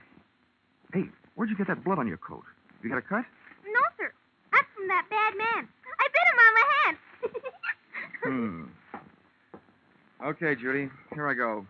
Hey, 0.92 1.04
where'd 1.36 1.48
you 1.48 1.56
get 1.56 1.68
that 1.68 1.84
blood 1.84 1.98
on 1.98 2.08
your 2.08 2.18
coat? 2.18 2.42
You 2.82 2.90
got 2.90 2.98
a 2.98 3.02
cut? 3.02 3.24
No, 3.64 3.80
sir. 3.96 4.12
That's 4.50 4.66
from 4.74 4.88
that 4.88 5.06
bad 5.08 5.34
man. 5.38 5.68
I 6.00 6.08
bit 6.12 6.26
him 6.28 6.38
on 6.38 6.54
the 6.58 6.66
hand. 6.84 6.96
Hmm. 8.22 8.64
Okay, 10.24 10.54
Judy. 10.54 10.88
Here 11.14 11.26
I 11.28 11.34
go. 11.34 11.66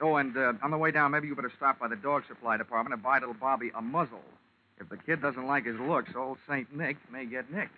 Oh, 0.00 0.16
and 0.16 0.36
uh, 0.36 0.52
on 0.62 0.70
the 0.70 0.78
way 0.78 0.92
down, 0.92 1.10
maybe 1.10 1.26
you 1.26 1.34
better 1.34 1.52
stop 1.56 1.80
by 1.80 1.88
the 1.88 1.96
dog 1.96 2.22
supply 2.28 2.56
department 2.56 2.94
and 2.94 3.02
buy 3.02 3.18
little 3.18 3.34
Bobby 3.34 3.72
a 3.74 3.82
muzzle. 3.82 4.22
If 4.78 4.88
the 4.88 4.96
kid 4.96 5.20
doesn't 5.20 5.46
like 5.46 5.66
his 5.66 5.78
looks, 5.80 6.10
old 6.16 6.38
Saint 6.48 6.74
Nick 6.76 6.98
may 7.10 7.26
get 7.26 7.50
nicked. 7.50 7.74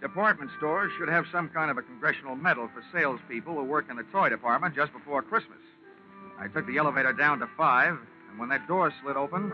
Department 0.00 0.50
stores 0.58 0.92
should 0.98 1.08
have 1.08 1.26
some 1.30 1.48
kind 1.50 1.70
of 1.70 1.78
a 1.78 1.82
congressional 1.82 2.34
medal 2.34 2.68
for 2.74 2.82
salespeople 2.92 3.54
who 3.54 3.64
work 3.64 3.86
in 3.90 3.96
the 3.96 4.04
toy 4.12 4.28
department 4.30 4.74
just 4.74 4.92
before 4.92 5.22
Christmas. 5.22 5.58
I 6.38 6.48
took 6.48 6.66
the 6.66 6.78
elevator 6.78 7.12
down 7.12 7.38
to 7.38 7.48
five, 7.56 7.96
and 8.30 8.38
when 8.38 8.48
that 8.48 8.66
door 8.66 8.92
slid 9.02 9.16
open, 9.16 9.52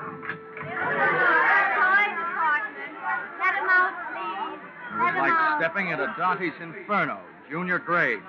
Let 3.40 3.54
him 3.54 3.68
out, 3.68 3.94
please. 4.12 4.60
It 4.60 4.62
was 4.62 4.89
like 5.00 5.60
stepping 5.60 5.88
into 5.88 6.12
Dante's 6.18 6.52
Inferno, 6.60 7.18
junior 7.50 7.78
grade. 7.78 8.22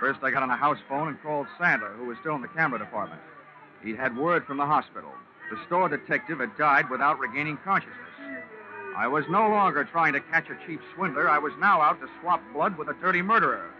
First, 0.00 0.20
I 0.22 0.30
got 0.30 0.42
on 0.42 0.50
a 0.50 0.56
house 0.56 0.78
phone 0.88 1.08
and 1.08 1.22
called 1.22 1.46
Sandler, 1.60 1.96
who 1.96 2.06
was 2.06 2.18
still 2.20 2.34
in 2.34 2.42
the 2.42 2.48
camera 2.48 2.78
department. 2.78 3.20
He'd 3.84 3.96
had 3.96 4.16
word 4.16 4.46
from 4.46 4.56
the 4.56 4.66
hospital. 4.66 5.12
The 5.50 5.58
store 5.66 5.88
detective 5.88 6.40
had 6.40 6.56
died 6.56 6.90
without 6.90 7.18
regaining 7.18 7.58
consciousness. 7.64 7.98
I 8.96 9.06
was 9.06 9.24
no 9.30 9.48
longer 9.48 9.84
trying 9.84 10.12
to 10.14 10.20
catch 10.20 10.50
a 10.50 10.66
cheap 10.66 10.80
swindler. 10.94 11.28
I 11.28 11.38
was 11.38 11.52
now 11.60 11.80
out 11.80 12.00
to 12.00 12.08
swap 12.20 12.42
blood 12.52 12.76
with 12.76 12.88
a 12.88 12.94
dirty 12.94 13.22
murderer. 13.22 13.70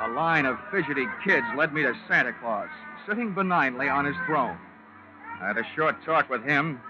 A 0.00 0.08
line 0.08 0.46
of 0.46 0.58
fidgety 0.70 1.06
kids 1.24 1.46
led 1.56 1.72
me 1.72 1.82
to 1.82 1.94
Santa 2.08 2.32
Claus, 2.32 2.68
sitting 3.06 3.32
benignly 3.34 3.88
on 3.88 4.04
his 4.04 4.16
throne. 4.26 4.58
I 5.40 5.48
had 5.48 5.58
a 5.58 5.66
short 5.74 6.02
talk 6.04 6.30
with 6.30 6.42
him 6.44 6.80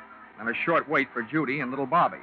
and 0.41 0.49
a 0.49 0.55
short 0.65 0.89
wait 0.89 1.09
for 1.13 1.23
Judy 1.23 1.61
and 1.61 1.71
little 1.71 1.87
Bobby. 1.87 2.19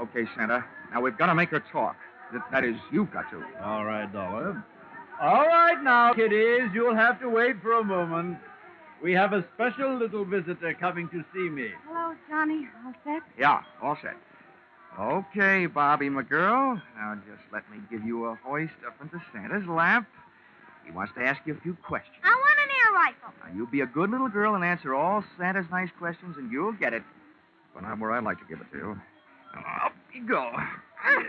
Okay, 0.00 0.24
Santa. 0.36 0.64
Now 0.92 1.00
we've 1.00 1.16
got 1.16 1.26
to 1.26 1.34
make 1.34 1.50
her 1.50 1.62
talk. 1.72 1.96
That, 2.32 2.42
that 2.50 2.64
is, 2.64 2.76
you've 2.92 3.12
got 3.12 3.30
to. 3.30 3.42
All 3.62 3.84
right, 3.84 4.10
Dollar. 4.12 4.64
All 5.20 5.46
right 5.46 5.82
now, 5.82 6.14
kiddies, 6.14 6.70
you'll 6.72 6.94
have 6.94 7.20
to 7.20 7.28
wait 7.28 7.60
for 7.62 7.74
a 7.74 7.84
moment. 7.84 8.38
We 9.02 9.12
have 9.12 9.32
a 9.32 9.44
special 9.54 9.96
little 9.96 10.24
visitor 10.24 10.74
coming 10.74 11.08
to 11.10 11.24
see 11.34 11.48
me. 11.50 11.68
Hello, 11.86 12.14
Johnny. 12.28 12.68
All 12.84 12.94
set? 13.04 13.22
Yeah, 13.38 13.62
all 13.82 13.98
set. 14.00 14.16
Okay, 14.98 15.66
Bobby, 15.66 16.08
my 16.08 16.22
girl. 16.22 16.80
Now 16.96 17.14
just 17.26 17.42
let 17.52 17.70
me 17.70 17.78
give 17.90 18.04
you 18.04 18.26
a 18.26 18.38
hoist 18.42 18.72
up 18.86 18.96
into 19.00 19.22
Santa's 19.32 19.66
lap. 19.68 20.06
He 20.90 20.96
wants 20.96 21.12
to 21.14 21.22
ask 21.22 21.40
you 21.46 21.54
a 21.54 21.60
few 21.60 21.74
questions. 21.86 22.16
I 22.24 22.34
want 22.34 22.58
an 22.58 22.68
air 22.68 22.92
rifle. 22.92 23.32
Now, 23.46 23.56
you 23.56 23.66
be 23.68 23.82
a 23.82 23.86
good 23.86 24.10
little 24.10 24.28
girl 24.28 24.56
and 24.56 24.64
answer 24.64 24.92
all 24.92 25.22
Santa's 25.38 25.66
nice 25.70 25.88
questions, 25.98 26.36
and 26.36 26.50
you'll 26.50 26.72
get 26.72 26.92
it. 26.92 27.04
But 27.72 27.84
not 27.84 28.00
where 28.00 28.10
I'd 28.10 28.24
like 28.24 28.38
to 28.40 28.44
give 28.48 28.60
it 28.60 28.66
to 28.72 28.78
you. 28.78 29.00
Now, 29.54 29.86
up 29.86 29.92
you 30.12 30.26
go. 30.26 30.50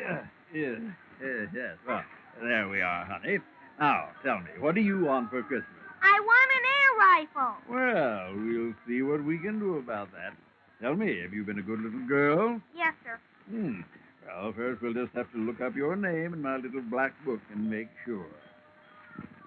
Yes, 0.03 0.25
yes, 0.51 0.79
yes, 1.21 1.47
yes. 1.53 1.77
Well, 1.87 2.03
there 2.41 2.67
we 2.69 2.81
are, 2.81 3.05
honey. 3.05 3.37
Now, 3.79 4.09
tell 4.23 4.39
me, 4.39 4.49
what 4.59 4.73
do 4.73 4.81
you 4.81 5.05
want 5.05 5.29
for 5.29 5.43
Christmas? 5.43 5.69
I 6.01 6.19
want 6.19 6.51
an 6.57 6.65
air 6.81 6.91
rifle. 6.97 7.55
Well, 7.69 8.33
we'll 8.35 8.73
see 8.87 9.03
what 9.03 9.23
we 9.23 9.37
can 9.37 9.59
do 9.59 9.77
about 9.77 10.11
that. 10.13 10.33
Tell 10.81 10.95
me, 10.95 11.21
have 11.21 11.33
you 11.33 11.43
been 11.43 11.59
a 11.59 11.61
good 11.61 11.79
little 11.79 12.07
girl? 12.07 12.59
Yes, 12.75 12.95
sir. 13.03 13.19
Hmm. 13.51 13.81
Well, 14.25 14.53
first 14.53 14.81
we'll 14.81 14.93
just 14.95 15.13
have 15.13 15.31
to 15.33 15.37
look 15.37 15.61
up 15.61 15.75
your 15.75 15.95
name 15.95 16.33
in 16.33 16.41
my 16.41 16.57
little 16.57 16.81
black 16.81 17.13
book 17.23 17.39
and 17.53 17.69
make 17.69 17.89
sure. 18.05 18.25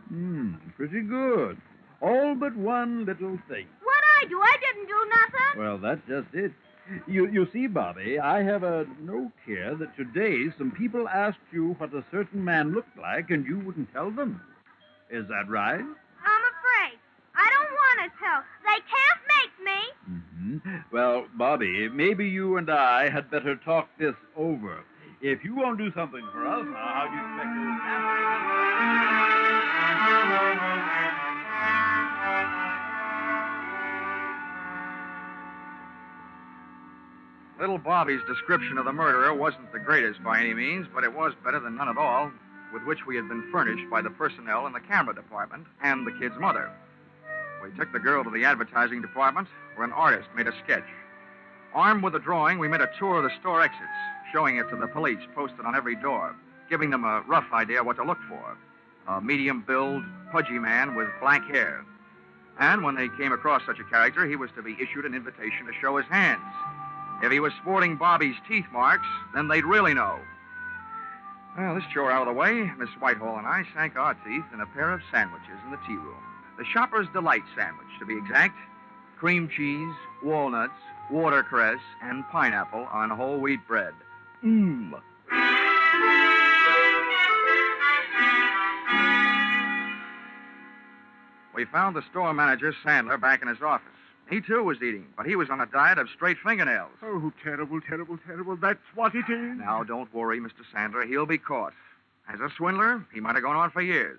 Hmm, 0.09 0.55
pretty 0.77 1.01
good. 1.03 1.61
All 2.01 2.35
but 2.35 2.55
one 2.57 3.05
little 3.07 3.39
thing. 3.49 3.67
What 3.83 4.03
I 4.21 4.27
do? 4.29 4.41
I 4.41 4.57
didn't 4.61 4.89
do 4.89 5.09
nothing. 5.09 5.59
Well, 5.63 5.79
that's 5.79 6.01
just 6.09 6.35
it. 6.35 6.53
You, 7.07 7.29
you 7.31 7.47
see, 7.53 7.67
Bobby, 7.67 8.19
I 8.19 8.43
have 8.43 8.63
a 8.63 8.87
note 9.01 9.33
here 9.47 9.75
that 9.77 9.97
today 9.97 10.53
some 10.59 10.71
people 10.71 11.09
asked 11.09 11.39
you 11.51 11.75
what 11.79 11.95
a 11.95 12.05
certain 12.11 12.45
man 12.45 12.75
looked 12.75 12.99
like 12.99 13.31
and 13.31 13.47
you 13.47 13.59
wouldn't 13.61 13.91
tell 13.95 14.11
them. 14.11 14.41
Is 15.11 15.27
that 15.29 15.49
right? 15.49 15.81
I'm 15.81 16.43
afraid. 16.53 16.99
I 17.35 17.51
don't 17.51 17.73
want 17.73 18.13
to 18.13 18.19
tell. 18.19 18.43
They 18.65 18.81
can't 18.85 19.23
make 19.39 19.55
me. 19.65 19.81
hmm 20.07 20.79
Well, 20.93 21.27
Bobby, 21.39 21.89
maybe 21.89 22.29
you 22.29 22.59
and 22.59 22.71
I 22.71 23.09
had 23.09 23.31
better 23.31 23.57
talk 23.57 23.89
this 23.99 24.15
over. 24.37 24.85
If 25.23 25.43
you 25.43 25.55
won't 25.57 25.79
do 25.79 25.91
something 25.95 26.27
for 26.33 26.47
us, 26.47 26.67
how 26.67 27.09
do 27.09 27.17
you 27.17 27.23
expect 27.25 28.19
to... 28.21 28.24
Bobby's 37.79 38.21
description 38.27 38.79
of 38.79 38.85
the 38.85 38.93
murderer 38.93 39.35
wasn't 39.35 39.73
the 39.73 39.79
greatest 39.79 40.23
by 40.23 40.41
any 40.41 40.55
means, 40.55 40.87
but 40.95 41.05
it 41.05 41.15
was 41.15 41.33
better 41.45 41.61
than 41.61 41.77
none 41.77 41.89
at 41.89 41.97
all, 41.97 42.31
with 42.73 42.83
which 42.85 43.07
we 43.07 43.17
had 43.17 43.29
been 43.29 43.51
furnished 43.51 43.89
by 43.91 44.03
the 44.03 44.11
personnel 44.11 44.67
in 44.67 44.73
the 44.73 44.81
camera 44.81 45.15
department 45.15 45.67
and 45.83 46.07
the 46.07 46.13
kid's 46.13 46.39
mother. 46.39 46.71
We 47.63 47.71
took 47.79 47.93
the 47.93 47.99
girl 47.99 48.25
to 48.25 48.31
the 48.31 48.45
advertising 48.45 49.01
department, 49.01 49.49
where 49.75 49.87
an 49.87 49.93
artist 49.93 50.29
made 50.37 50.47
a 50.47 50.53
sketch. 50.65 50.85
Armed 51.73 52.03
with 52.03 52.15
a 52.15 52.19
drawing, 52.19 52.59
we 52.59 52.69
made 52.69 52.81
a 52.81 52.91
tour 52.99 53.19
of 53.19 53.25
the 53.25 53.41
store 53.41 53.63
exits, 53.63 53.83
showing 54.33 54.57
it 54.57 54.69
to 54.71 54.77
the 54.77 54.87
police 54.87 55.19
posted 55.35 55.65
on 55.65 55.75
every 55.75 55.97
door, 55.97 56.37
giving 56.69 56.91
them 56.91 57.05
a 57.05 57.23
rough 57.27 57.47
idea 57.53 57.83
what 57.83 57.97
to 57.97 58.05
look 58.05 58.19
for. 58.29 58.57
A 59.09 59.21
medium 59.21 59.63
build, 59.67 60.03
pudgy 60.33 60.59
man 60.59 60.95
with 60.95 61.09
black 61.21 61.45
hair. 61.51 61.85
And 62.59 62.85
when 62.85 62.95
they 62.95 63.09
came 63.17 63.33
across 63.33 63.63
such 63.67 63.81
a 63.81 63.85
character, 63.85 64.27
he 64.27 64.37
was 64.37 64.51
to 64.57 64.63
be 64.63 64.77
issued 64.81 65.05
an 65.05 65.15
invitation 65.15 65.67
to 65.67 65.73
show 65.81 65.97
his 65.97 66.07
hands. 66.07 66.41
If 67.23 67.33
he 67.33 67.41
was 67.41 67.53
sporting 67.63 67.97
Bobby's 67.97 68.37
teeth 68.49 68.67
marks, 68.73 69.07
then 69.35 69.49
they'd 69.49 69.65
really 69.65 69.95
know. 69.95 70.19
Well, 71.57 71.75
this 71.75 71.85
chore 71.93 72.11
out 72.11 72.27
of 72.27 72.35
the 72.35 72.39
way, 72.39 72.71
Miss 72.79 72.91
Whitehall 72.99 73.39
and 73.39 73.47
I 73.47 73.65
sank 73.75 73.97
our 73.97 74.15
teeth 74.15 74.45
in 74.53 74.61
a 74.61 74.67
pair 74.67 74.91
of 74.91 75.01
sandwiches 75.13 75.59
in 75.65 75.71
the 75.71 75.79
tea 75.87 75.97
room. 75.97 76.23
The 76.59 76.65
Shopper's 76.65 77.07
Delight 77.13 77.45
sandwich, 77.57 77.87
to 77.99 78.07
be 78.07 78.17
exact. 78.17 78.57
Cream 79.19 79.49
cheese, 79.49 79.95
walnuts, 80.23 80.75
watercress, 81.11 81.81
and 82.03 82.25
pineapple 82.31 82.89
on 82.93 83.11
whole 83.11 83.39
wheat 83.39 83.67
bread. 83.67 83.95
Mmm. 84.45 85.01
We 91.55 91.65
found 91.67 91.95
the 91.95 92.03
store 92.11 92.35
manager, 92.35 92.75
Sandler, 92.85 93.21
back 93.21 93.41
in 93.41 93.49
his 93.49 93.63
office. 93.63 93.94
He, 94.31 94.41
too, 94.41 94.63
was 94.63 94.79
eating, 94.79 95.07
but 95.17 95.27
he 95.27 95.37
was 95.37 95.51
on 95.51 95.61
a 95.61 95.67
diet 95.67 95.99
of 95.99 96.09
straight 96.09 96.39
fingernails. 96.43 96.91
Oh, 97.03 97.33
terrible, 97.43 97.81
terrible, 97.81 98.19
terrible. 98.27 98.57
That's 98.57 98.79
what 98.95 99.15
it 99.15 99.29
is. 99.29 99.59
Now, 99.59 99.85
don't 99.85 100.13
worry, 100.15 100.41
Mr. 100.41 100.65
Sandler. 100.75 101.07
He'll 101.07 101.27
be 101.27 101.39
caught. 101.39 101.75
As 102.33 102.41
a 102.41 102.49
swindler, 102.57 103.05
he 103.13 103.21
might 103.21 103.35
have 103.35 103.45
gone 103.45 103.57
on 103.57 103.71
for 103.71 103.83
years. 103.83 104.19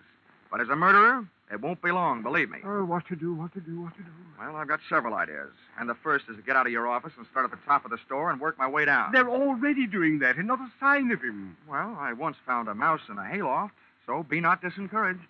But 0.51 0.62
as 0.62 0.70
a 0.70 0.76
murderer, 0.76 1.26
it 1.51 1.60
won't 1.60 1.82
be 1.82 1.91
long, 1.91 2.22
believe 2.22 2.49
me. 2.49 2.60
Oh, 2.64 2.86
what 2.86 3.08
to 3.08 3.16
do, 3.16 3.34
what 3.34 3.53
to 3.53 3.60
do, 3.60 3.82
what 3.82 3.95
to 3.95 4.03
do. 4.03 4.10
Well, 4.39 4.56
I've 4.56 4.68
got 4.68 4.80
several 4.88 5.16
ideas. 5.16 5.51
And 5.80 5.89
the 5.89 5.95
first 5.95 6.26
is 6.30 6.36
to 6.38 6.41
get 6.43 6.56
out 6.56 6.68
of 6.68 6.72
your 6.72 6.88
office 6.88 7.14
and 7.18 7.26
start 7.32 7.45
at 7.45 7.51
the 7.51 7.66
top 7.66 7.84
of 7.84 7.91
the 7.91 7.97
store 8.06 8.30
and 8.30 8.39
work 8.39 8.58
my 8.58 8.68
way 8.68 8.86
down. 8.86 9.12
They're 9.12 9.30
already 9.30 9.88
doing 9.88 10.20
that, 10.20 10.38
and 10.38 10.47
not 10.47 10.60
a 10.60 10.70
sign 10.80 11.12
of 11.12 11.22
him. 11.22 11.58
Well, 11.68 11.97
I 11.99 12.14
once 12.14 12.38
found 12.45 12.68
a 12.68 12.76
mouse 12.76 13.01
in 13.10 13.18
a 13.18 13.26
hayloft, 13.26 13.74
so 14.06 14.24
be 14.24 14.39
not 14.39 14.62
disencouraged. 14.62 15.28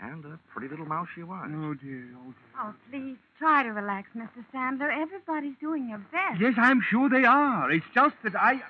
And 0.00 0.24
a 0.24 0.38
pretty 0.52 0.68
little 0.68 0.86
mouse 0.86 1.08
she 1.14 1.22
was. 1.22 1.46
Oh, 1.46 1.74
dear, 1.74 2.04
oh, 2.16 2.34
dear. 2.34 2.34
Oh, 2.60 2.74
please, 2.90 3.16
try 3.38 3.62
to 3.62 3.70
relax, 3.70 4.08
Mr. 4.16 4.44
Sandler. 4.52 4.90
Everybody's 4.94 5.54
doing 5.60 5.88
their 5.88 6.04
best. 6.12 6.40
Yes, 6.40 6.54
I'm 6.58 6.82
sure 6.82 7.08
they 7.08 7.24
are. 7.24 7.70
It's 7.70 7.86
just 7.94 8.14
that 8.24 8.34
I. 8.36 8.60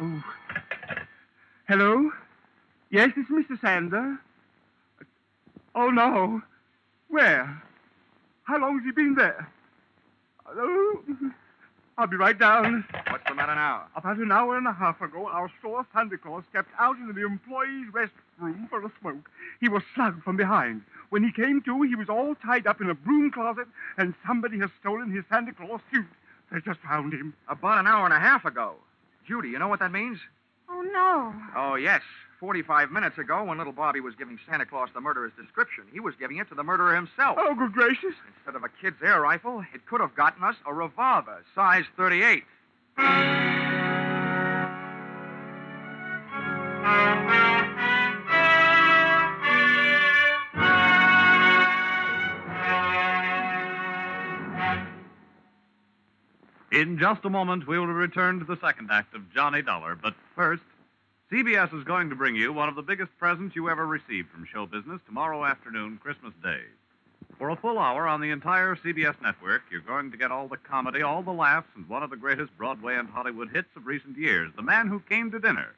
Oh. 0.00 0.22
Hello? 1.68 2.10
Yes, 2.90 3.10
it's 3.16 3.30
Mr. 3.30 3.60
Sander. 3.60 4.18
Oh, 5.74 5.90
no. 5.90 6.42
Where? 7.08 7.62
How 8.44 8.58
long 8.58 8.78
has 8.78 8.84
he 8.84 8.92
been 8.92 9.14
there? 9.14 9.48
Oh, 10.46 11.02
I'll 11.96 12.08
be 12.08 12.16
right 12.16 12.36
down. 12.36 12.84
What's 13.08 13.22
the 13.28 13.36
matter 13.36 13.54
now? 13.54 13.84
About 13.94 14.16
an 14.16 14.32
hour 14.32 14.56
and 14.56 14.66
a 14.66 14.72
half 14.72 15.00
ago, 15.00 15.28
our 15.28 15.48
store 15.60 15.86
Santa 15.94 16.18
Claus 16.18 16.42
stepped 16.50 16.72
out 16.76 16.96
into 16.98 17.12
the 17.12 17.24
employees' 17.24 17.86
rest 17.92 18.12
room 18.40 18.66
for 18.68 18.84
a 18.84 18.90
smoke. 19.00 19.30
He 19.60 19.68
was 19.68 19.84
slugged 19.94 20.24
from 20.24 20.36
behind. 20.36 20.82
When 21.10 21.22
he 21.22 21.30
came 21.30 21.62
to, 21.62 21.82
he 21.82 21.94
was 21.94 22.08
all 22.08 22.34
tied 22.34 22.66
up 22.66 22.80
in 22.80 22.90
a 22.90 22.94
broom 22.94 23.30
closet, 23.30 23.68
and 23.96 24.14
somebody 24.26 24.58
has 24.58 24.70
stolen 24.80 25.12
his 25.12 25.24
Santa 25.30 25.52
Claus 25.52 25.80
suit. 25.92 26.06
They 26.50 26.60
just 26.60 26.80
found 26.80 27.12
him. 27.12 27.32
About 27.48 27.78
an 27.78 27.86
hour 27.86 28.04
and 28.04 28.14
a 28.14 28.18
half 28.18 28.44
ago. 28.44 28.74
Judy, 29.28 29.50
you 29.50 29.60
know 29.60 29.68
what 29.68 29.78
that 29.78 29.92
means? 29.92 30.18
Oh, 30.68 30.82
no. 30.82 31.34
Oh, 31.56 31.74
yes. 31.76 32.02
45 32.40 32.90
minutes 32.90 33.16
ago, 33.16 33.44
when 33.44 33.58
little 33.58 33.72
Bobby 33.72 34.00
was 34.00 34.14
giving 34.16 34.38
Santa 34.48 34.66
Claus 34.66 34.90
the 34.92 35.00
murderer's 35.00 35.32
description, 35.40 35.84
he 35.92 36.00
was 36.00 36.14
giving 36.18 36.38
it 36.38 36.48
to 36.50 36.54
the 36.54 36.64
murderer 36.64 36.94
himself. 36.94 37.38
Oh, 37.40 37.54
good 37.54 37.72
gracious. 37.72 38.14
Instead 38.36 38.54
of 38.56 38.64
a 38.64 38.68
kid's 38.82 39.02
air 39.02 39.20
rifle, 39.20 39.64
it 39.72 39.86
could 39.86 40.00
have 40.00 40.14
gotten 40.14 40.44
us 40.44 40.56
a 40.66 40.74
revolver, 40.74 41.42
size 41.54 41.84
38. 41.96 42.44
In 56.84 56.98
just 56.98 57.24
a 57.24 57.30
moment, 57.30 57.66
we 57.66 57.78
will 57.78 57.86
return 57.86 58.40
to 58.40 58.44
the 58.44 58.58
second 58.60 58.90
act 58.92 59.14
of 59.14 59.32
Johnny 59.32 59.62
Dollar. 59.62 59.94
But 59.94 60.12
first, 60.36 60.62
CBS 61.32 61.72
is 61.72 61.82
going 61.82 62.10
to 62.10 62.14
bring 62.14 62.36
you 62.36 62.52
one 62.52 62.68
of 62.68 62.74
the 62.74 62.82
biggest 62.82 63.10
presents 63.18 63.56
you 63.56 63.70
ever 63.70 63.86
received 63.86 64.28
from 64.28 64.44
show 64.44 64.66
business 64.66 65.00
tomorrow 65.06 65.46
afternoon, 65.46 65.96
Christmas 65.96 66.34
Day. 66.42 66.60
For 67.38 67.48
a 67.48 67.56
full 67.56 67.78
hour 67.78 68.06
on 68.06 68.20
the 68.20 68.28
entire 68.28 68.76
CBS 68.76 69.14
network, 69.22 69.62
you're 69.70 69.80
going 69.80 70.10
to 70.10 70.18
get 70.18 70.30
all 70.30 70.46
the 70.46 70.58
comedy, 70.58 71.00
all 71.00 71.22
the 71.22 71.32
laughs, 71.32 71.70
and 71.74 71.88
one 71.88 72.02
of 72.02 72.10
the 72.10 72.18
greatest 72.18 72.54
Broadway 72.58 72.96
and 72.96 73.08
Hollywood 73.08 73.48
hits 73.48 73.74
of 73.76 73.86
recent 73.86 74.18
years, 74.18 74.52
The 74.54 74.60
Man 74.60 74.88
Who 74.88 75.00
Came 75.00 75.30
to 75.30 75.40
Dinner. 75.40 75.76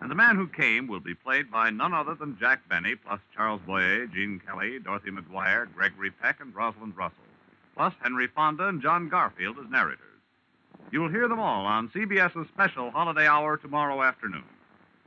And 0.00 0.10
the 0.10 0.14
man 0.14 0.36
who 0.36 0.48
came 0.48 0.86
will 0.86 1.00
be 1.00 1.14
played 1.14 1.50
by 1.50 1.68
none 1.68 1.92
other 1.92 2.14
than 2.14 2.38
Jack 2.40 2.66
Benny, 2.66 2.94
plus 2.94 3.20
Charles 3.36 3.60
Boyer, 3.66 4.06
Gene 4.06 4.40
Kelly, 4.46 4.78
Dorothy 4.78 5.10
McGuire, 5.10 5.70
Gregory 5.74 6.10
Peck, 6.10 6.40
and 6.40 6.56
Rosalind 6.56 6.96
Russell, 6.96 7.28
plus 7.76 7.92
Henry 8.02 8.26
Fonda 8.26 8.68
and 8.68 8.80
John 8.80 9.10
Garfield 9.10 9.58
as 9.62 9.70
narrators. 9.70 10.09
You'll 10.92 11.08
hear 11.08 11.28
them 11.28 11.38
all 11.38 11.66
on 11.66 11.88
CBS's 11.90 12.48
special 12.48 12.90
holiday 12.90 13.26
hour 13.26 13.56
tomorrow 13.56 14.02
afternoon. 14.02 14.44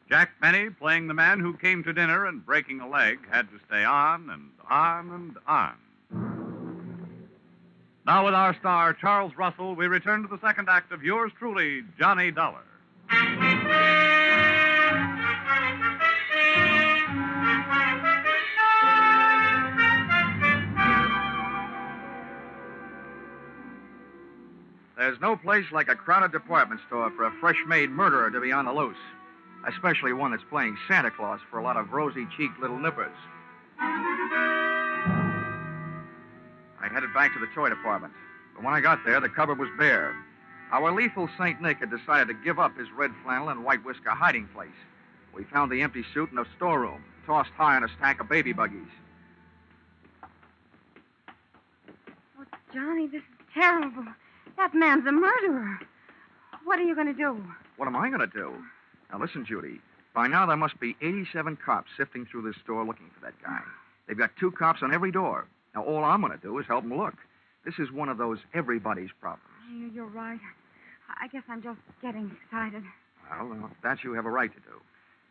Jack 0.09 0.31
Benny, 0.41 0.69
playing 0.69 1.07
the 1.07 1.13
man 1.13 1.39
who 1.39 1.57
came 1.57 1.83
to 1.83 1.93
dinner 1.93 2.25
and 2.25 2.45
breaking 2.45 2.79
a 2.79 2.87
leg, 2.87 3.19
had 3.29 3.49
to 3.51 3.59
stay 3.67 3.83
on 3.83 4.29
and 4.29 4.49
on 4.69 5.11
and 5.11 5.37
on. 5.47 5.73
Now, 8.05 8.25
with 8.25 8.33
our 8.33 8.53
star, 8.59 8.93
Charles 8.93 9.33
Russell, 9.37 9.75
we 9.75 9.87
return 9.87 10.21
to 10.23 10.27
the 10.27 10.39
second 10.39 10.69
act 10.69 10.91
of 10.91 11.03
yours 11.03 11.31
truly, 11.39 11.83
Johnny 11.97 12.31
Dollar. 12.31 12.63
There's 25.03 25.19
no 25.19 25.35
place 25.35 25.65
like 25.73 25.89
a 25.89 25.95
crowded 25.95 26.31
department 26.31 26.79
store 26.87 27.11
for 27.11 27.25
a 27.25 27.31
fresh 27.41 27.61
made 27.67 27.89
murderer 27.89 28.31
to 28.31 28.39
be 28.39 28.53
on 28.53 28.63
the 28.63 28.71
loose, 28.71 28.95
especially 29.67 30.13
one 30.13 30.31
that's 30.31 30.45
playing 30.49 30.77
Santa 30.87 31.11
Claus 31.11 31.41
for 31.51 31.59
a 31.59 31.61
lot 31.61 31.75
of 31.75 31.91
rosy 31.91 32.25
cheeked 32.37 32.57
little 32.61 32.79
nippers. 32.79 33.11
I 33.81 34.47
headed 36.89 37.13
back 37.13 37.33
to 37.33 37.39
the 37.41 37.49
toy 37.53 37.67
department, 37.67 38.13
but 38.55 38.63
when 38.63 38.73
I 38.73 38.79
got 38.79 39.03
there, 39.05 39.19
the 39.19 39.27
cupboard 39.27 39.59
was 39.59 39.67
bare. 39.77 40.15
Our 40.71 40.93
lethal 40.93 41.27
St. 41.37 41.61
Nick 41.61 41.79
had 41.79 41.91
decided 41.91 42.29
to 42.29 42.33
give 42.41 42.57
up 42.57 42.77
his 42.77 42.87
red 42.95 43.11
flannel 43.25 43.49
and 43.49 43.65
white 43.65 43.83
whisker 43.83 44.11
hiding 44.11 44.47
place. 44.55 44.69
We 45.35 45.43
found 45.43 45.69
the 45.69 45.81
empty 45.81 46.05
suit 46.13 46.31
in 46.31 46.37
a 46.37 46.45
storeroom, 46.55 47.03
tossed 47.25 47.51
high 47.57 47.75
on 47.75 47.83
a 47.83 47.89
stack 47.97 48.21
of 48.21 48.29
baby 48.29 48.53
buggies. 48.53 48.87
Oh, 52.39 52.45
Johnny, 52.73 53.07
this 53.07 53.19
is 53.19 53.47
terrible. 53.53 54.05
That 54.57 54.73
man's 54.73 55.05
a 55.07 55.11
murderer. 55.11 55.79
What 56.63 56.79
are 56.79 56.83
you 56.83 56.95
going 56.95 57.07
to 57.07 57.13
do? 57.13 57.43
What 57.77 57.87
am 57.87 57.95
I 57.95 58.09
going 58.09 58.21
to 58.21 58.27
do? 58.27 58.53
Now, 59.11 59.19
listen, 59.19 59.45
Judy. 59.45 59.79
By 60.13 60.27
now, 60.27 60.45
there 60.45 60.57
must 60.57 60.79
be 60.79 60.95
87 61.01 61.57
cops 61.65 61.89
sifting 61.97 62.25
through 62.25 62.43
this 62.43 62.55
store 62.63 62.85
looking 62.85 63.09
for 63.17 63.25
that 63.25 63.33
guy. 63.43 63.59
They've 64.07 64.17
got 64.17 64.31
two 64.39 64.51
cops 64.51 64.83
on 64.83 64.93
every 64.93 65.11
door. 65.11 65.45
Now, 65.73 65.83
all 65.83 66.03
I'm 66.03 66.21
going 66.21 66.33
to 66.33 66.37
do 66.37 66.57
is 66.59 66.67
help 66.67 66.83
them 66.87 66.97
look. 66.97 67.15
This 67.65 67.75
is 67.79 67.91
one 67.91 68.09
of 68.09 68.17
those 68.17 68.39
everybody's 68.53 69.09
problems. 69.19 69.47
You- 69.71 69.89
You're 69.93 70.05
right. 70.05 70.39
I 71.21 71.27
guess 71.27 71.43
I'm 71.49 71.61
just 71.61 71.79
getting 72.01 72.31
excited. 72.45 72.83
Well, 73.29 73.69
that 73.83 74.03
you 74.03 74.13
have 74.13 74.25
a 74.25 74.29
right 74.29 74.51
to 74.53 74.59
do. 74.61 74.79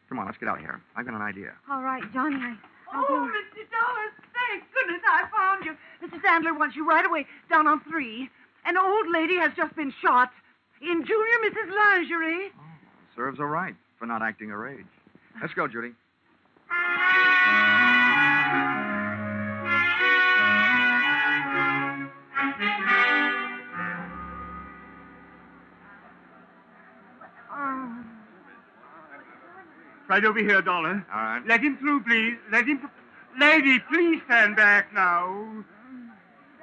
Come 0.09 0.19
on, 0.19 0.27
let's 0.27 0.39
get 0.39 0.49
out 0.49 0.57
of 0.59 0.61
here. 0.63 0.81
I've 0.97 1.07
got 1.07 1.15
an 1.15 1.23
idea. 1.23 1.53
All 1.71 1.83
right, 1.83 2.03
Johnny, 2.13 2.37
I, 2.37 2.57
I'll 2.93 3.05
Oh, 3.09 3.27
do... 3.27 3.33
Mr. 3.33 3.65
Dollars, 3.71 4.13
thank 4.35 4.65
goodness 4.75 5.01
I 5.09 5.25
found 5.31 5.65
you. 5.65 5.77
Mr. 6.03 6.21
Sandler 6.23 6.59
wants 6.59 6.77
you 6.77 6.87
right 6.89 7.05
away 7.07 7.27
down 7.51 7.67
on 7.67 7.81
three. 7.89 8.29
An 8.65 8.77
old 8.77 9.07
lady 9.11 9.37
has 9.37 9.53
just 9.57 9.75
been 9.77 9.93
shot 10.01 10.31
in 10.81 11.05
Junior 11.05 11.37
Mrs. 11.45 11.71
Lingerie. 11.75 12.51
Oh, 12.59 12.63
serves 13.17 13.39
her 13.39 13.47
right 13.47 13.75
for 13.99 14.07
not 14.07 14.23
acting 14.23 14.49
her 14.51 14.69
age. 14.69 14.87
Let's 15.41 15.55
go, 15.55 15.67
Judy. 15.67 15.93
Oh. 27.53 28.05
Right 30.09 30.25
over 30.25 30.39
here, 30.39 30.61
Dollar. 30.63 31.05
All 31.13 31.21
right. 31.23 31.43
Let 31.47 31.61
him 31.63 31.77
through, 31.79 32.03
please. 32.05 32.37
Let 32.51 32.67
him. 32.67 32.89
Lady, 33.39 33.79
please 33.91 34.21
stand 34.27 34.57
back 34.57 34.93
now. 34.93 35.65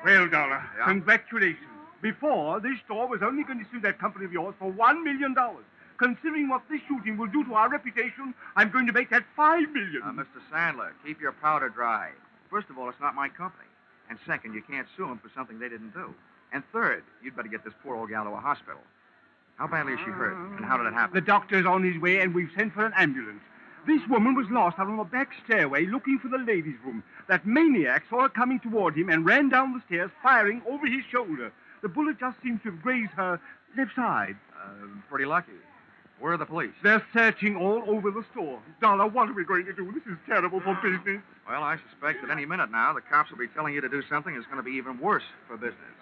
Well, 0.06 0.28
Dollar, 0.30 0.64
Yeah? 0.78 0.86
congratulations. 0.86 1.66
Before, 2.02 2.60
this 2.60 2.80
store 2.86 3.08
was 3.08 3.22
only 3.22 3.44
going 3.44 3.60
to 3.60 3.66
sue 3.72 3.82
that 3.82 4.00
company 4.00 4.26
of 4.26 4.32
yours 4.32 4.56
for 4.58 4.72
one 4.72 5.04
million 5.04 5.34
dollars. 5.34 5.66
Considering 5.98 6.48
what 6.48 6.62
this 6.70 6.80
shooting 6.88 7.18
will 7.18 7.28
do 7.28 7.44
to 7.44 7.54
our 7.56 7.70
reputation, 7.70 8.34
I'm 8.56 8.72
going 8.72 8.88
to 8.88 8.94
make 8.94 9.10
that 9.10 9.26
five 9.36 9.70
million. 9.74 10.02
Uh, 10.04 10.12
Mr. 10.14 10.40
Sandler, 10.52 10.92
keep 11.06 11.20
your 11.20 11.34
powder 11.34 11.68
dry. 11.68 12.12
First 12.50 12.70
of 12.70 12.78
all, 12.78 12.88
it's 12.90 13.00
not 13.02 13.16
my 13.16 13.28
company. 13.28 13.68
And 14.10 14.18
second, 14.26 14.54
you 14.54 14.62
can't 14.62 14.88
sue 14.96 15.06
them 15.08 15.20
for 15.20 15.30
something 15.36 15.60
they 15.60 15.68
didn't 15.68 15.94
do. 15.94 16.16
And 16.54 16.64
third, 16.72 17.04
you'd 17.22 17.36
better 17.36 17.50
get 17.50 17.66
this 17.66 17.74
poor 17.84 17.96
old 17.98 18.10
gal 18.10 18.24
to 18.24 18.32
a 18.32 18.38
hospital. 18.38 18.80
How 19.58 19.68
badly 19.68 19.94
is 19.94 20.00
she 20.00 20.06
hurt? 20.10 20.38
And 20.56 20.66
how 20.66 20.78
did 20.78 20.88
it 20.88 20.94
happen? 20.94 21.14
The 21.14 21.22
doctor's 21.22 21.66
on 21.66 21.84
his 21.84 22.02
way, 22.02 22.22
and 22.22 22.34
we've 22.34 22.50
sent 22.56 22.74
for 22.74 22.86
an 22.86 22.94
ambulance. 22.96 23.42
This 23.86 24.02
woman 24.10 24.36
was 24.36 24.48
lost 24.50 24.80
out 24.80 24.88
on 24.88 24.98
the 24.98 25.04
back 25.04 25.32
stairway 25.44 25.86
looking 25.86 26.18
for 26.18 26.30
the 26.30 26.38
ladies' 26.38 26.80
room. 26.84 27.04
That 27.28 27.46
maniac 27.46 28.06
saw 28.10 28.22
her 28.22 28.30
coming 28.30 28.60
toward 28.62 28.96
him 28.96 29.10
and 29.10 29.26
ran 29.26 29.50
down 29.50 29.74
the 29.74 29.82
stairs, 29.86 30.12
firing 30.24 30.62
over 30.68 30.88
his 30.88 31.04
shoulder. 31.12 31.52
The 31.82 31.90
bullet 31.90 32.20
just 32.20 32.38
seems 32.44 32.62
to 32.64 32.72
have 32.72 32.82
grazed 32.82 33.12
her 33.12 33.40
left 33.78 33.96
side. 33.96 34.36
Uh, 34.54 34.88
pretty 35.10 35.26
lucky. 35.26 35.54
Where 36.20 36.34
are 36.34 36.38
the 36.38 36.46
police? 36.46 36.74
They're 36.84 37.06
searching 37.14 37.56
all 37.56 37.82
over 37.88 38.12
the 38.12 38.26
store. 38.34 38.60
Dollar, 38.82 39.08
what 39.08 39.30
are 39.30 39.34
we 39.34 39.46
going 39.46 39.66
to 39.66 39.74
do? 39.74 39.90
This 39.94 40.04
is 40.12 40.20
terrible 40.26 40.60
for 40.60 40.78
business. 40.84 41.22
Well, 41.48 41.64
I 41.64 41.78
suspect 41.90 42.22
that 42.22 42.30
any 42.30 42.46
minute 42.46 42.72
now, 42.72 42.94
the 42.94 43.02
cops 43.02 43.32
will 43.32 43.38
be 43.38 43.48
telling 43.48 43.74
you 43.74 43.80
to 43.82 43.88
do 43.88 44.04
something 44.10 44.36
that's 44.36 44.46
going 44.48 44.58
to 44.58 44.64
be 44.64 44.76
even 44.76 45.00
worse 45.00 45.24
for 45.48 45.56
business. 45.56 45.96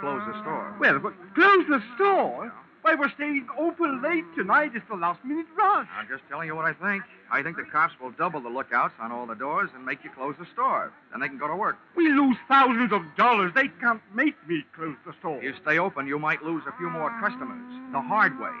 Close 0.00 0.22
the 0.26 0.40
store. 0.42 0.74
Well, 0.78 0.98
but 1.00 1.12
close 1.34 1.66
the 1.68 1.82
store? 1.96 2.52
Why, 2.84 2.94
we're 2.96 3.10
staying 3.12 3.46
open 3.58 4.02
late 4.02 4.26
tonight. 4.36 4.72
It's 4.74 4.84
the 4.90 4.96
last 4.96 5.24
minute 5.24 5.46
rush. 5.56 5.88
I'm 5.96 6.06
just 6.06 6.22
telling 6.28 6.48
you 6.48 6.54
what 6.54 6.66
I 6.66 6.74
think. 6.74 7.02
I 7.32 7.42
think 7.42 7.56
the 7.56 7.62
cops 7.62 7.94
will 7.98 8.10
double 8.10 8.42
the 8.42 8.50
lookouts 8.50 8.92
on 9.00 9.10
all 9.10 9.24
the 9.24 9.34
doors 9.34 9.70
and 9.74 9.86
make 9.86 10.04
you 10.04 10.10
close 10.10 10.34
the 10.38 10.44
store. 10.52 10.92
Then 11.10 11.20
they 11.22 11.28
can 11.28 11.38
go 11.38 11.48
to 11.48 11.56
work. 11.56 11.78
We 11.96 12.10
lose 12.10 12.36
thousands 12.46 12.92
of 12.92 13.00
dollars. 13.16 13.52
They 13.54 13.68
can't 13.80 14.02
make 14.12 14.36
me 14.46 14.66
close 14.76 14.96
the 15.06 15.14
store. 15.18 15.38
If 15.38 15.44
you 15.44 15.54
stay 15.62 15.78
open, 15.78 16.06
you 16.06 16.18
might 16.18 16.42
lose 16.42 16.62
a 16.68 16.76
few 16.76 16.90
more 16.90 17.08
customers. 17.20 17.64
The 17.90 18.02
hard 18.02 18.38
way. 18.38 18.52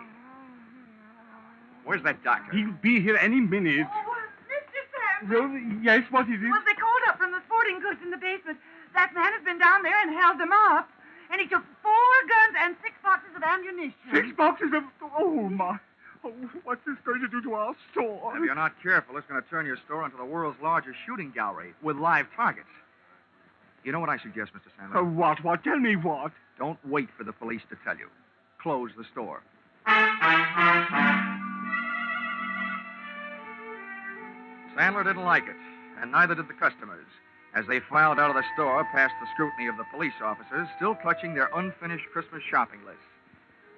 Where's 1.84 2.02
that 2.04 2.24
doctor? 2.24 2.50
He'll 2.56 2.72
be 2.80 3.02
here 3.02 3.18
any 3.18 3.42
minute. 3.42 3.86
Oh, 3.92 4.16
Mr. 4.48 5.28
Sandler. 5.28 5.50
Well, 5.52 5.82
yes, 5.82 6.02
what 6.10 6.30
is 6.30 6.40
it? 6.40 6.48
Well, 6.48 6.62
they 6.64 6.72
called 6.72 7.04
up 7.08 7.18
from 7.18 7.30
the 7.30 7.42
sporting 7.44 7.78
goods 7.78 8.00
in 8.02 8.08
the 8.08 8.16
basement. 8.16 8.56
That 8.94 9.12
man 9.12 9.34
has 9.34 9.44
been 9.44 9.58
down 9.58 9.82
there 9.82 10.00
and 10.00 10.16
held 10.16 10.40
them 10.40 10.52
up. 10.72 10.88
And 11.34 11.40
he 11.40 11.48
took 11.48 11.64
four 11.82 12.14
guns 12.28 12.56
and 12.62 12.76
six 12.80 12.94
boxes 13.02 13.34
of 13.34 13.42
ammunition. 13.42 13.92
Six 14.12 14.28
boxes 14.36 14.70
of. 14.72 14.84
Oh, 15.18 15.48
my. 15.48 15.80
Oh, 16.22 16.30
what's 16.62 16.80
this 16.86 16.94
going 17.04 17.22
to 17.22 17.26
do 17.28 17.42
to 17.42 17.54
our 17.54 17.74
store? 17.90 18.36
If 18.36 18.44
you're 18.44 18.54
not 18.54 18.80
careful, 18.80 19.16
it's 19.16 19.26
going 19.26 19.42
to 19.42 19.48
turn 19.50 19.66
your 19.66 19.76
store 19.84 20.04
into 20.04 20.16
the 20.16 20.24
world's 20.24 20.62
largest 20.62 20.96
shooting 21.04 21.32
gallery 21.34 21.74
with 21.82 21.96
live 21.96 22.26
targets. 22.36 22.68
You 23.82 23.90
know 23.90 23.98
what 23.98 24.10
I 24.10 24.18
suggest, 24.18 24.52
Mr. 24.54 24.70
Sandler? 24.78 25.00
Uh, 25.00 25.04
what? 25.04 25.42
What? 25.42 25.64
Tell 25.64 25.76
me 25.76 25.96
what? 25.96 26.30
Don't 26.56 26.78
wait 26.86 27.08
for 27.18 27.24
the 27.24 27.32
police 27.32 27.62
to 27.68 27.76
tell 27.84 27.96
you. 27.96 28.06
Close 28.62 28.92
the 28.96 29.04
store. 29.10 29.42
Sandler 34.78 35.02
didn't 35.04 35.24
like 35.24 35.48
it, 35.48 35.56
and 36.00 36.12
neither 36.12 36.36
did 36.36 36.46
the 36.46 36.54
customers, 36.54 37.06
as 37.54 37.66
they 37.66 37.80
filed 37.80 38.18
out 38.18 38.30
of 38.30 38.36
the 38.36 38.44
store 38.54 38.84
past 38.92 39.14
the 39.20 39.28
scrutiny 39.32 39.68
of 39.68 39.76
the 39.76 39.86
police 39.92 40.14
officers, 40.22 40.68
still 40.76 40.94
clutching 40.94 41.34
their 41.34 41.50
unfinished 41.54 42.06
Christmas 42.12 42.42
shopping 42.42 42.80
lists. 42.84 43.02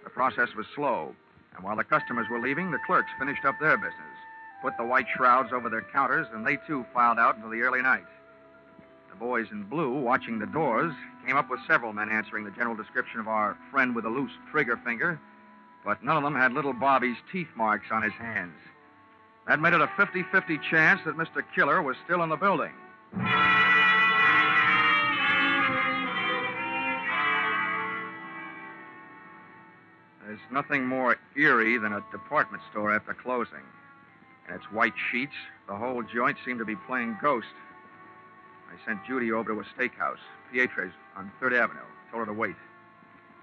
The 0.05 0.11
process 0.11 0.49
was 0.57 0.66
slow, 0.74 1.14
and 1.55 1.64
while 1.64 1.77
the 1.77 1.85
customers 1.85 2.27
were 2.31 2.41
leaving, 2.41 2.70
the 2.70 2.79
clerks 2.87 3.11
finished 3.18 3.45
up 3.45 3.57
their 3.61 3.77
business, 3.77 4.16
put 4.62 4.77
the 4.79 4.85
white 4.85 5.07
shrouds 5.14 5.53
over 5.53 5.68
their 5.68 5.83
counters, 5.83 6.27
and 6.33 6.47
they 6.47 6.59
too 6.66 6.87
filed 6.95 7.18
out 7.18 7.37
into 7.37 7.49
the 7.49 7.61
early 7.61 7.83
night. 7.83 8.07
The 9.11 9.16
boys 9.16 9.47
in 9.51 9.64
blue, 9.64 9.93
watching 9.93 10.39
the 10.39 10.47
doors, 10.47 10.93
came 11.27 11.37
up 11.37 11.51
with 11.51 11.61
several 11.66 11.93
men 11.93 12.09
answering 12.09 12.45
the 12.45 12.51
general 12.53 12.77
description 12.77 13.20
of 13.20 13.29
our 13.29 13.57
friend 13.70 13.95
with 13.95 14.07
a 14.07 14.11
loose 14.11 14.33
trigger 14.51 14.79
finger, 14.85 15.20
but 15.85 16.03
none 16.03 16.16
of 16.16 16.22
them 16.22 16.35
had 16.35 16.53
little 16.53 16.72
Bobby's 16.72 17.16
teeth 17.31 17.49
marks 17.57 17.87
on 17.91 18.03
his 18.03 18.12
hands. 18.14 18.57
That 19.47 19.61
made 19.61 19.74
it 19.74 19.81
a 19.81 19.91
50 19.97 20.24
50 20.33 20.59
chance 20.70 21.01
that 21.05 21.16
Mr. 21.16 21.43
Killer 21.55 21.83
was 21.83 21.97
still 22.05 22.22
in 22.22 22.31
the 22.31 22.37
building. 22.37 22.72
There's 30.37 30.53
nothing 30.53 30.87
more 30.87 31.16
eerie 31.34 31.78
than 31.78 31.95
a 31.95 32.05
department 32.12 32.62
store 32.70 32.95
after 32.95 33.14
closing. 33.14 33.64
And 34.47 34.57
its 34.57 34.70
white 34.70 34.93
sheets, 35.11 35.32
the 35.66 35.74
whole 35.74 36.03
joint 36.03 36.37
seemed 36.45 36.59
to 36.59 36.64
be 36.64 36.76
playing 36.76 37.16
ghost. 37.22 37.47
I 38.68 38.87
sent 38.87 39.05
Judy 39.07 39.32
over 39.32 39.55
to 39.55 39.61
a 39.61 39.64
steakhouse, 39.64 40.18
Pietro's 40.53 40.93
on 41.16 41.32
Third 41.41 41.55
Avenue. 41.55 41.80
Told 42.11 42.20
her 42.20 42.26
to 42.26 42.39
wait. 42.39 42.57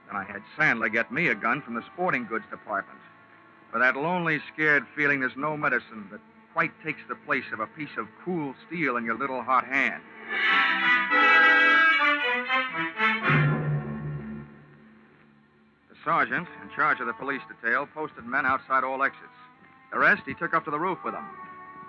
Then 0.08 0.18
I 0.18 0.24
had 0.24 0.44
Sandler 0.56 0.92
get 0.92 1.12
me 1.12 1.30
a 1.30 1.36
gun 1.36 1.64
from 1.64 1.74
the 1.74 1.84
sporting 1.94 2.28
goods 2.28 2.46
department. 2.52 3.00
For 3.72 3.80
that 3.80 3.96
lonely, 3.96 4.40
scared 4.54 4.86
feeling, 4.96 5.20
there's 5.20 5.36
no 5.36 5.58
medicine 5.58 6.08
that 6.12 6.22
quite 6.54 6.72
takes 6.84 7.02
the 7.10 7.16
place 7.16 7.46
of 7.52 7.60
a 7.60 7.68
piece 7.68 7.98
of 7.98 8.08
cool 8.24 8.54
steel 8.68 8.98
in 8.98 9.04
your 9.06 9.18
little 9.18 9.42
hot 9.42 9.66
hand. 9.66 10.04
Sergeant, 16.04 16.48
in 16.62 16.70
charge 16.76 17.00
of 17.00 17.08
the 17.08 17.14
police 17.14 17.42
detail, 17.48 17.88
posted 17.94 18.26
men 18.26 18.46
outside 18.46 18.84
all 18.84 19.04
exits. 19.04 19.24
The 19.92 20.00
rest 20.00 20.24
he 20.26 20.34
took 20.34 20.54
up 20.54 20.66
to 20.66 20.72
the 20.72 20.80
roof 20.80 21.00
with 21.04 21.14
him. 21.14 21.26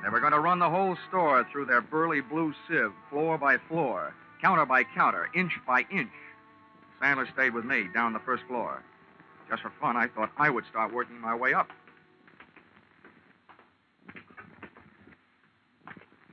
They 0.02 0.10
were 0.10 0.20
going 0.20 0.32
to 0.32 0.40
run 0.40 0.58
the 0.58 0.68
whole 0.68 0.96
store 1.08 1.46
through 1.50 1.66
their 1.66 1.80
burly 1.80 2.20
blue 2.20 2.52
sieve, 2.68 2.92
floor 3.10 3.38
by 3.38 3.56
floor, 3.68 4.14
counter 4.40 4.66
by 4.66 4.84
counter, 4.84 5.28
inch 5.34 5.52
by 5.66 5.86
inch. 5.90 6.12
Sandler 7.00 7.30
stayed 7.32 7.54
with 7.54 7.64
me 7.64 7.88
down 7.94 8.12
the 8.12 8.18
first 8.20 8.42
floor. 8.44 8.82
Just 9.48 9.62
for 9.62 9.72
fun, 9.80 9.96
I 9.96 10.08
thought 10.08 10.30
I 10.36 10.50
would 10.50 10.64
start 10.66 10.92
working 10.92 11.20
my 11.20 11.34
way 11.34 11.54
up. 11.54 11.68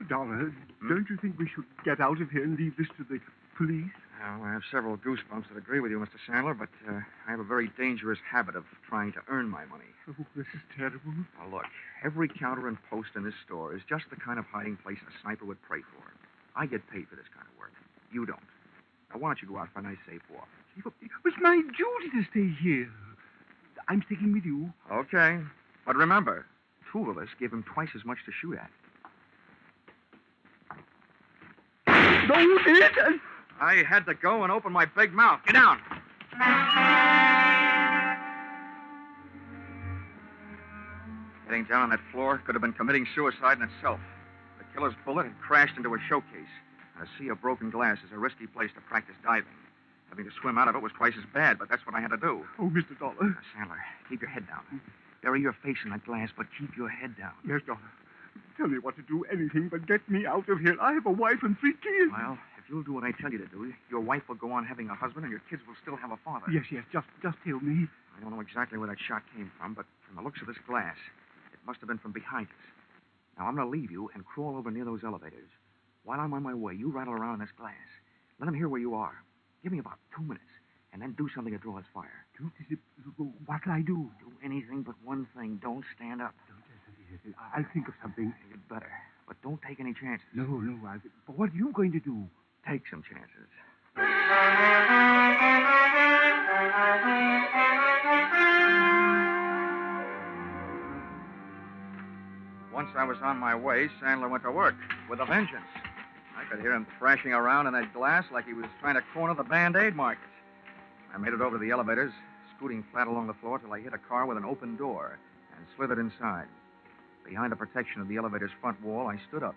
Dollar, 0.08 0.26
hmm? 0.26 0.88
don't 0.88 1.06
you 1.08 1.16
think 1.16 1.38
we 1.38 1.48
should 1.48 1.64
get 1.84 2.00
out 2.00 2.20
of 2.20 2.30
here 2.30 2.44
and 2.44 2.58
leave 2.58 2.76
this 2.76 2.88
to 2.98 3.04
the 3.08 3.20
police? 3.56 3.90
Well, 4.22 4.44
I 4.44 4.52
have 4.52 4.62
several 4.70 4.96
goosebumps 4.96 5.48
that 5.48 5.58
agree 5.58 5.80
with 5.80 5.90
you, 5.90 5.98
Mr. 5.98 6.14
Sandler, 6.28 6.56
but 6.56 6.68
uh, 6.88 7.00
I 7.26 7.30
have 7.30 7.40
a 7.40 7.44
very 7.44 7.72
dangerous 7.76 8.20
habit 8.30 8.54
of 8.54 8.64
trying 8.88 9.12
to 9.14 9.18
earn 9.28 9.48
my 9.48 9.64
money. 9.64 9.90
Oh, 10.08 10.14
this 10.36 10.46
is 10.54 10.60
terrible. 10.76 11.10
Now, 11.38 11.50
look, 11.50 11.64
every 12.04 12.28
counter 12.28 12.68
and 12.68 12.78
post 12.88 13.10
in 13.16 13.24
this 13.24 13.34
store 13.44 13.74
is 13.74 13.82
just 13.88 14.04
the 14.10 14.16
kind 14.16 14.38
of 14.38 14.44
hiding 14.44 14.76
place 14.76 14.98
a 15.02 15.10
sniper 15.22 15.44
would 15.44 15.60
pray 15.62 15.80
for. 15.80 16.04
I 16.54 16.66
get 16.66 16.88
paid 16.88 17.08
for 17.08 17.16
this 17.16 17.26
kind 17.34 17.46
of 17.52 17.58
work. 17.58 17.72
You 18.12 18.24
don't. 18.24 18.38
Now, 19.12 19.18
why 19.18 19.30
don't 19.30 19.42
you 19.42 19.48
go 19.48 19.58
out 19.58 19.70
for 19.72 19.80
a 19.80 19.82
nice 19.82 19.98
safe 20.08 20.22
walk? 20.32 20.46
It's 21.24 21.36
my 21.40 21.56
duty 21.56 22.10
to 22.14 22.22
stay 22.30 22.62
here. 22.62 22.90
I'm 23.88 24.04
sticking 24.06 24.32
with 24.32 24.44
you. 24.44 24.72
Okay. 24.90 25.40
But 25.84 25.96
remember, 25.96 26.46
two 26.92 27.10
of 27.10 27.18
us 27.18 27.28
give 27.40 27.52
him 27.52 27.64
twice 27.64 27.90
as 27.96 28.04
much 28.04 28.18
to 28.26 28.32
shoot 28.40 28.56
at. 28.56 28.70
No. 32.28 33.18
I 33.60 33.84
had 33.88 34.06
to 34.06 34.14
go 34.14 34.42
and 34.42 34.52
open 34.52 34.72
my 34.72 34.86
big 34.86 35.12
mouth. 35.12 35.40
Get 35.46 35.54
down. 35.54 35.80
Getting 41.46 41.64
down 41.64 41.82
on 41.82 41.90
that 41.90 42.00
floor 42.10 42.40
could 42.44 42.54
have 42.54 42.62
been 42.62 42.72
committing 42.72 43.06
suicide 43.14 43.58
in 43.58 43.64
itself. 43.64 44.00
The 44.58 44.64
killer's 44.74 44.94
bullet 45.04 45.24
had 45.24 45.38
crashed 45.40 45.76
into 45.76 45.94
a 45.94 45.98
showcase. 46.08 46.52
A 47.00 47.06
sea 47.18 47.28
of 47.28 47.40
broken 47.40 47.70
glass 47.70 47.98
is 47.98 48.12
a 48.12 48.18
risky 48.18 48.46
place 48.46 48.70
to 48.74 48.80
practice 48.80 49.16
diving. 49.22 49.52
Having 50.08 50.26
to 50.26 50.30
swim 50.40 50.58
out 50.58 50.68
of 50.68 50.74
it 50.74 50.82
was 50.82 50.92
twice 50.92 51.14
as 51.18 51.24
bad, 51.34 51.58
but 51.58 51.68
that's 51.68 51.84
what 51.86 51.94
I 51.94 52.00
had 52.00 52.10
to 52.10 52.16
do. 52.16 52.44
Oh, 52.58 52.70
Mr. 52.70 52.98
Dollar. 52.98 53.14
Now, 53.20 53.36
Sandler, 53.56 53.80
keep 54.08 54.20
your 54.20 54.30
head 54.30 54.46
down. 54.46 54.80
Bury 55.22 55.40
your 55.40 55.54
face 55.64 55.78
in 55.84 55.90
that 55.90 56.04
glass, 56.04 56.30
but 56.36 56.46
keep 56.58 56.76
your 56.76 56.88
head 56.88 57.16
down. 57.16 57.32
Yes, 57.46 57.60
Dollar. 57.66 57.80
Tell 58.56 58.68
me 58.68 58.78
what 58.78 58.96
to 58.96 59.02
do, 59.02 59.24
anything 59.32 59.68
but 59.68 59.86
get 59.86 60.08
me 60.08 60.26
out 60.26 60.48
of 60.48 60.60
here. 60.60 60.76
I 60.80 60.92
have 60.92 61.06
a 61.06 61.10
wife 61.10 61.42
and 61.42 61.58
three 61.58 61.74
kids. 61.74 62.12
Well, 62.12 62.38
you'll 62.72 62.82
do 62.82 62.94
what 62.96 63.04
I 63.04 63.12
tell 63.20 63.30
you 63.30 63.36
to 63.36 63.46
do, 63.52 63.70
your 63.90 64.00
wife 64.00 64.22
will 64.28 64.40
go 64.40 64.50
on 64.50 64.64
having 64.64 64.88
a 64.88 64.94
husband, 64.96 65.28
and 65.28 65.30
your 65.30 65.44
kids 65.50 65.60
will 65.68 65.76
still 65.84 65.96
have 65.96 66.10
a 66.10 66.16
father. 66.24 66.48
Yes, 66.48 66.64
yes, 66.72 66.84
just 66.90 67.06
just 67.22 67.36
tell 67.44 67.60
me. 67.60 67.86
I 68.16 68.20
don't 68.20 68.32
know 68.32 68.40
exactly 68.40 68.78
where 68.78 68.88
that 68.88 68.96
shot 68.98 69.22
came 69.36 69.52
from, 69.60 69.74
but 69.74 69.84
from 70.08 70.16
the 70.16 70.22
looks 70.22 70.40
of 70.40 70.48
this 70.48 70.56
glass, 70.66 70.96
it 71.52 71.60
must 71.66 71.80
have 71.80 71.88
been 71.88 72.00
from 72.00 72.12
behind 72.12 72.48
us. 72.48 72.64
Now, 73.36 73.46
I'm 73.46 73.54
going 73.56 73.68
to 73.68 73.70
leave 73.70 73.90
you 73.90 74.10
and 74.14 74.24
crawl 74.24 74.56
over 74.56 74.70
near 74.70 74.84
those 74.84 75.04
elevators. 75.04 75.48
While 76.04 76.20
I'm 76.20 76.32
on 76.32 76.42
my 76.42 76.54
way, 76.54 76.74
you 76.74 76.90
rattle 76.90 77.14
around 77.14 77.34
in 77.34 77.40
this 77.40 77.54
glass. 77.56 77.88
Let 78.40 78.48
him 78.48 78.54
hear 78.54 78.68
where 78.68 78.80
you 78.80 78.94
are. 78.94 79.22
Give 79.62 79.72
me 79.72 79.78
about 79.78 79.98
two 80.16 80.22
minutes, 80.22 80.52
and 80.92 81.00
then 81.00 81.12
do 81.16 81.28
something 81.34 81.52
to 81.52 81.58
draw 81.58 81.76
his 81.76 81.86
fire. 81.94 82.24
What 83.46 83.62
can 83.62 83.72
I 83.72 83.80
do? 83.80 84.10
Do 84.20 84.32
anything 84.44 84.82
but 84.82 84.96
one 85.04 85.26
thing. 85.36 85.60
Don't 85.62 85.84
stand 85.96 86.20
up. 86.20 86.34
I'll 87.54 87.64
think 87.72 87.88
of 87.88 87.94
something. 88.02 88.32
You'd 88.50 88.68
better. 88.68 88.90
But 89.28 89.40
don't 89.42 89.60
take 89.66 89.78
any 89.80 89.94
chances. 89.94 90.26
No, 90.34 90.44
no. 90.44 90.76
I'll... 90.88 91.00
But 91.26 91.38
what 91.38 91.50
are 91.50 91.56
you 91.56 91.72
going 91.72 91.92
to 91.92 92.00
do? 92.00 92.28
Take 92.68 92.82
some 92.90 93.02
chances. 93.02 93.28
Once 102.72 102.88
I 102.96 103.04
was 103.04 103.18
on 103.22 103.36
my 103.38 103.54
way, 103.54 103.88
Sandler 104.00 104.30
went 104.30 104.44
to 104.44 104.50
work 104.50 104.74
with 105.10 105.20
a 105.20 105.24
vengeance. 105.24 105.64
I 106.36 106.44
could 106.50 106.60
hear 106.60 106.72
him 106.72 106.86
thrashing 106.98 107.32
around 107.32 107.66
in 107.66 107.72
that 107.74 107.92
glass 107.92 108.24
like 108.32 108.46
he 108.46 108.54
was 108.54 108.66
trying 108.80 108.94
to 108.94 109.02
corner 109.12 109.34
the 109.34 109.42
Band 109.42 109.76
Aid 109.76 109.94
market. 109.94 110.22
I 111.14 111.18
made 111.18 111.32
it 111.32 111.40
over 111.40 111.58
to 111.58 111.64
the 111.64 111.70
elevators, 111.70 112.12
scooting 112.56 112.84
flat 112.92 113.06
along 113.06 113.26
the 113.26 113.34
floor 113.34 113.58
till 113.58 113.72
I 113.72 113.80
hit 113.80 113.92
a 113.92 113.98
car 113.98 114.24
with 114.24 114.38
an 114.38 114.44
open 114.44 114.76
door 114.76 115.18
and 115.56 115.66
slithered 115.76 115.98
inside. 115.98 116.46
Behind 117.24 117.52
the 117.52 117.56
protection 117.56 118.00
of 118.00 118.08
the 118.08 118.16
elevator's 118.16 118.50
front 118.60 118.80
wall, 118.82 119.08
I 119.08 119.18
stood 119.28 119.42
up, 119.42 119.56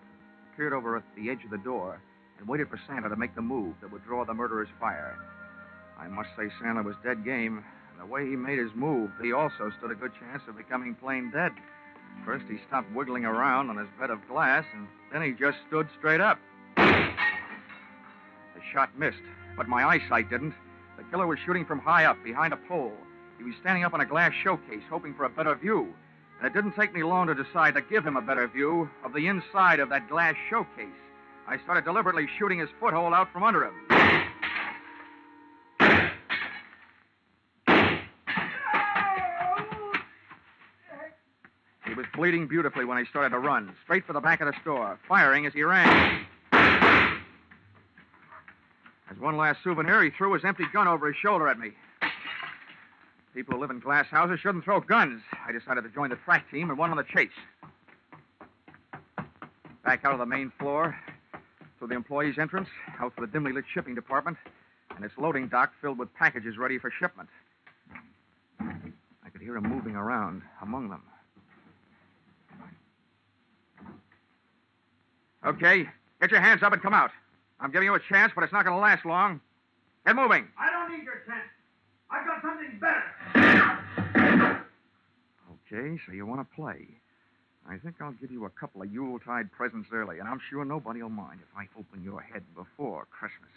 peered 0.56 0.72
over 0.72 0.96
at 0.96 1.04
the 1.16 1.30
edge 1.30 1.44
of 1.44 1.50
the 1.50 1.58
door, 1.58 2.00
and 2.38 2.48
waited 2.48 2.68
for 2.68 2.80
Santa 2.86 3.08
to 3.08 3.16
make 3.16 3.34
the 3.34 3.42
move 3.42 3.74
that 3.80 3.90
would 3.90 4.04
draw 4.04 4.24
the 4.24 4.34
murderer's 4.34 4.68
fire. 4.78 5.16
I 5.98 6.08
must 6.08 6.30
say 6.36 6.50
Santa 6.60 6.82
was 6.82 6.96
dead 7.02 7.24
game. 7.24 7.64
And 7.92 8.00
the 8.00 8.12
way 8.12 8.28
he 8.28 8.36
made 8.36 8.58
his 8.58 8.74
move, 8.74 9.10
he 9.22 9.32
also 9.32 9.72
stood 9.78 9.90
a 9.90 9.94
good 9.94 10.12
chance 10.20 10.42
of 10.48 10.56
becoming 10.56 10.94
plain 10.94 11.30
dead. 11.30 11.52
First, 12.24 12.44
he 12.48 12.58
stopped 12.66 12.92
wiggling 12.92 13.24
around 13.24 13.70
on 13.70 13.78
his 13.78 13.88
bed 13.98 14.10
of 14.10 14.26
glass, 14.28 14.64
and 14.74 14.86
then 15.12 15.22
he 15.22 15.32
just 15.32 15.58
stood 15.68 15.88
straight 15.98 16.20
up. 16.20 16.38
The 16.76 17.12
shot 18.72 18.90
missed, 18.98 19.22
but 19.56 19.68
my 19.68 19.84
eyesight 19.84 20.28
didn't. 20.28 20.54
The 20.98 21.04
killer 21.04 21.26
was 21.26 21.38
shooting 21.44 21.64
from 21.64 21.78
high 21.78 22.04
up, 22.04 22.22
behind 22.22 22.52
a 22.52 22.58
pole. 22.68 22.92
He 23.38 23.44
was 23.44 23.54
standing 23.60 23.84
up 23.84 23.94
on 23.94 24.00
a 24.00 24.06
glass 24.06 24.32
showcase, 24.42 24.82
hoping 24.90 25.14
for 25.14 25.24
a 25.24 25.30
better 25.30 25.54
view. 25.54 25.94
And 26.38 26.46
it 26.46 26.54
didn't 26.54 26.74
take 26.76 26.92
me 26.92 27.02
long 27.02 27.26
to 27.28 27.34
decide 27.34 27.74
to 27.74 27.80
give 27.80 28.06
him 28.06 28.16
a 28.16 28.22
better 28.22 28.46
view 28.46 28.90
of 29.04 29.12
the 29.14 29.26
inside 29.26 29.80
of 29.80 29.88
that 29.88 30.08
glass 30.08 30.34
showcase. 30.50 30.86
I 31.48 31.58
started 31.62 31.84
deliberately 31.84 32.26
shooting 32.38 32.58
his 32.58 32.68
foothold 32.80 33.14
out 33.14 33.32
from 33.32 33.44
under 33.44 33.64
him. 33.64 33.74
He 41.86 41.94
was 41.94 42.06
bleeding 42.14 42.48
beautifully 42.48 42.84
when 42.84 42.98
he 42.98 43.04
started 43.04 43.30
to 43.30 43.38
run, 43.38 43.72
straight 43.84 44.04
for 44.04 44.12
the 44.12 44.20
back 44.20 44.40
of 44.40 44.48
the 44.48 44.54
store, 44.60 44.98
firing 45.08 45.46
as 45.46 45.52
he 45.52 45.62
ran. 45.62 46.26
As 46.52 47.20
one 49.20 49.36
last 49.36 49.62
souvenir, 49.62 50.02
he 50.02 50.10
threw 50.10 50.32
his 50.32 50.44
empty 50.44 50.64
gun 50.72 50.88
over 50.88 51.06
his 51.06 51.14
shoulder 51.16 51.46
at 51.48 51.60
me. 51.60 51.70
People 53.34 53.54
who 53.54 53.60
live 53.60 53.70
in 53.70 53.78
glass 53.78 54.06
houses 54.06 54.40
shouldn't 54.40 54.64
throw 54.64 54.80
guns. 54.80 55.22
I 55.46 55.52
decided 55.52 55.84
to 55.84 55.90
join 55.90 56.10
the 56.10 56.16
track 56.16 56.50
team 56.50 56.70
and 56.70 56.78
went 56.78 56.90
on 56.90 56.96
the 56.96 57.04
chase. 57.04 57.30
Back 59.84 60.04
out 60.04 60.12
of 60.12 60.18
the 60.18 60.26
main 60.26 60.50
floor, 60.58 60.96
through 61.86 61.94
the 61.94 61.96
employees' 61.96 62.36
entrance, 62.38 62.68
out 63.00 63.14
to 63.14 63.20
the 63.20 63.28
dimly 63.28 63.52
lit 63.52 63.64
shipping 63.72 63.94
department, 63.94 64.36
and 64.96 65.04
its 65.04 65.14
loading 65.18 65.46
dock 65.46 65.72
filled 65.80 65.98
with 65.98 66.12
packages 66.14 66.58
ready 66.58 66.78
for 66.78 66.90
shipment. 66.90 67.28
I 68.60 69.30
could 69.30 69.40
hear 69.40 69.56
him 69.56 69.68
moving 69.68 69.94
around 69.94 70.42
among 70.62 70.88
them. 70.88 71.02
Okay, 75.46 75.88
get 76.20 76.32
your 76.32 76.40
hands 76.40 76.64
up 76.64 76.72
and 76.72 76.82
come 76.82 76.94
out. 76.94 77.10
I'm 77.60 77.70
giving 77.70 77.86
you 77.86 77.94
a 77.94 78.00
chance, 78.00 78.32
but 78.34 78.42
it's 78.42 78.52
not 78.52 78.64
going 78.64 78.76
to 78.76 78.80
last 78.80 79.04
long. 79.06 79.40
Get 80.04 80.16
moving. 80.16 80.48
I 80.58 80.70
don't 80.70 80.90
need 80.90 81.04
your 81.04 81.22
chance. 81.24 81.48
I've 82.10 82.26
got 82.26 82.42
something 82.42 82.80
better. 82.80 83.04
Okay, 85.72 85.98
so 86.04 86.12
you 86.12 86.26
want 86.26 86.40
to 86.40 86.56
play. 86.56 86.88
I 87.68 87.78
think 87.78 87.96
I'll 88.00 88.12
give 88.12 88.30
you 88.30 88.44
a 88.44 88.50
couple 88.50 88.82
of 88.82 88.92
Yuletide 88.92 89.50
presents 89.50 89.88
early, 89.92 90.20
and 90.20 90.28
I'm 90.28 90.40
sure 90.50 90.64
nobody 90.64 91.02
will 91.02 91.08
mind 91.10 91.40
if 91.42 91.48
I 91.56 91.66
open 91.76 92.02
your 92.02 92.20
head 92.20 92.44
before 92.54 93.08
Christmas. 93.10 93.50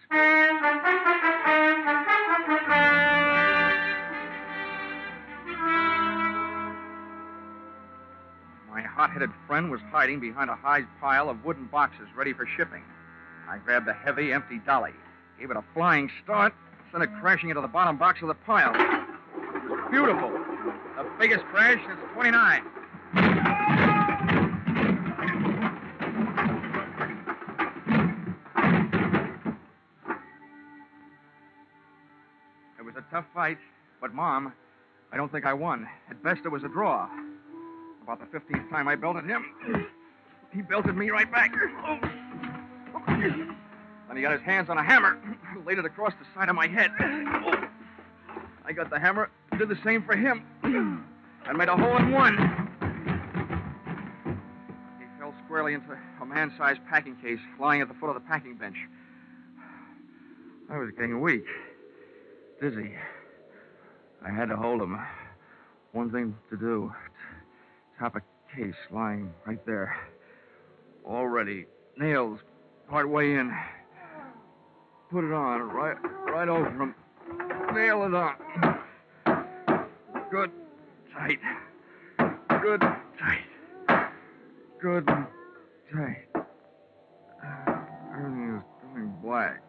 My 8.67 8.81
hot 8.81 9.11
headed 9.11 9.29
friend 9.45 9.69
was 9.69 9.79
hiding 9.91 10.19
behind 10.19 10.49
a 10.49 10.55
high 10.55 10.85
pile 10.99 11.29
of 11.29 11.45
wooden 11.45 11.67
boxes 11.67 12.07
ready 12.17 12.33
for 12.33 12.47
shipping. 12.57 12.81
I 13.47 13.59
grabbed 13.59 13.85
the 13.85 13.93
heavy, 13.93 14.33
empty 14.33 14.59
dolly, 14.65 14.93
gave 15.39 15.51
it 15.51 15.57
a 15.57 15.63
flying 15.75 16.09
start, 16.23 16.53
sent 16.91 17.03
it 17.03 17.09
crashing 17.21 17.49
into 17.49 17.61
the 17.61 17.67
bottom 17.67 17.97
box 17.97 18.23
of 18.23 18.27
the 18.27 18.33
pile. 18.33 18.73
Beautiful. 19.91 20.31
The 20.97 21.07
biggest 21.19 21.45
crash 21.45 21.79
since 21.85 21.99
29. 22.15 22.63
Fight, 33.39 33.57
but, 34.01 34.13
Mom, 34.13 34.51
I 35.13 35.15
don't 35.15 35.31
think 35.31 35.45
I 35.45 35.53
won. 35.53 35.87
At 36.09 36.21
best, 36.21 36.41
it 36.43 36.49
was 36.49 36.65
a 36.65 36.67
draw. 36.67 37.07
About 38.03 38.19
the 38.19 38.25
15th 38.37 38.69
time 38.69 38.89
I 38.89 38.97
belted 38.97 39.23
him, 39.23 39.45
he 40.53 40.61
belted 40.61 40.97
me 40.97 41.09
right 41.09 41.31
back. 41.31 41.53
Then 43.07 43.55
he 44.13 44.21
got 44.21 44.33
his 44.33 44.41
hands 44.41 44.69
on 44.69 44.77
a 44.77 44.83
hammer, 44.83 45.17
laid 45.65 45.77
it 45.77 45.85
across 45.85 46.11
the 46.19 46.25
side 46.35 46.49
of 46.49 46.55
my 46.55 46.67
head. 46.67 46.91
I 46.99 48.73
got 48.75 48.89
the 48.89 48.99
hammer, 48.99 49.31
did 49.57 49.69
the 49.69 49.79
same 49.85 50.03
for 50.03 50.17
him, 50.17 50.43
and 50.63 51.57
made 51.57 51.69
a 51.69 51.77
hole 51.77 51.95
in 51.95 52.11
one. 52.11 52.35
He 54.99 55.05
fell 55.17 55.33
squarely 55.45 55.75
into 55.75 55.97
a 56.21 56.25
man 56.25 56.51
sized 56.57 56.81
packing 56.89 57.15
case 57.15 57.39
lying 57.57 57.79
at 57.79 57.87
the 57.87 57.93
foot 57.93 58.09
of 58.09 58.15
the 58.15 58.27
packing 58.27 58.57
bench. 58.57 58.75
I 60.69 60.77
was 60.77 60.91
getting 60.91 61.21
weak, 61.21 61.45
dizzy. 62.59 62.91
I 64.25 64.31
had 64.31 64.49
to 64.49 64.55
hold 64.55 64.81
him. 64.81 64.99
One 65.91 66.11
thing 66.11 66.35
to 66.49 66.57
do 66.57 66.93
top 67.99 68.15
a 68.15 68.21
case 68.55 68.75
lying 68.91 69.31
right 69.45 69.63
there. 69.65 69.95
Already. 71.05 71.65
Nails 71.97 72.39
part 72.89 73.09
way 73.09 73.35
in. 73.35 73.53
Put 75.11 75.23
it 75.23 75.33
on 75.33 75.61
right 75.61 75.97
right 76.27 76.47
over 76.47 76.69
him. 76.69 76.95
Nail 77.73 78.03
it 78.03 78.13
on. 78.13 78.35
Good 80.31 80.51
tight. 81.13 81.39
Good 82.61 82.81
tight. 82.81 84.09
Good 84.81 85.05
tight. 85.07 86.27
Uh, 86.35 87.81
everything 88.15 88.57
is 88.57 88.63
going 88.93 89.13
black. 89.23 89.61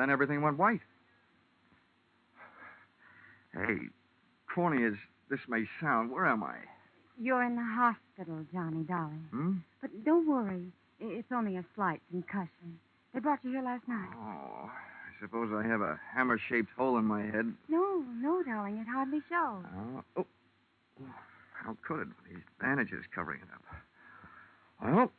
Then 0.00 0.08
everything 0.08 0.40
went 0.40 0.56
white. 0.56 0.80
Hey, 3.52 3.76
corny 4.54 4.82
as 4.86 4.94
this 5.28 5.40
may 5.46 5.64
sound, 5.78 6.10
where 6.10 6.24
am 6.24 6.42
I? 6.42 6.56
You're 7.20 7.42
in 7.42 7.54
the 7.54 7.62
hospital, 7.62 8.46
Johnny, 8.50 8.82
darling. 8.84 9.26
Hmm? 9.30 9.52
But 9.82 9.90
don't 10.06 10.26
worry. 10.26 10.72
It's 11.00 11.30
only 11.30 11.58
a 11.58 11.64
slight 11.74 12.00
concussion. 12.10 12.78
They 13.12 13.20
brought 13.20 13.40
you 13.44 13.50
here 13.50 13.62
last 13.62 13.86
night. 13.88 14.08
Oh, 14.16 14.70
I 14.70 15.20
suppose 15.20 15.50
I 15.52 15.68
have 15.68 15.82
a 15.82 16.00
hammer 16.14 16.38
shaped 16.48 16.70
hole 16.78 16.96
in 16.96 17.04
my 17.04 17.20
head. 17.20 17.52
No, 17.68 18.02
no, 18.22 18.42
darling. 18.42 18.78
It 18.78 18.86
hardly 18.90 19.20
shows. 19.28 19.66
Oh, 19.76 20.04
oh. 20.16 20.26
How 21.52 21.76
could 21.86 22.00
it? 22.00 22.08
These 22.26 22.42
bandages 22.58 23.04
covering 23.14 23.40
it 23.42 23.48
up. 23.52 23.62
Well, 24.82 25.12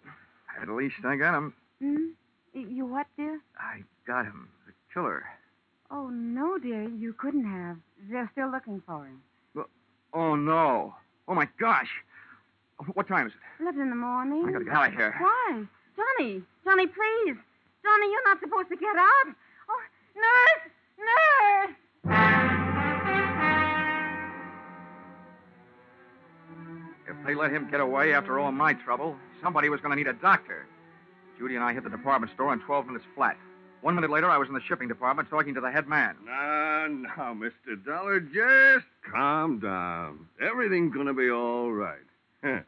at 0.59 0.69
least 0.69 1.05
I 1.05 1.17
got 1.17 1.37
him. 1.37 1.53
Hmm? 1.79 2.07
You 2.53 2.85
what, 2.87 3.05
dear? 3.15 3.39
I 3.57 3.83
got 4.07 4.25
him. 4.25 4.49
Killer. 4.93 5.23
Oh, 5.89 6.09
no, 6.09 6.57
dear. 6.57 6.83
You 6.89 7.13
couldn't 7.13 7.45
have. 7.45 7.77
They're 8.09 8.29
still 8.33 8.49
looking 8.51 8.81
for 8.85 9.05
him. 9.05 9.21
Oh, 10.13 10.35
no. 10.35 10.93
Oh, 11.27 11.33
my 11.33 11.47
gosh. 11.59 11.89
What 12.93 13.07
time 13.07 13.27
is 13.27 13.33
it? 13.33 13.39
Eleven 13.61 13.81
in 13.81 13.89
the 13.89 13.95
morning. 13.95 14.43
I 14.47 14.51
gotta 14.51 14.65
get 14.65 14.73
out 14.73 14.87
of 14.89 14.93
here. 14.93 15.15
Why? 15.19 15.63
Johnny, 15.95 16.41
Johnny, 16.65 16.87
please. 16.87 17.37
Johnny, 17.83 18.11
you're 18.11 18.23
not 18.25 18.39
supposed 18.39 18.69
to 18.69 18.75
get 18.75 18.95
up. 18.95 19.35
Oh, 19.69 19.81
nurse! 20.15 20.71
Nurse! 20.97 21.75
If 27.07 27.15
they 27.25 27.35
let 27.35 27.51
him 27.51 27.69
get 27.69 27.79
away 27.79 28.13
after 28.13 28.39
all 28.39 28.51
my 28.51 28.73
trouble, 28.73 29.15
somebody 29.43 29.69
was 29.69 29.79
going 29.79 29.91
to 29.91 29.95
need 29.95 30.07
a 30.07 30.13
doctor. 30.13 30.65
Judy 31.37 31.55
and 31.55 31.63
I 31.63 31.73
hit 31.73 31.83
the 31.83 31.89
department 31.89 32.33
store 32.33 32.51
in 32.53 32.59
12 32.59 32.87
minutes 32.87 33.05
flat. 33.15 33.37
One 33.81 33.95
minute 33.95 34.11
later, 34.11 34.29
I 34.29 34.37
was 34.37 34.47
in 34.47 34.53
the 34.53 34.61
shipping 34.61 34.87
department 34.87 35.29
talking 35.29 35.55
to 35.55 35.61
the 35.61 35.71
head 35.71 35.87
man. 35.87 36.15
Now, 36.23 36.87
now, 36.87 37.33
Mr. 37.33 37.83
Dollar, 37.83 38.19
just 38.19 38.85
calm 39.11 39.59
down. 39.59 40.27
Everything's 40.39 40.93
going 40.93 41.07
to 41.07 41.13
be 41.13 41.31
all 41.31 41.71
right. 41.71 41.97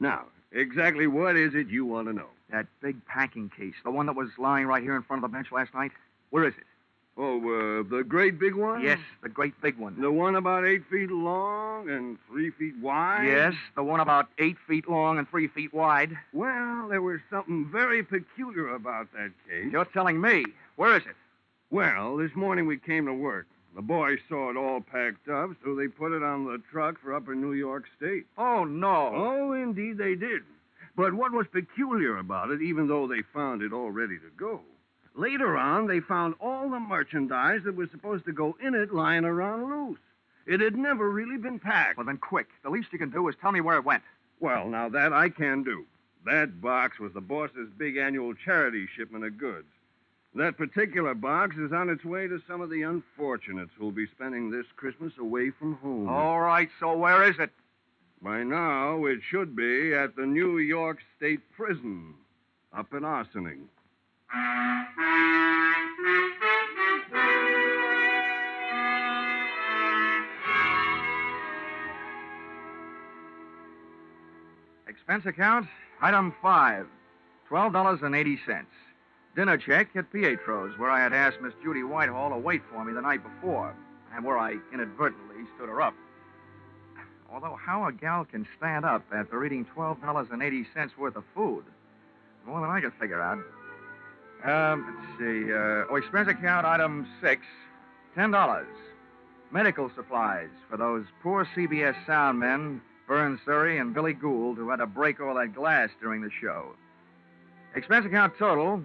now, 0.00 0.26
exactly 0.52 1.06
what 1.06 1.36
is 1.36 1.54
it 1.54 1.68
you 1.68 1.86
want 1.86 2.08
to 2.08 2.12
know? 2.12 2.28
That 2.50 2.66
big 2.82 3.04
packing 3.06 3.50
case, 3.56 3.74
the 3.82 3.90
one 3.90 4.04
that 4.06 4.14
was 4.14 4.28
lying 4.36 4.66
right 4.66 4.82
here 4.82 4.94
in 4.94 5.02
front 5.02 5.24
of 5.24 5.30
the 5.30 5.34
bench 5.34 5.50
last 5.50 5.72
night. 5.72 5.92
Where 6.28 6.46
is 6.46 6.54
it? 6.58 6.64
Oh, 7.16 7.36
uh, 7.36 7.82
the 7.90 8.02
great 8.02 8.38
big 8.38 8.54
one? 8.54 8.82
Yes, 8.82 8.98
the 9.22 9.28
great 9.28 9.52
big 9.60 9.76
one. 9.76 10.00
The 10.00 10.10
one 10.10 10.34
about 10.34 10.64
eight 10.64 10.82
feet 10.90 11.10
long 11.10 11.90
and 11.90 12.16
three 12.28 12.50
feet 12.50 12.74
wide? 12.80 13.26
Yes, 13.26 13.54
the 13.76 13.82
one 13.82 14.00
about 14.00 14.28
eight 14.38 14.56
feet 14.66 14.88
long 14.88 15.18
and 15.18 15.28
three 15.28 15.46
feet 15.48 15.74
wide. 15.74 16.16
Well, 16.32 16.88
there 16.88 17.02
was 17.02 17.20
something 17.28 17.68
very 17.70 18.02
peculiar 18.02 18.74
about 18.74 19.12
that 19.12 19.30
case. 19.46 19.70
You're 19.70 19.84
telling 19.84 20.20
me. 20.20 20.46
Where 20.76 20.96
is 20.96 21.02
it? 21.02 21.16
Well, 21.70 22.16
this 22.16 22.34
morning 22.34 22.66
we 22.66 22.78
came 22.78 23.04
to 23.06 23.14
work. 23.14 23.46
The 23.74 23.82
boys 23.82 24.18
saw 24.28 24.50
it 24.50 24.56
all 24.56 24.80
packed 24.80 25.28
up, 25.28 25.50
so 25.64 25.74
they 25.74 25.88
put 25.88 26.12
it 26.12 26.22
on 26.22 26.44
the 26.44 26.62
truck 26.70 27.00
for 27.00 27.14
upper 27.14 27.34
New 27.34 27.52
York 27.52 27.84
State. 27.96 28.24
Oh, 28.36 28.64
no. 28.64 29.10
Oh, 29.14 29.52
indeed 29.52 29.96
they 29.96 30.14
did. 30.14 30.42
But 30.96 31.14
what 31.14 31.32
was 31.32 31.46
peculiar 31.50 32.18
about 32.18 32.50
it, 32.50 32.60
even 32.60 32.86
though 32.88 33.06
they 33.06 33.22
found 33.32 33.62
it 33.62 33.72
all 33.72 33.90
ready 33.90 34.16
to 34.18 34.30
go, 34.36 34.60
later 35.14 35.56
on 35.56 35.86
they 35.86 36.00
found 36.00 36.34
all 36.40 36.68
the 36.70 36.80
merchandise 36.80 37.60
that 37.64 37.76
was 37.76 37.90
supposed 37.90 38.24
to 38.26 38.32
go 38.32 38.56
in 38.62 38.74
it 38.74 38.92
lying 38.92 39.24
around 39.24 39.70
loose. 39.70 39.98
It 40.46 40.60
had 40.60 40.76
never 40.76 41.10
really 41.10 41.36
been 41.36 41.58
packed. 41.58 41.96
Well, 41.96 42.06
then 42.06 42.18
quick. 42.18 42.48
The 42.62 42.70
least 42.70 42.88
you 42.92 42.98
can 42.98 43.10
do 43.10 43.28
is 43.28 43.36
tell 43.40 43.52
me 43.52 43.60
where 43.60 43.76
it 43.76 43.84
went. 43.84 44.02
Well, 44.40 44.68
now 44.68 44.88
that 44.88 45.12
I 45.12 45.28
can 45.28 45.62
do. 45.62 45.86
That 46.24 46.60
box 46.60 46.98
was 46.98 47.12
the 47.12 47.20
boss's 47.20 47.68
big 47.76 47.96
annual 47.96 48.34
charity 48.34 48.86
shipment 48.96 49.24
of 49.24 49.38
goods. 49.38 49.68
That 50.34 50.56
particular 50.56 51.14
box 51.14 51.56
is 51.56 51.72
on 51.72 51.90
its 51.90 52.04
way 52.04 52.26
to 52.26 52.40
some 52.48 52.60
of 52.60 52.70
the 52.70 52.82
unfortunates 52.82 53.72
who'll 53.76 53.92
be 53.92 54.06
spending 54.06 54.50
this 54.50 54.66
Christmas 54.76 55.12
away 55.18 55.50
from 55.50 55.74
home. 55.76 56.08
All 56.08 56.40
right, 56.40 56.70
so 56.80 56.96
where 56.96 57.22
is 57.24 57.38
it? 57.38 57.50
By 58.22 58.42
now, 58.42 59.04
it 59.04 59.18
should 59.28 59.54
be 59.54 59.94
at 59.94 60.16
the 60.16 60.24
New 60.24 60.58
York 60.58 60.98
State 61.16 61.40
Prison 61.54 62.14
up 62.72 62.94
in 62.94 63.04
Ossining. 63.04 63.68
Expense 74.86 75.26
account, 75.26 75.68
item 76.00 76.34
five, 76.40 76.86
$12.80. 77.50 78.64
Dinner 79.36 79.58
check 79.58 79.88
at 79.96 80.10
Pietro's, 80.10 80.78
where 80.78 80.90
I 80.90 81.00
had 81.00 81.12
asked 81.12 81.42
Miss 81.42 81.52
Judy 81.62 81.82
Whitehall 81.82 82.30
to 82.30 82.38
wait 82.38 82.62
for 82.72 82.82
me 82.82 82.94
the 82.94 83.02
night 83.02 83.22
before, 83.22 83.74
and 84.14 84.24
where 84.24 84.38
I 84.38 84.56
inadvertently 84.72 85.44
stood 85.56 85.68
her 85.68 85.82
up. 85.82 85.94
Although 87.30 87.58
how 87.62 87.86
a 87.86 87.92
gal 87.92 88.24
can 88.24 88.48
stand 88.56 88.86
up 88.86 89.02
after 89.14 89.44
eating 89.44 89.66
$12.80 89.76 90.96
worth 90.96 91.16
of 91.16 91.24
food, 91.34 91.64
more 92.46 92.62
than 92.62 92.70
I 92.70 92.80
can 92.80 92.92
figure 92.92 93.20
out. 93.20 93.38
Um, 94.44 94.96
let's 94.98 95.18
see. 95.18 95.52
Uh, 95.52 95.94
expense 95.94 96.28
account 96.28 96.66
item 96.66 97.06
six, 97.20 97.42
$10. 98.16 98.66
Medical 99.52 99.90
supplies 99.94 100.48
for 100.68 100.76
those 100.76 101.04
poor 101.22 101.46
CBS 101.56 101.94
sound 102.06 102.40
men, 102.40 102.80
Berne 103.06 103.38
Surrey 103.44 103.78
and 103.78 103.94
Billy 103.94 104.14
Gould, 104.14 104.56
who 104.56 104.70
had 104.70 104.76
to 104.76 104.86
break 104.86 105.20
all 105.20 105.34
that 105.34 105.54
glass 105.54 105.90
during 106.00 106.22
the 106.22 106.30
show. 106.40 106.74
Expense 107.74 108.06
account 108.06 108.34
total, 108.38 108.82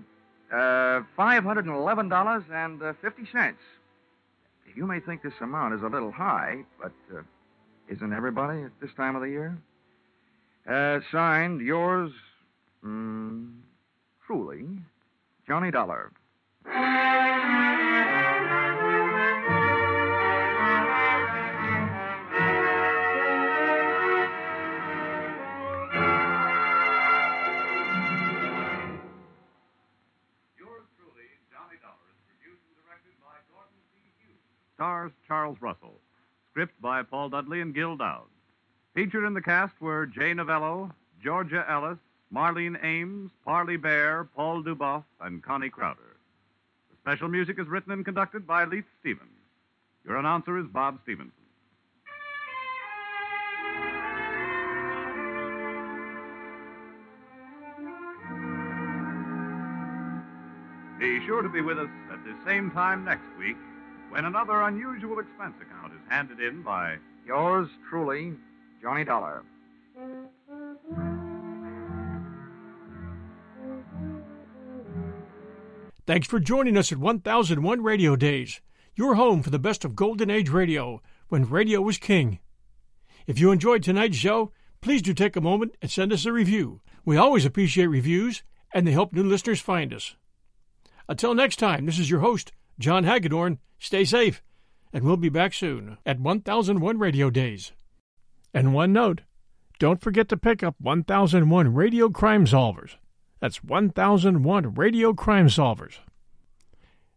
uh, 0.51 1.01
$511.50. 1.17 3.53
You 4.75 4.85
may 4.85 4.99
think 4.99 5.23
this 5.23 5.33
amount 5.41 5.73
is 5.73 5.81
a 5.81 5.87
little 5.87 6.11
high, 6.11 6.57
but 6.79 6.91
uh, 7.15 7.21
isn't 7.89 8.13
everybody 8.13 8.61
at 8.61 8.71
this 8.81 8.91
time 8.95 9.15
of 9.15 9.21
the 9.21 9.29
year? 9.29 9.57
Uh, 10.69 10.99
signed, 11.11 11.61
yours, 11.61 12.11
mm, 12.85 13.53
truly, 14.25 14.67
Johnny 15.47 15.71
Dollar. 15.71 16.11
Yours 30.59 30.83
truly, 30.97 31.27
Johnny 31.51 31.77
Dollar, 31.81 32.07
is 32.11 32.19
produced 32.27 32.63
and 32.67 32.75
directed 32.83 33.15
by 33.23 33.39
Gordon 33.51 33.79
T. 33.93 34.03
Hughes. 34.19 34.43
Stars 34.75 35.11
Charles 35.27 35.57
Russell. 35.61 35.99
Script 36.51 36.79
by 36.81 37.03
Paul 37.03 37.29
Dudley 37.29 37.61
and 37.61 37.73
Gil 37.73 37.95
Doud. 37.95 38.27
Featured 38.95 39.23
in 39.23 39.33
the 39.33 39.41
cast 39.41 39.79
were 39.79 40.05
Jay 40.05 40.33
Novello, 40.33 40.91
Georgia 41.23 41.65
Ellis, 41.69 41.99
Marlene 42.33 42.77
Ames, 42.83 43.31
Parley 43.45 43.77
Baer, 43.77 44.27
Paul 44.35 44.63
Dubov, 44.63 45.03
and 45.21 45.41
Connie 45.41 45.69
Crowder. 45.69 46.17
The 46.91 46.97
special 47.01 47.29
music 47.29 47.57
is 47.59 47.67
written 47.67 47.91
and 47.93 48.03
conducted 48.03 48.45
by 48.45 48.65
Leith 48.65 48.85
Stevens. 48.99 49.29
Your 50.05 50.17
announcer 50.17 50.57
is 50.57 50.65
Bob 50.67 50.99
Stevenson. 51.03 51.31
Be 60.99 61.25
sure 61.25 61.41
to 61.41 61.49
be 61.49 61.61
with 61.61 61.77
us 61.77 61.89
at 62.11 62.23
the 62.25 62.35
same 62.45 62.71
time 62.71 63.05
next 63.05 63.27
week 63.37 63.57
when 64.09 64.25
another 64.25 64.63
unusual 64.63 65.19
expense 65.19 65.53
account 65.61 65.93
is 65.93 65.99
handed 66.09 66.39
in 66.39 66.61
by 66.63 66.97
Yours 67.25 67.67
truly, 67.89 68.33
Johnny 68.81 69.03
Dollar. 69.03 69.43
Thanks 76.07 76.25
for 76.25 76.39
joining 76.39 76.77
us 76.77 76.93
at 76.93 76.99
1001 76.99 77.83
Radio 77.83 78.15
Days, 78.15 78.61
your 78.95 79.15
home 79.15 79.43
for 79.43 79.49
the 79.49 79.59
best 79.59 79.83
of 79.83 79.93
Golden 79.93 80.29
Age 80.29 80.47
radio, 80.47 81.01
when 81.27 81.43
radio 81.43 81.81
was 81.81 81.97
king. 81.97 82.39
If 83.25 83.41
you 83.41 83.51
enjoyed 83.51 83.83
tonight's 83.83 84.15
show, 84.15 84.53
please 84.79 85.01
do 85.01 85.13
take 85.13 85.35
a 85.35 85.41
moment 85.41 85.75
and 85.81 85.91
send 85.91 86.13
us 86.13 86.25
a 86.25 86.31
review. 86.31 86.79
We 87.03 87.17
always 87.17 87.43
appreciate 87.43 87.87
reviews, 87.87 88.41
and 88.73 88.87
they 88.87 88.93
help 88.93 89.11
new 89.11 89.21
listeners 89.21 89.59
find 89.59 89.93
us. 89.93 90.15
Until 91.09 91.35
next 91.35 91.57
time, 91.57 91.85
this 91.85 91.99
is 91.99 92.09
your 92.09 92.21
host, 92.21 92.53
John 92.79 93.03
Hagedorn. 93.03 93.59
Stay 93.77 94.05
safe, 94.05 94.41
and 94.93 95.03
we'll 95.03 95.17
be 95.17 95.27
back 95.27 95.53
soon 95.53 95.97
at 96.05 96.21
1001 96.21 96.99
Radio 96.99 97.29
Days. 97.29 97.73
And 98.53 98.73
one 98.73 98.93
note 98.93 99.23
don't 99.77 100.01
forget 100.01 100.29
to 100.29 100.37
pick 100.37 100.63
up 100.63 100.75
1001 100.79 101.73
Radio 101.73 102.07
Crime 102.07 102.45
Solvers. 102.45 102.95
That's 103.39 103.63
1001 103.63 104.73
Radio 104.73 105.13
Crime 105.13 105.47
Solvers. 105.47 105.99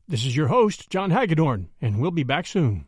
This 0.07 0.27
is 0.27 0.37
your 0.37 0.49
host, 0.49 0.91
John 0.91 1.11
Hagedorn, 1.11 1.71
and 1.81 1.99
we'll 1.99 2.11
be 2.11 2.25
back 2.25 2.47
soon. 2.47 2.87